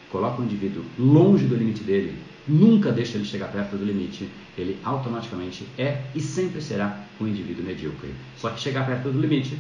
Coloca 0.10 0.42
o 0.42 0.46
indivíduo 0.46 0.84
longe 0.98 1.46
do 1.46 1.56
limite 1.56 1.84
dele, 1.84 2.18
nunca 2.48 2.92
deixa 2.92 3.18
ele 3.18 3.26
chegar 3.26 3.52
perto 3.52 3.76
do 3.76 3.84
limite, 3.84 4.30
ele 4.58 4.80
automaticamente 4.84 5.68
é 5.78 6.06
e 6.16 6.22
sempre 6.22 6.62
será 6.62 7.04
um 7.20 7.28
indivíduo 7.28 7.66
medíocre. 7.66 8.14
Só 8.38 8.50
que 8.50 8.62
chegar 8.62 8.86
perto 8.86 9.12
do 9.12 9.20
limite 9.20 9.60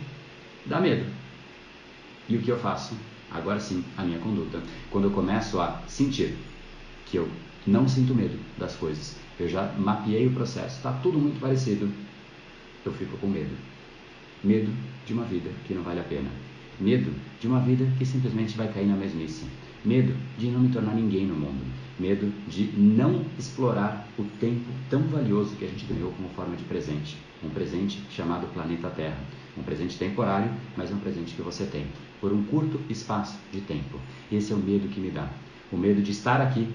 dá 0.65 0.79
medo. 0.79 1.05
E 2.29 2.37
o 2.37 2.41
que 2.41 2.49
eu 2.49 2.57
faço? 2.57 2.95
Agora 3.29 3.59
sim, 3.59 3.83
a 3.97 4.03
minha 4.03 4.19
conduta. 4.19 4.61
Quando 4.89 5.05
eu 5.05 5.11
começo 5.11 5.59
a 5.59 5.81
sentir 5.87 6.37
que 7.09 7.17
eu 7.17 7.27
não 7.65 7.87
sinto 7.87 8.15
medo 8.15 8.37
das 8.57 8.75
coisas, 8.75 9.15
eu 9.39 9.47
já 9.47 9.71
mapeei 9.77 10.27
o 10.27 10.33
processo, 10.33 10.77
está 10.77 10.91
tudo 10.93 11.19
muito 11.19 11.39
parecido, 11.39 11.89
eu 12.85 12.93
fico 12.93 13.17
com 13.17 13.27
medo. 13.27 13.55
Medo 14.43 14.71
de 15.05 15.13
uma 15.13 15.23
vida 15.23 15.49
que 15.65 15.73
não 15.73 15.83
vale 15.83 15.99
a 15.99 16.03
pena. 16.03 16.29
Medo 16.79 17.11
de 17.39 17.47
uma 17.47 17.59
vida 17.59 17.87
que 17.97 18.05
simplesmente 18.05 18.55
vai 18.55 18.71
cair 18.71 18.85
na 18.85 18.95
mesmice. 18.95 19.45
Medo 19.83 20.13
de 20.37 20.47
não 20.47 20.59
me 20.59 20.69
tornar 20.69 20.93
ninguém 20.93 21.25
no 21.25 21.35
mundo. 21.35 21.65
Medo 21.99 22.31
de 22.47 22.65
não 22.77 23.25
explorar 23.37 24.07
o 24.17 24.23
tempo 24.39 24.65
tão 24.89 25.01
valioso 25.03 25.55
que 25.55 25.65
a 25.65 25.67
gente 25.67 25.85
ganhou 25.85 26.11
como 26.11 26.29
forma 26.29 26.55
de 26.55 26.63
presente. 26.65 27.17
Um 27.43 27.49
presente 27.49 28.01
chamado 28.11 28.47
planeta 28.53 28.89
Terra. 28.89 29.17
Um 29.57 29.63
presente 29.63 29.97
temporário, 29.97 30.51
mas 30.75 30.91
é 30.91 30.93
um 30.93 30.99
presente 30.99 31.33
que 31.33 31.41
você 31.41 31.65
tem 31.65 31.87
por 32.21 32.31
um 32.31 32.43
curto 32.43 32.79
espaço 32.89 33.37
de 33.51 33.61
tempo. 33.61 33.99
Esse 34.31 34.51
é 34.51 34.55
o 34.55 34.59
medo 34.59 34.87
que 34.87 34.99
me 34.99 35.09
dá. 35.09 35.29
O 35.71 35.77
medo 35.77 36.01
de 36.01 36.11
estar 36.11 36.41
aqui, 36.41 36.67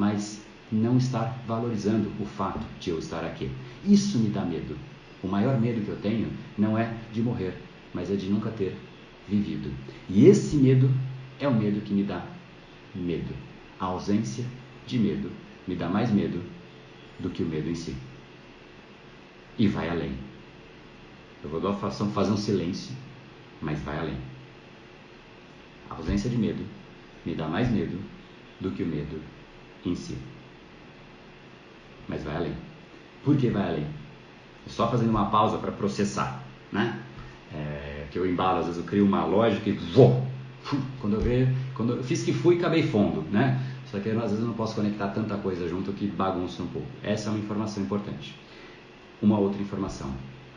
mas 0.00 0.40
não 0.72 0.96
estar 0.96 1.44
valorizando 1.46 2.10
o 2.18 2.24
fato 2.24 2.64
de 2.80 2.88
eu 2.88 2.98
estar 2.98 3.22
aqui. 3.22 3.50
Isso 3.84 4.18
me 4.18 4.30
dá 4.30 4.42
medo. 4.42 4.74
O 5.22 5.28
maior 5.28 5.60
medo 5.60 5.84
que 5.84 5.90
eu 5.90 6.00
tenho 6.00 6.32
não 6.56 6.78
é 6.78 6.96
de 7.12 7.20
morrer, 7.20 7.54
mas 7.92 8.10
é 8.10 8.16
de 8.16 8.30
nunca 8.30 8.50
ter 8.50 8.74
vivido. 9.28 9.70
E 10.08 10.24
esse 10.24 10.56
medo 10.56 10.90
é 11.38 11.46
o 11.46 11.54
medo 11.54 11.82
que 11.82 11.92
me 11.92 12.02
dá 12.02 12.24
medo. 12.94 13.34
A 13.78 13.84
ausência 13.84 14.42
de 14.86 14.98
medo 14.98 15.30
me 15.68 15.76
dá 15.76 15.86
mais 15.86 16.10
medo 16.10 16.42
do 17.18 17.28
que 17.28 17.42
o 17.42 17.46
medo 17.46 17.68
em 17.68 17.74
si. 17.74 17.94
E 19.58 19.68
vai 19.68 19.90
além. 19.90 20.14
Eu 21.44 21.50
vou 21.50 21.74
fazer 21.74 22.32
um 22.32 22.36
silêncio, 22.38 22.96
mas 23.60 23.78
vai 23.80 23.98
além. 23.98 24.16
A 25.90 25.96
ausência 25.96 26.30
de 26.30 26.38
medo 26.38 26.64
me 27.26 27.34
dá 27.34 27.46
mais 27.46 27.70
medo 27.70 28.00
do 28.62 28.70
que 28.70 28.82
o 28.82 28.86
medo 28.86 29.20
em 29.84 29.94
si. 29.94 30.16
Mas 32.08 32.22
vai 32.22 32.36
além. 32.36 32.54
Por 33.24 33.36
que 33.36 33.48
vai 33.48 33.68
além? 33.68 33.86
Só 34.66 34.90
fazendo 34.90 35.10
uma 35.10 35.26
pausa 35.26 35.58
para 35.58 35.72
processar, 35.72 36.42
né? 36.72 37.00
É, 37.52 38.06
que 38.10 38.18
eu 38.18 38.28
embalo, 38.28 38.60
às 38.60 38.66
vezes 38.66 38.80
eu 38.80 38.86
crio 38.86 39.04
uma 39.04 39.24
lógica 39.24 39.68
e 39.68 39.72
vou. 39.72 40.26
Quando 41.00 41.14
eu 41.14 41.20
vejo, 41.20 41.52
quando 41.74 41.94
eu 41.94 42.04
fiz 42.04 42.22
que 42.22 42.32
fui, 42.32 42.58
acabei 42.58 42.82
fundo, 42.82 43.22
né? 43.30 43.60
Só 43.90 43.98
que 43.98 44.08
às 44.10 44.16
vezes 44.22 44.40
eu 44.40 44.46
não 44.46 44.54
posso 44.54 44.74
conectar 44.74 45.08
tanta 45.08 45.36
coisa 45.36 45.68
junto 45.68 45.92
que 45.92 46.06
bagunça 46.06 46.62
um 46.62 46.66
pouco. 46.68 46.86
Essa 47.02 47.28
é 47.28 47.32
uma 47.32 47.40
informação 47.40 47.82
importante. 47.82 48.38
Uma 49.20 49.38
outra 49.38 49.60
informação. 49.60 50.10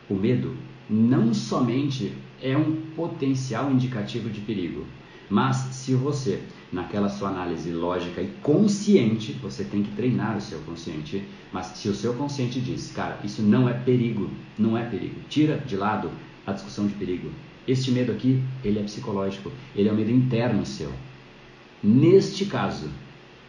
O 0.08 0.14
medo 0.14 0.54
não 0.88 1.32
somente 1.32 2.12
é 2.40 2.56
um 2.56 2.76
potencial 2.94 3.70
indicativo 3.70 4.28
de 4.28 4.40
perigo, 4.40 4.86
mas 5.28 5.56
se 5.56 5.94
você, 5.94 6.42
naquela 6.72 7.08
sua 7.08 7.28
análise 7.28 7.70
lógica 7.70 8.20
e 8.20 8.28
consciente, 8.42 9.32
você 9.34 9.64
tem 9.64 9.82
que 9.82 9.90
treinar 9.92 10.36
o 10.36 10.40
seu 10.40 10.58
consciente, 10.60 11.24
mas 11.52 11.66
se 11.66 11.88
o 11.88 11.94
seu 11.94 12.14
consciente 12.14 12.60
diz, 12.60 12.92
cara, 12.92 13.18
isso 13.24 13.42
não 13.42 13.68
é 13.68 13.72
perigo, 13.72 14.30
não 14.58 14.76
é 14.76 14.84
perigo, 14.84 15.20
tira 15.28 15.58
de 15.58 15.76
lado 15.76 16.10
a 16.46 16.52
discussão 16.52 16.86
de 16.86 16.94
perigo. 16.94 17.30
Este 17.66 17.90
medo 17.90 18.12
aqui, 18.12 18.42
ele 18.62 18.78
é 18.78 18.82
psicológico, 18.82 19.50
ele 19.74 19.88
é 19.88 19.92
um 19.92 19.96
medo 19.96 20.10
interno 20.10 20.66
seu. 20.66 20.92
Neste 21.82 22.44
caso, 22.44 22.90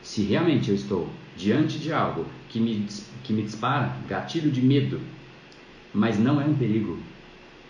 se 0.02 0.22
realmente 0.22 0.70
eu 0.70 0.76
estou 0.76 1.10
diante 1.36 1.78
de 1.80 1.92
algo 1.92 2.26
que 2.48 2.60
me, 2.60 2.88
que 3.24 3.34
me 3.34 3.42
dispara 3.42 3.98
gatilho 4.08 4.50
de 4.50 4.62
medo, 4.62 5.02
mas 5.94 6.18
não 6.18 6.40
é 6.40 6.46
um 6.46 6.56
perigo, 6.56 6.98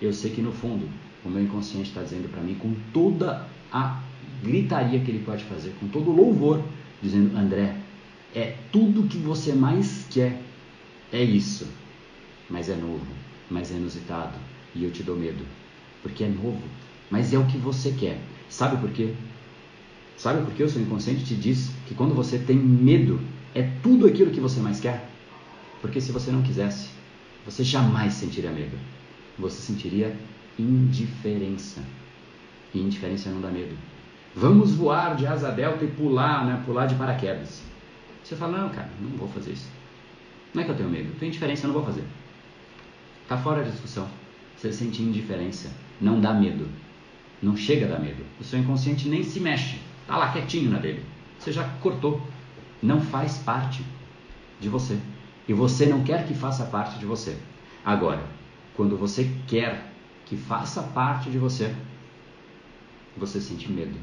eu 0.01 0.13
sei 0.13 0.31
que 0.31 0.41
no 0.41 0.51
fundo 0.51 0.87
o 1.23 1.29
meu 1.29 1.41
inconsciente 1.41 1.89
está 1.89 2.01
dizendo 2.01 2.29
para 2.29 2.41
mim 2.41 2.55
com 2.55 2.75
toda 2.93 3.47
a 3.75 4.01
gritaria 4.41 5.01
que 5.01 5.11
ele 5.11 5.25
pode 5.25 5.43
fazer, 5.43 5.75
com 5.81 5.89
todo 5.89 6.09
louvor, 6.09 6.63
dizendo: 7.01 7.37
André, 7.37 7.75
é 8.33 8.55
tudo 8.71 9.09
que 9.09 9.17
você 9.17 9.51
mais 9.51 10.07
quer, 10.09 10.41
é 11.11 11.21
isso, 11.21 11.67
mas 12.49 12.69
é 12.69 12.75
novo, 12.75 13.05
mas 13.51 13.71
é 13.71 13.75
inusitado, 13.75 14.37
e 14.73 14.85
eu 14.85 14.91
te 14.91 15.03
dou 15.03 15.17
medo, 15.17 15.43
porque 16.01 16.23
é 16.23 16.29
novo, 16.29 16.61
mas 17.11 17.33
é 17.33 17.37
o 17.37 17.45
que 17.45 17.57
você 17.57 17.91
quer. 17.91 18.17
Sabe 18.49 18.77
por 18.77 18.89
quê? 18.91 19.13
Sabe 20.15 20.45
por 20.45 20.53
que 20.53 20.63
o 20.63 20.69
seu 20.69 20.81
inconsciente 20.81 21.25
te 21.25 21.35
diz 21.35 21.69
que 21.85 21.95
quando 21.95 22.15
você 22.15 22.39
tem 22.39 22.55
medo, 22.55 23.19
é 23.53 23.63
tudo 23.83 24.07
aquilo 24.07 24.31
que 24.31 24.39
você 24.39 24.61
mais 24.61 24.79
quer? 24.79 25.09
Porque 25.81 25.99
se 25.99 26.13
você 26.13 26.31
não 26.31 26.41
quisesse, 26.41 26.87
você 27.45 27.61
jamais 27.61 28.13
sentiria 28.13 28.51
medo. 28.51 28.77
Você 29.37 29.59
sentiria 29.61 30.15
indiferença. 30.57 31.81
E 32.75 32.79
indiferença 32.81 33.29
não 33.29 33.39
dá 33.39 33.49
medo. 33.49 33.73
Vamos 34.35 34.75
voar 34.75 35.15
de 35.15 35.25
asa 35.25 35.49
delta 35.49 35.85
e 35.85 35.87
pular, 35.87 36.45
né? 36.45 36.61
Pular 36.65 36.87
de 36.87 36.95
paraquedas. 36.95 37.63
Você 38.21 38.35
fala, 38.35 38.57
não, 38.57 38.69
cara, 38.69 38.89
não 38.99 39.17
vou 39.17 39.29
fazer 39.29 39.53
isso. 39.53 39.69
Não 40.53 40.61
é 40.61 40.65
que 40.65 40.71
eu 40.71 40.75
tenho 40.75 40.89
medo, 40.89 41.07
eu 41.07 41.15
tenho 41.15 41.29
indiferença, 41.29 41.63
eu 41.63 41.67
não 41.69 41.75
vou 41.75 41.85
fazer. 41.85 42.03
Tá 43.29 43.37
fora 43.37 43.63
de 43.63 43.71
discussão. 43.71 44.05
Você 44.57 44.73
sente 44.73 45.01
indiferença, 45.01 45.71
não 46.01 46.19
dá 46.19 46.33
medo. 46.33 46.67
Não 47.41 47.55
chega 47.55 47.85
a 47.85 47.89
dar 47.89 47.99
medo. 47.99 48.25
O 48.39 48.43
seu 48.43 48.59
inconsciente 48.59 49.07
nem 49.07 49.23
se 49.23 49.39
mexe. 49.39 49.79
Tá 50.05 50.17
lá 50.17 50.33
quietinho 50.33 50.69
na 50.69 50.79
dele. 50.79 51.01
Você 51.39 51.53
já 51.53 51.63
cortou. 51.81 52.21
Não 52.83 52.99
faz 52.99 53.37
parte 53.37 53.85
de 54.59 54.67
você. 54.67 54.99
E 55.47 55.53
você 55.53 55.85
não 55.85 56.03
quer 56.03 56.27
que 56.27 56.33
faça 56.33 56.65
parte 56.65 56.99
de 56.99 57.05
você. 57.05 57.37
Agora, 57.85 58.23
quando 58.75 58.97
você 58.97 59.31
quer 59.47 59.93
que 60.25 60.35
faça 60.35 60.83
parte 60.83 61.29
de 61.29 61.37
você, 61.37 61.73
você 63.17 63.39
sente 63.39 63.71
medo. 63.71 63.95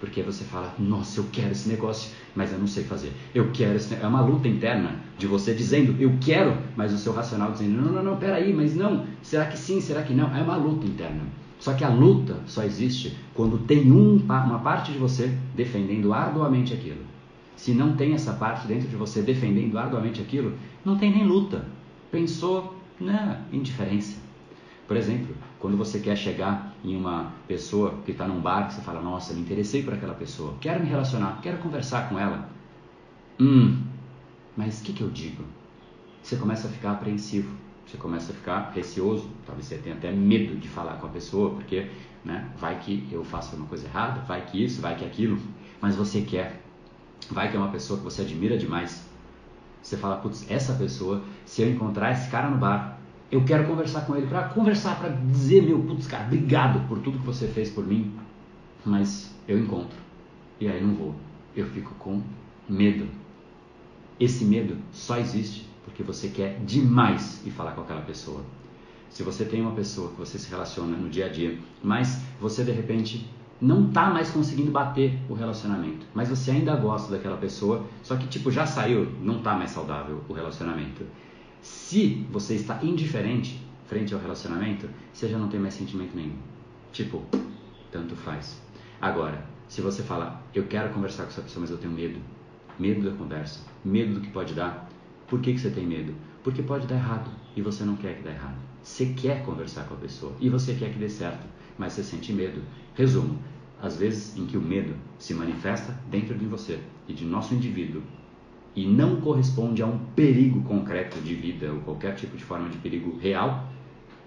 Porque 0.00 0.22
você 0.22 0.42
fala, 0.44 0.74
nossa, 0.78 1.20
eu 1.20 1.26
quero 1.30 1.52
esse 1.52 1.68
negócio, 1.68 2.10
mas 2.34 2.52
eu 2.52 2.58
não 2.58 2.66
sei 2.66 2.82
fazer. 2.82 3.12
Eu 3.32 3.50
quero 3.52 3.76
esse 3.76 3.94
É 3.94 4.06
uma 4.06 4.20
luta 4.20 4.48
interna 4.48 4.96
de 5.16 5.28
você 5.28 5.54
dizendo, 5.54 5.94
eu 6.00 6.16
quero, 6.20 6.56
mas 6.76 6.92
o 6.92 6.98
seu 6.98 7.12
racional 7.12 7.52
dizendo, 7.52 7.80
não, 7.80 7.92
não, 7.92 8.02
não, 8.02 8.16
peraí, 8.16 8.52
mas 8.52 8.74
não. 8.74 9.06
Será 9.22 9.46
que 9.46 9.56
sim, 9.56 9.80
será 9.80 10.02
que 10.02 10.12
não? 10.12 10.34
É 10.36 10.42
uma 10.42 10.56
luta 10.56 10.86
interna. 10.86 11.22
Só 11.60 11.72
que 11.74 11.84
a 11.84 11.88
luta 11.88 12.40
só 12.46 12.64
existe 12.64 13.16
quando 13.32 13.58
tem 13.58 13.92
um, 13.92 14.16
uma 14.16 14.58
parte 14.58 14.90
de 14.90 14.98
você 14.98 15.32
defendendo 15.54 16.12
arduamente 16.12 16.74
aquilo. 16.74 17.02
Se 17.54 17.72
não 17.72 17.94
tem 17.94 18.14
essa 18.14 18.32
parte 18.32 18.66
dentro 18.66 18.88
de 18.88 18.96
você 18.96 19.22
defendendo 19.22 19.78
arduamente 19.78 20.20
aquilo, 20.20 20.54
não 20.84 20.98
tem 20.98 21.12
nem 21.12 21.24
luta. 21.24 21.64
Pensou, 22.10 22.76
na 23.02 23.40
indiferença. 23.52 24.16
Por 24.86 24.96
exemplo, 24.96 25.34
quando 25.62 25.76
você 25.76 26.00
quer 26.00 26.16
chegar 26.16 26.74
em 26.84 26.96
uma 26.96 27.32
pessoa 27.46 27.94
que 28.04 28.10
está 28.10 28.26
num 28.26 28.40
bar, 28.40 28.68
você 28.68 28.80
fala, 28.80 29.00
nossa, 29.00 29.32
me 29.32 29.42
interessei 29.42 29.84
por 29.84 29.94
aquela 29.94 30.12
pessoa, 30.12 30.56
quero 30.60 30.80
me 30.80 30.88
relacionar, 30.88 31.38
quero 31.40 31.58
conversar 31.58 32.08
com 32.08 32.18
ela. 32.18 32.50
Hum, 33.38 33.80
mas 34.56 34.80
o 34.80 34.82
que, 34.82 34.92
que 34.92 35.02
eu 35.02 35.08
digo? 35.08 35.44
Você 36.20 36.34
começa 36.34 36.66
a 36.66 36.70
ficar 36.70 36.90
apreensivo, 36.90 37.56
você 37.86 37.96
começa 37.96 38.32
a 38.32 38.34
ficar 38.34 38.72
receoso, 38.74 39.30
talvez 39.46 39.66
você 39.66 39.78
tenha 39.78 39.94
até 39.94 40.10
medo 40.10 40.56
de 40.56 40.66
falar 40.66 40.94
com 40.94 41.06
a 41.06 41.10
pessoa, 41.10 41.50
porque 41.50 41.88
né, 42.24 42.50
vai 42.58 42.80
que 42.80 43.08
eu 43.12 43.22
faço 43.22 43.52
alguma 43.52 43.68
coisa 43.68 43.86
errada, 43.86 44.20
vai 44.22 44.44
que 44.44 44.64
isso, 44.64 44.82
vai 44.82 44.96
que 44.96 45.04
aquilo, 45.04 45.38
mas 45.80 45.94
você 45.94 46.22
quer. 46.22 46.60
Vai 47.30 47.48
que 47.48 47.56
é 47.56 47.60
uma 47.60 47.70
pessoa 47.70 48.00
que 48.00 48.04
você 48.04 48.22
admira 48.22 48.58
demais. 48.58 49.06
Você 49.80 49.96
fala, 49.96 50.16
putz, 50.16 50.44
essa 50.50 50.74
pessoa, 50.74 51.22
se 51.44 51.62
eu 51.62 51.70
encontrar 51.70 52.10
esse 52.10 52.28
cara 52.28 52.50
no 52.50 52.58
bar, 52.58 52.91
eu 53.32 53.42
quero 53.44 53.66
conversar 53.66 54.02
com 54.02 54.14
ele 54.14 54.26
para 54.26 54.44
conversar, 54.48 54.98
para 55.00 55.08
dizer, 55.08 55.62
meu, 55.62 55.78
putz, 55.80 56.06
cara, 56.06 56.24
obrigado 56.24 56.86
por 56.86 56.98
tudo 56.98 57.18
que 57.18 57.24
você 57.24 57.48
fez 57.48 57.70
por 57.70 57.86
mim, 57.86 58.12
mas 58.84 59.34
eu 59.48 59.58
encontro 59.58 59.96
e 60.60 60.68
aí 60.68 60.84
não 60.84 60.94
vou. 60.94 61.14
Eu 61.56 61.66
fico 61.66 61.94
com 61.94 62.22
medo. 62.68 63.08
Esse 64.20 64.44
medo 64.44 64.76
só 64.92 65.16
existe 65.16 65.66
porque 65.82 66.02
você 66.02 66.28
quer 66.28 66.60
demais 66.66 67.44
ir 67.46 67.50
falar 67.50 67.72
com 67.72 67.80
aquela 67.80 68.02
pessoa. 68.02 68.42
Se 69.08 69.22
você 69.22 69.46
tem 69.46 69.62
uma 69.62 69.72
pessoa 69.72 70.10
que 70.10 70.18
você 70.18 70.38
se 70.38 70.50
relaciona 70.50 70.94
no 70.94 71.08
dia 71.08 71.26
a 71.26 71.28
dia, 71.30 71.58
mas 71.82 72.22
você 72.38 72.62
de 72.62 72.70
repente 72.70 73.26
não 73.58 73.88
está 73.88 74.10
mais 74.10 74.30
conseguindo 74.30 74.70
bater 74.70 75.18
o 75.28 75.34
relacionamento, 75.34 76.06
mas 76.14 76.28
você 76.28 76.50
ainda 76.50 76.76
gosta 76.76 77.10
daquela 77.10 77.36
pessoa, 77.38 77.86
só 78.02 78.16
que 78.16 78.26
tipo 78.26 78.50
já 78.50 78.66
saiu, 78.66 79.10
não 79.22 79.38
está 79.38 79.54
mais 79.54 79.70
saudável 79.70 80.22
o 80.28 80.32
relacionamento. 80.34 81.04
Se 81.62 82.26
você 82.28 82.56
está 82.56 82.82
indiferente 82.82 83.64
frente 83.86 84.12
ao 84.12 84.20
relacionamento, 84.20 84.88
você 85.12 85.28
já 85.28 85.38
não 85.38 85.48
tem 85.48 85.60
mais 85.60 85.74
sentimento 85.74 86.16
nenhum. 86.16 86.36
Tipo, 86.92 87.22
tanto 87.92 88.16
faz. 88.16 88.60
Agora, 89.00 89.46
se 89.68 89.80
você 89.80 90.02
fala, 90.02 90.42
eu 90.52 90.66
quero 90.66 90.92
conversar 90.92 91.22
com 91.22 91.28
essa 91.30 91.42
pessoa, 91.42 91.60
mas 91.60 91.70
eu 91.70 91.78
tenho 91.78 91.92
medo, 91.92 92.18
medo 92.78 93.08
da 93.08 93.16
conversa, 93.16 93.60
medo 93.84 94.14
do 94.14 94.20
que 94.20 94.30
pode 94.30 94.54
dar, 94.54 94.88
por 95.28 95.40
que, 95.40 95.52
que 95.52 95.60
você 95.60 95.70
tem 95.70 95.86
medo? 95.86 96.12
Porque 96.42 96.62
pode 96.62 96.88
dar 96.88 96.96
errado 96.96 97.30
e 97.54 97.62
você 97.62 97.84
não 97.84 97.94
quer 97.94 98.16
que 98.16 98.22
dê 98.22 98.30
errado. 98.30 98.56
Você 98.82 99.14
quer 99.14 99.44
conversar 99.44 99.84
com 99.84 99.94
a 99.94 99.98
pessoa 99.98 100.34
e 100.40 100.48
você 100.48 100.74
quer 100.74 100.92
que 100.92 100.98
dê 100.98 101.08
certo, 101.08 101.46
mas 101.78 101.92
você 101.92 102.02
sente 102.02 102.32
medo. 102.32 102.60
Resumo: 102.94 103.38
as 103.80 103.96
vezes 103.96 104.36
em 104.36 104.46
que 104.46 104.56
o 104.56 104.60
medo 104.60 104.96
se 105.16 105.32
manifesta 105.32 105.96
dentro 106.10 106.36
de 106.36 106.44
você 106.44 106.80
e 107.06 107.12
de 107.12 107.24
nosso 107.24 107.54
indivíduo 107.54 108.02
e 108.74 108.86
não 108.86 109.20
corresponde 109.20 109.82
a 109.82 109.86
um 109.86 109.98
perigo 110.16 110.62
concreto 110.62 111.20
de 111.20 111.34
vida 111.34 111.72
ou 111.72 111.80
qualquer 111.80 112.14
tipo 112.14 112.36
de 112.36 112.44
forma 112.44 112.68
de 112.68 112.78
perigo 112.78 113.18
real, 113.18 113.68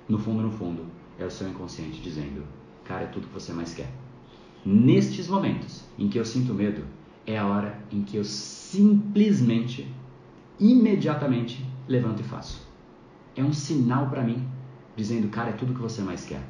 no 0.07 0.19
fundo, 0.19 0.43
no 0.43 0.51
fundo, 0.51 0.85
é 1.17 1.25
o 1.25 1.31
seu 1.31 1.49
inconsciente 1.49 2.01
dizendo: 2.01 2.43
Cara, 2.83 3.03
é 3.03 3.07
tudo 3.07 3.27
que 3.27 3.33
você 3.33 3.51
mais 3.53 3.73
quer. 3.73 3.89
Nestes 4.63 5.27
momentos 5.27 5.83
em 5.97 6.07
que 6.07 6.19
eu 6.19 6.25
sinto 6.25 6.53
medo, 6.53 6.83
é 7.25 7.37
a 7.37 7.47
hora 7.47 7.79
em 7.91 8.03
que 8.03 8.17
eu 8.17 8.23
simplesmente, 8.23 9.91
imediatamente, 10.59 11.65
levanto 11.87 12.21
e 12.21 12.23
faço. 12.23 12.67
É 13.35 13.43
um 13.43 13.53
sinal 13.53 14.09
para 14.09 14.23
mim 14.23 14.43
dizendo: 14.95 15.27
Cara, 15.29 15.49
é 15.49 15.53
tudo 15.53 15.73
que 15.73 15.81
você 15.81 16.01
mais 16.01 16.25
quer. 16.25 16.41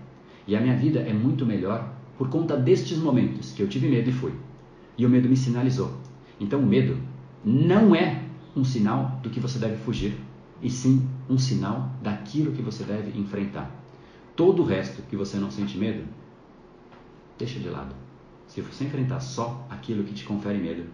E 0.47 0.55
a 0.55 0.61
minha 0.61 0.75
vida 0.75 0.99
é 0.99 1.13
muito 1.13 1.45
melhor 1.45 1.93
por 2.17 2.29
conta 2.29 2.55
destes 2.55 2.97
momentos 2.97 3.53
que 3.53 3.63
eu 3.63 3.67
tive 3.67 3.87
medo 3.87 4.09
e 4.09 4.13
fui. 4.13 4.33
E 4.97 5.05
o 5.05 5.09
medo 5.09 5.27
me 5.27 5.35
sinalizou. 5.35 5.91
Então 6.39 6.59
o 6.59 6.65
medo 6.65 6.97
não 7.45 7.95
é 7.95 8.23
um 8.55 8.63
sinal 8.63 9.19
do 9.21 9.29
que 9.29 9.39
você 9.39 9.59
deve 9.59 9.77
fugir, 9.77 10.19
e 10.61 10.69
sim 10.69 11.07
um 11.29 11.37
sinal 11.37 11.91
daquilo 12.01 12.53
que 12.53 12.61
você 12.61 12.83
deve 12.83 13.17
enfrentar. 13.19 13.69
Todo 14.35 14.63
o 14.63 14.65
resto 14.65 15.03
que 15.03 15.15
você 15.15 15.37
não 15.37 15.51
sente 15.51 15.77
medo, 15.77 16.03
deixa 17.37 17.59
de 17.59 17.69
lado. 17.69 17.93
Se 18.47 18.61
você 18.61 18.85
enfrentar 18.85 19.19
só 19.19 19.65
aquilo 19.69 20.03
que 20.03 20.13
te 20.13 20.23
confere 20.23 20.57
medo, 20.57 20.85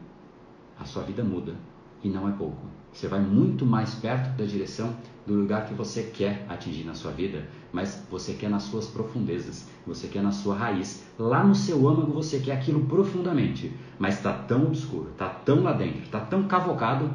a 0.77 0.83
sua 0.83 1.03
vida 1.03 1.23
muda 1.23 1.55
e 2.03 2.09
não 2.09 2.27
é 2.27 2.31
pouco. 2.33 2.65
Você 2.91 3.07
vai 3.07 3.21
muito 3.21 3.65
mais 3.65 3.95
perto 3.95 4.35
da 4.35 4.43
direção 4.43 4.93
do 5.25 5.33
lugar 5.33 5.65
que 5.65 5.73
você 5.73 6.03
quer 6.03 6.45
atingir 6.49 6.83
na 6.83 6.93
sua 6.93 7.11
vida, 7.11 7.47
mas 7.71 8.05
você 8.09 8.33
quer 8.33 8.49
nas 8.49 8.63
suas 8.63 8.87
profundezas, 8.87 9.69
você 9.85 10.07
quer 10.07 10.21
na 10.21 10.31
sua 10.31 10.55
raiz. 10.55 11.05
Lá 11.17 11.43
no 11.43 11.55
seu 11.55 11.87
âmago 11.87 12.11
você 12.11 12.39
quer 12.39 12.53
aquilo 12.53 12.85
profundamente, 12.85 13.71
mas 13.97 14.15
está 14.15 14.33
tão 14.33 14.67
obscuro, 14.67 15.09
está 15.11 15.29
tão 15.29 15.63
lá 15.63 15.73
dentro, 15.73 16.03
está 16.03 16.19
tão 16.19 16.43
cavocado 16.43 17.11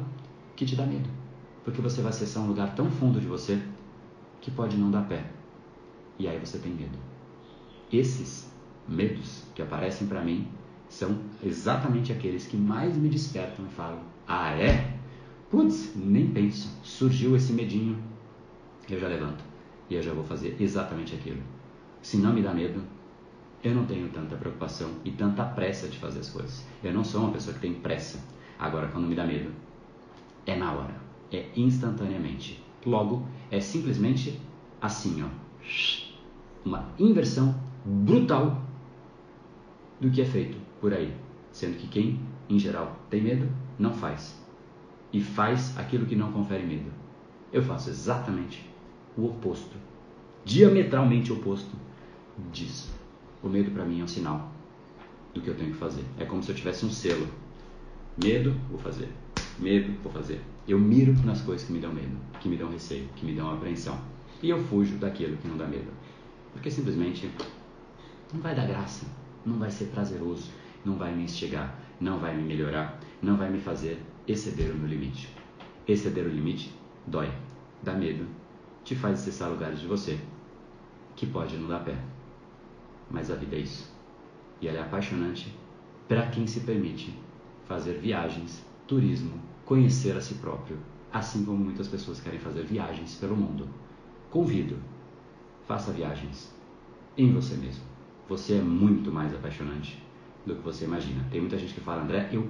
que 0.55 0.65
te 0.65 0.75
dá 0.75 0.85
medo. 0.85 1.09
Porque 1.63 1.81
você 1.81 2.01
vai 2.01 2.09
acessar 2.09 2.43
um 2.43 2.47
lugar 2.47 2.75
tão 2.75 2.89
fundo 2.89 3.19
de 3.19 3.27
você 3.27 3.61
que 4.41 4.51
pode 4.51 4.77
não 4.77 4.89
dar 4.91 5.07
pé 5.07 5.25
e 6.19 6.27
aí 6.27 6.39
você 6.39 6.57
tem 6.57 6.71
medo. 6.71 6.97
Esses 7.91 8.49
medos 8.87 9.43
que 9.53 9.61
aparecem 9.61 10.07
para 10.07 10.21
mim 10.21 10.47
são 10.89 11.17
exatamente 11.43 12.11
aqueles 12.11 12.47
que 12.47 12.57
mais 12.57 12.97
me 12.97 13.09
despertam 13.09 13.65
e 13.65 13.69
falam: 13.69 13.99
Ah, 14.27 14.51
é? 14.51 14.93
Putz, 15.49 15.93
nem 15.95 16.27
penso. 16.27 16.69
Surgiu 16.83 17.35
esse 17.35 17.53
medinho, 17.53 17.97
eu 18.89 18.99
já 18.99 19.07
levanto 19.07 19.43
e 19.89 19.95
eu 19.95 20.01
já 20.01 20.13
vou 20.13 20.23
fazer 20.23 20.55
exatamente 20.59 21.15
aquilo. 21.15 21.41
Se 22.07 22.15
não 22.15 22.31
me 22.31 22.41
dá 22.41 22.53
medo, 22.53 22.81
eu 23.61 23.75
não 23.75 23.85
tenho 23.85 24.07
tanta 24.07 24.37
preocupação 24.37 24.89
e 25.03 25.11
tanta 25.11 25.43
pressa 25.43 25.89
de 25.89 25.97
fazer 25.97 26.21
as 26.21 26.29
coisas. 26.29 26.65
Eu 26.81 26.93
não 26.93 27.03
sou 27.03 27.19
uma 27.19 27.33
pessoa 27.33 27.53
que 27.53 27.59
tem 27.59 27.73
pressa. 27.73 28.23
Agora, 28.57 28.87
quando 28.87 29.05
me 29.07 29.13
dá 29.13 29.25
medo, 29.25 29.51
é 30.45 30.55
na 30.55 30.71
hora, 30.71 30.95
é 31.33 31.47
instantaneamente. 31.53 32.63
Logo, 32.85 33.27
é 33.51 33.59
simplesmente 33.59 34.39
assim, 34.79 35.21
ó 35.21 35.27
uma 36.63 36.85
inversão 36.97 37.53
brutal 37.83 38.61
do 39.99 40.09
que 40.09 40.21
é 40.21 40.25
feito 40.25 40.57
por 40.79 40.93
aí. 40.93 41.13
Sendo 41.51 41.75
que 41.75 41.89
quem, 41.89 42.21
em 42.49 42.57
geral, 42.57 42.97
tem 43.09 43.21
medo, 43.21 43.49
não 43.77 43.93
faz. 43.93 44.41
E 45.11 45.19
faz 45.19 45.77
aquilo 45.77 46.05
que 46.05 46.15
não 46.15 46.31
confere 46.31 46.63
medo. 46.63 46.89
Eu 47.51 47.61
faço 47.61 47.89
exatamente 47.89 48.65
o 49.17 49.25
oposto, 49.25 49.75
diametralmente 50.45 51.33
oposto 51.33 51.86
disso. 52.51 52.93
O 53.41 53.49
medo 53.49 53.71
para 53.71 53.85
mim 53.85 54.01
é 54.01 54.03
um 54.03 54.07
sinal 54.07 54.51
do 55.33 55.41
que 55.41 55.49
eu 55.49 55.55
tenho 55.55 55.71
que 55.71 55.77
fazer. 55.77 56.03
É 56.17 56.25
como 56.25 56.41
se 56.41 56.51
eu 56.51 56.55
tivesse 56.55 56.85
um 56.85 56.91
selo. 56.91 57.27
Medo, 58.21 58.55
vou 58.69 58.79
fazer. 58.79 59.09
Medo, 59.59 59.93
vou 60.03 60.11
fazer. 60.11 60.41
Eu 60.67 60.79
miro 60.79 61.13
nas 61.23 61.41
coisas 61.41 61.65
que 61.65 61.73
me 61.73 61.79
dão 61.79 61.93
medo, 61.93 62.17
que 62.39 62.49
me 62.49 62.57
dão 62.57 62.69
receio, 62.69 63.07
que 63.15 63.25
me 63.25 63.33
dão 63.33 63.51
apreensão. 63.51 63.99
E 64.41 64.49
eu 64.49 64.63
fujo 64.65 64.97
daquilo 64.97 65.37
que 65.37 65.47
não 65.47 65.57
dá 65.57 65.65
medo. 65.65 65.91
Porque 66.51 66.69
simplesmente 66.69 67.29
não 68.33 68.41
vai 68.41 68.55
dar 68.55 68.67
graça, 68.67 69.05
não 69.45 69.57
vai 69.57 69.71
ser 69.71 69.85
prazeroso, 69.85 70.51
não 70.83 70.97
vai 70.97 71.15
me 71.15 71.23
instigar, 71.23 71.79
não 71.99 72.19
vai 72.19 72.35
me 72.35 72.43
melhorar, 72.43 72.99
não 73.21 73.37
vai 73.37 73.49
me 73.49 73.59
fazer 73.59 74.01
exceder 74.27 74.71
o 74.71 74.75
meu 74.75 74.87
limite. 74.87 75.29
Exceder 75.87 76.25
o 76.25 76.29
limite 76.29 76.73
dói, 77.05 77.31
dá 77.81 77.93
medo, 77.93 78.25
te 78.83 78.95
faz 78.95 79.19
acessar 79.19 79.49
lugares 79.49 79.79
de 79.79 79.87
você 79.87 80.19
que 81.15 81.25
pode 81.25 81.57
não 81.57 81.67
dar 81.67 81.79
pé. 81.79 81.97
Mas 83.09 83.31
a 83.31 83.35
vida 83.35 83.55
é 83.55 83.59
isso. 83.59 83.93
E 84.61 84.67
ela 84.67 84.79
é 84.79 84.81
apaixonante 84.81 85.55
para 86.07 86.27
quem 86.27 86.47
se 86.47 86.61
permite 86.61 87.17
fazer 87.65 87.99
viagens, 87.99 88.65
turismo, 88.87 89.33
conhecer 89.65 90.15
a 90.15 90.21
si 90.21 90.35
próprio, 90.35 90.77
assim 91.11 91.43
como 91.43 91.57
muitas 91.57 91.87
pessoas 91.87 92.19
querem 92.21 92.39
fazer 92.39 92.63
viagens 92.63 93.15
pelo 93.15 93.35
mundo. 93.35 93.67
Convido 94.29 94.77
Faça 95.67 95.91
viagens 95.91 96.49
em 97.17 97.33
você 97.33 97.55
mesmo. 97.55 97.83
Você 98.29 98.53
é 98.53 98.61
muito 98.61 99.11
mais 99.11 99.33
apaixonante 99.35 100.01
do 100.45 100.55
que 100.55 100.61
você 100.61 100.85
imagina. 100.85 101.25
Tem 101.29 101.41
muita 101.41 101.57
gente 101.57 101.73
que 101.73 101.81
fala, 101.81 102.03
André, 102.03 102.29
eu 102.31 102.47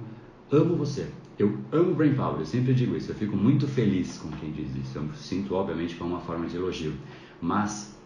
amo 0.52 0.76
você. 0.76 1.10
Eu 1.36 1.58
amo 1.72 1.96
Brain 1.96 2.14
Power. 2.14 2.38
Eu 2.38 2.46
sempre 2.46 2.72
digo 2.72 2.94
isso. 2.94 3.10
Eu 3.10 3.16
fico 3.16 3.36
muito 3.36 3.66
feliz 3.66 4.18
com 4.18 4.30
quem 4.30 4.52
diz 4.52 4.72
isso. 4.76 4.98
Eu 4.98 5.12
sinto, 5.14 5.52
obviamente, 5.54 5.96
como 5.96 6.10
uma 6.10 6.20
forma 6.20 6.46
de 6.46 6.56
elogio. 6.56 6.94
Mas 7.42 7.98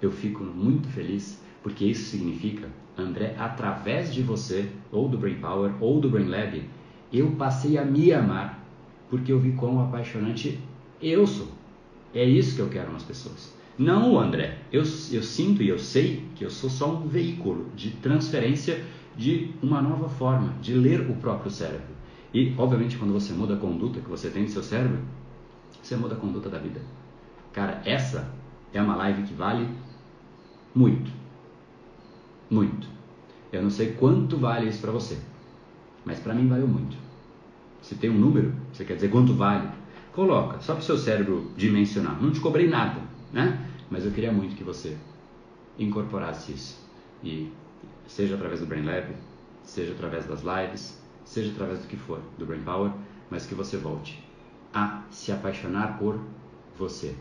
eu 0.00 0.10
fico 0.10 0.42
muito 0.42 0.88
feliz 0.88 1.42
porque 1.68 1.84
isso 1.84 2.08
significa, 2.08 2.66
André, 2.96 3.34
através 3.38 4.12
de 4.12 4.22
você, 4.22 4.70
ou 4.90 5.06
do 5.06 5.18
Brain 5.18 5.34
Power, 5.34 5.70
ou 5.82 6.00
do 6.00 6.08
Brain 6.08 6.26
Lab, 6.26 6.62
eu 7.12 7.32
passei 7.32 7.76
a 7.76 7.84
me 7.84 8.10
amar 8.10 8.64
porque 9.10 9.30
eu 9.30 9.38
vi 9.38 9.52
quão 9.52 9.78
apaixonante 9.78 10.58
eu 11.00 11.26
sou. 11.26 11.48
É 12.14 12.24
isso 12.24 12.56
que 12.56 12.62
eu 12.62 12.70
quero 12.70 12.90
nas 12.90 13.02
pessoas. 13.02 13.54
Não, 13.76 14.18
André, 14.18 14.60
eu, 14.72 14.80
eu 15.12 15.22
sinto 15.22 15.62
e 15.62 15.68
eu 15.68 15.78
sei 15.78 16.24
que 16.36 16.42
eu 16.42 16.48
sou 16.48 16.70
só 16.70 16.90
um 16.90 17.06
veículo 17.06 17.66
de 17.76 17.90
transferência 17.90 18.82
de 19.14 19.50
uma 19.62 19.82
nova 19.82 20.08
forma 20.08 20.54
de 20.62 20.72
ler 20.72 21.02
o 21.02 21.16
próprio 21.16 21.50
cérebro. 21.50 21.94
E, 22.32 22.54
obviamente, 22.56 22.96
quando 22.96 23.12
você 23.12 23.34
muda 23.34 23.54
a 23.54 23.58
conduta 23.58 24.00
que 24.00 24.08
você 24.08 24.30
tem 24.30 24.44
no 24.44 24.48
seu 24.48 24.62
cérebro, 24.62 25.00
você 25.82 25.96
muda 25.96 26.14
a 26.14 26.18
conduta 26.18 26.48
da 26.48 26.58
vida. 26.58 26.80
Cara, 27.52 27.82
essa 27.84 28.32
é 28.72 28.80
uma 28.80 28.96
live 28.96 29.24
que 29.24 29.34
vale 29.34 29.68
muito. 30.74 31.17
Muito. 32.50 32.88
Eu 33.52 33.62
não 33.62 33.70
sei 33.70 33.92
quanto 33.92 34.36
vale 34.36 34.68
isso 34.68 34.80
para 34.80 34.92
você, 34.92 35.18
mas 36.04 36.18
para 36.18 36.34
mim 36.34 36.48
valeu 36.48 36.68
muito. 36.68 36.96
Se 37.82 37.94
tem 37.94 38.10
um 38.10 38.18
número, 38.18 38.52
você 38.72 38.84
quer 38.84 38.94
dizer 38.94 39.10
quanto 39.10 39.34
vale, 39.34 39.68
coloca, 40.12 40.60
só 40.60 40.74
para 40.74 40.82
o 40.82 40.84
seu 40.84 40.98
cérebro 40.98 41.50
dimensionar. 41.56 42.20
Não 42.20 42.30
te 42.30 42.40
cobrei 42.40 42.68
nada, 42.68 43.00
né? 43.32 43.66
Mas 43.90 44.04
eu 44.04 44.10
queria 44.10 44.32
muito 44.32 44.54
que 44.54 44.64
você 44.64 44.96
incorporasse 45.78 46.52
isso. 46.52 46.78
E 47.22 47.50
seja 48.06 48.34
através 48.34 48.60
do 48.60 48.66
Brain 48.66 48.84
Lab, 48.84 49.14
seja 49.62 49.92
através 49.92 50.26
das 50.26 50.42
lives, 50.42 51.00
seja 51.24 51.50
através 51.52 51.80
do 51.80 51.86
que 51.86 51.96
for, 51.96 52.20
do 52.38 52.44
Brain 52.44 52.62
Power, 52.62 52.90
mas 53.30 53.46
que 53.46 53.54
você 53.54 53.76
volte 53.76 54.22
a 54.72 55.02
se 55.10 55.32
apaixonar 55.32 55.98
por 55.98 56.18
você. 56.76 57.14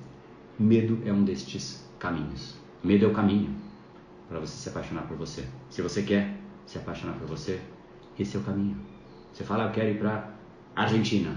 Medo 0.60 1.00
é 1.06 1.14
um 1.14 1.24
destes 1.24 1.88
caminhos. 2.00 2.56
Medo 2.84 3.06
é 3.06 3.08
o 3.08 3.14
caminho 3.14 3.67
para 4.28 4.40
você 4.40 4.56
se 4.56 4.70
apaixonar 4.70 5.08
por 5.08 5.18
você. 5.18 5.46
Se 5.70 5.82
você 5.82 6.04
quer 6.04 6.38
se 6.66 6.78
apaixonar 6.78 7.18
por 7.18 7.28
você, 7.28 7.62
esse 8.20 8.36
é 8.36 8.40
o 8.40 8.44
caminho. 8.44 8.78
Você 9.32 9.44
fala, 9.44 9.66
eu 9.66 9.72
quero 9.72 9.90
ir 9.90 10.00
para 10.00 10.32
Argentina. 10.76 11.36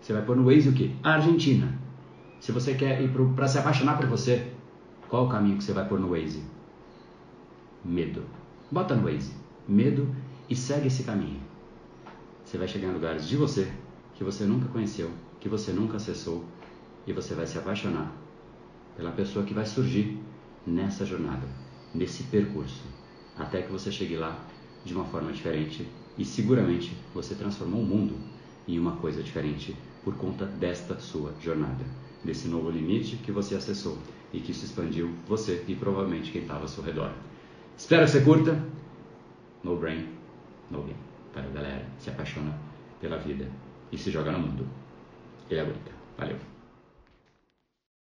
Você 0.00 0.12
vai 0.12 0.22
pôr 0.22 0.36
no 0.36 0.44
Waze 0.44 0.68
o 0.68 0.72
quê? 0.72 0.92
Argentina. 1.02 1.78
Se 2.40 2.52
você 2.52 2.74
quer 2.74 3.00
ir 3.02 3.10
para 3.34 3.48
se 3.48 3.58
apaixonar 3.58 3.96
por 3.96 4.06
você, 4.06 4.52
qual 5.08 5.26
o 5.26 5.28
caminho 5.28 5.56
que 5.56 5.64
você 5.64 5.72
vai 5.72 5.88
pôr 5.88 5.98
no 5.98 6.10
Waze? 6.10 6.42
Medo. 7.84 8.24
Bota 8.70 8.94
no 8.94 9.04
Waze. 9.04 9.32
Medo 9.66 10.14
e 10.48 10.54
segue 10.54 10.88
esse 10.88 11.02
caminho. 11.02 11.40
Você 12.44 12.56
vai 12.56 12.68
chegar 12.68 12.88
em 12.88 12.92
lugares 12.92 13.26
de 13.26 13.36
você 13.36 13.70
que 14.14 14.24
você 14.24 14.44
nunca 14.44 14.68
conheceu, 14.68 15.10
que 15.38 15.48
você 15.48 15.72
nunca 15.72 15.96
acessou 15.96 16.44
e 17.06 17.12
você 17.12 17.34
vai 17.34 17.46
se 17.46 17.58
apaixonar 17.58 18.12
pela 18.96 19.12
pessoa 19.12 19.44
que 19.44 19.54
vai 19.54 19.64
surgir 19.64 20.20
nessa 20.66 21.06
jornada, 21.06 21.46
nesse 21.94 22.24
percurso, 22.24 22.84
até 23.36 23.62
que 23.62 23.72
você 23.72 23.90
chegue 23.90 24.16
lá 24.16 24.38
de 24.84 24.94
uma 24.94 25.04
forma 25.06 25.32
diferente 25.32 25.86
e 26.16 26.24
seguramente 26.24 26.96
você 27.14 27.34
transformou 27.34 27.80
o 27.80 27.86
mundo 27.86 28.16
em 28.66 28.78
uma 28.78 28.96
coisa 28.96 29.22
diferente 29.22 29.76
por 30.04 30.14
conta 30.16 30.44
desta 30.44 30.98
sua 30.98 31.32
jornada, 31.40 31.84
desse 32.24 32.48
novo 32.48 32.70
limite 32.70 33.16
que 33.16 33.32
você 33.32 33.54
acessou 33.54 33.98
e 34.32 34.40
que 34.40 34.52
isso 34.52 34.64
expandiu 34.64 35.10
você 35.26 35.64
e 35.66 35.74
provavelmente 35.74 36.30
quem 36.30 36.42
estava 36.42 36.62
ao 36.62 36.68
seu 36.68 36.82
redor. 36.82 37.12
Espero 37.76 38.04
que 38.04 38.10
você 38.10 38.20
curta. 38.20 38.62
No 39.62 39.76
brain, 39.76 40.08
no 40.70 40.82
game. 40.82 40.96
Para 41.32 41.42
a 41.42 41.50
galera 41.50 41.86
se 41.98 42.10
apaixona 42.10 42.56
pela 43.00 43.18
vida 43.18 43.48
e 43.92 43.98
se 43.98 44.10
joga 44.10 44.32
no 44.32 44.40
mundo. 44.40 44.66
Ele 45.50 45.60
aguenta. 45.60 45.92
Valeu. 46.16 46.57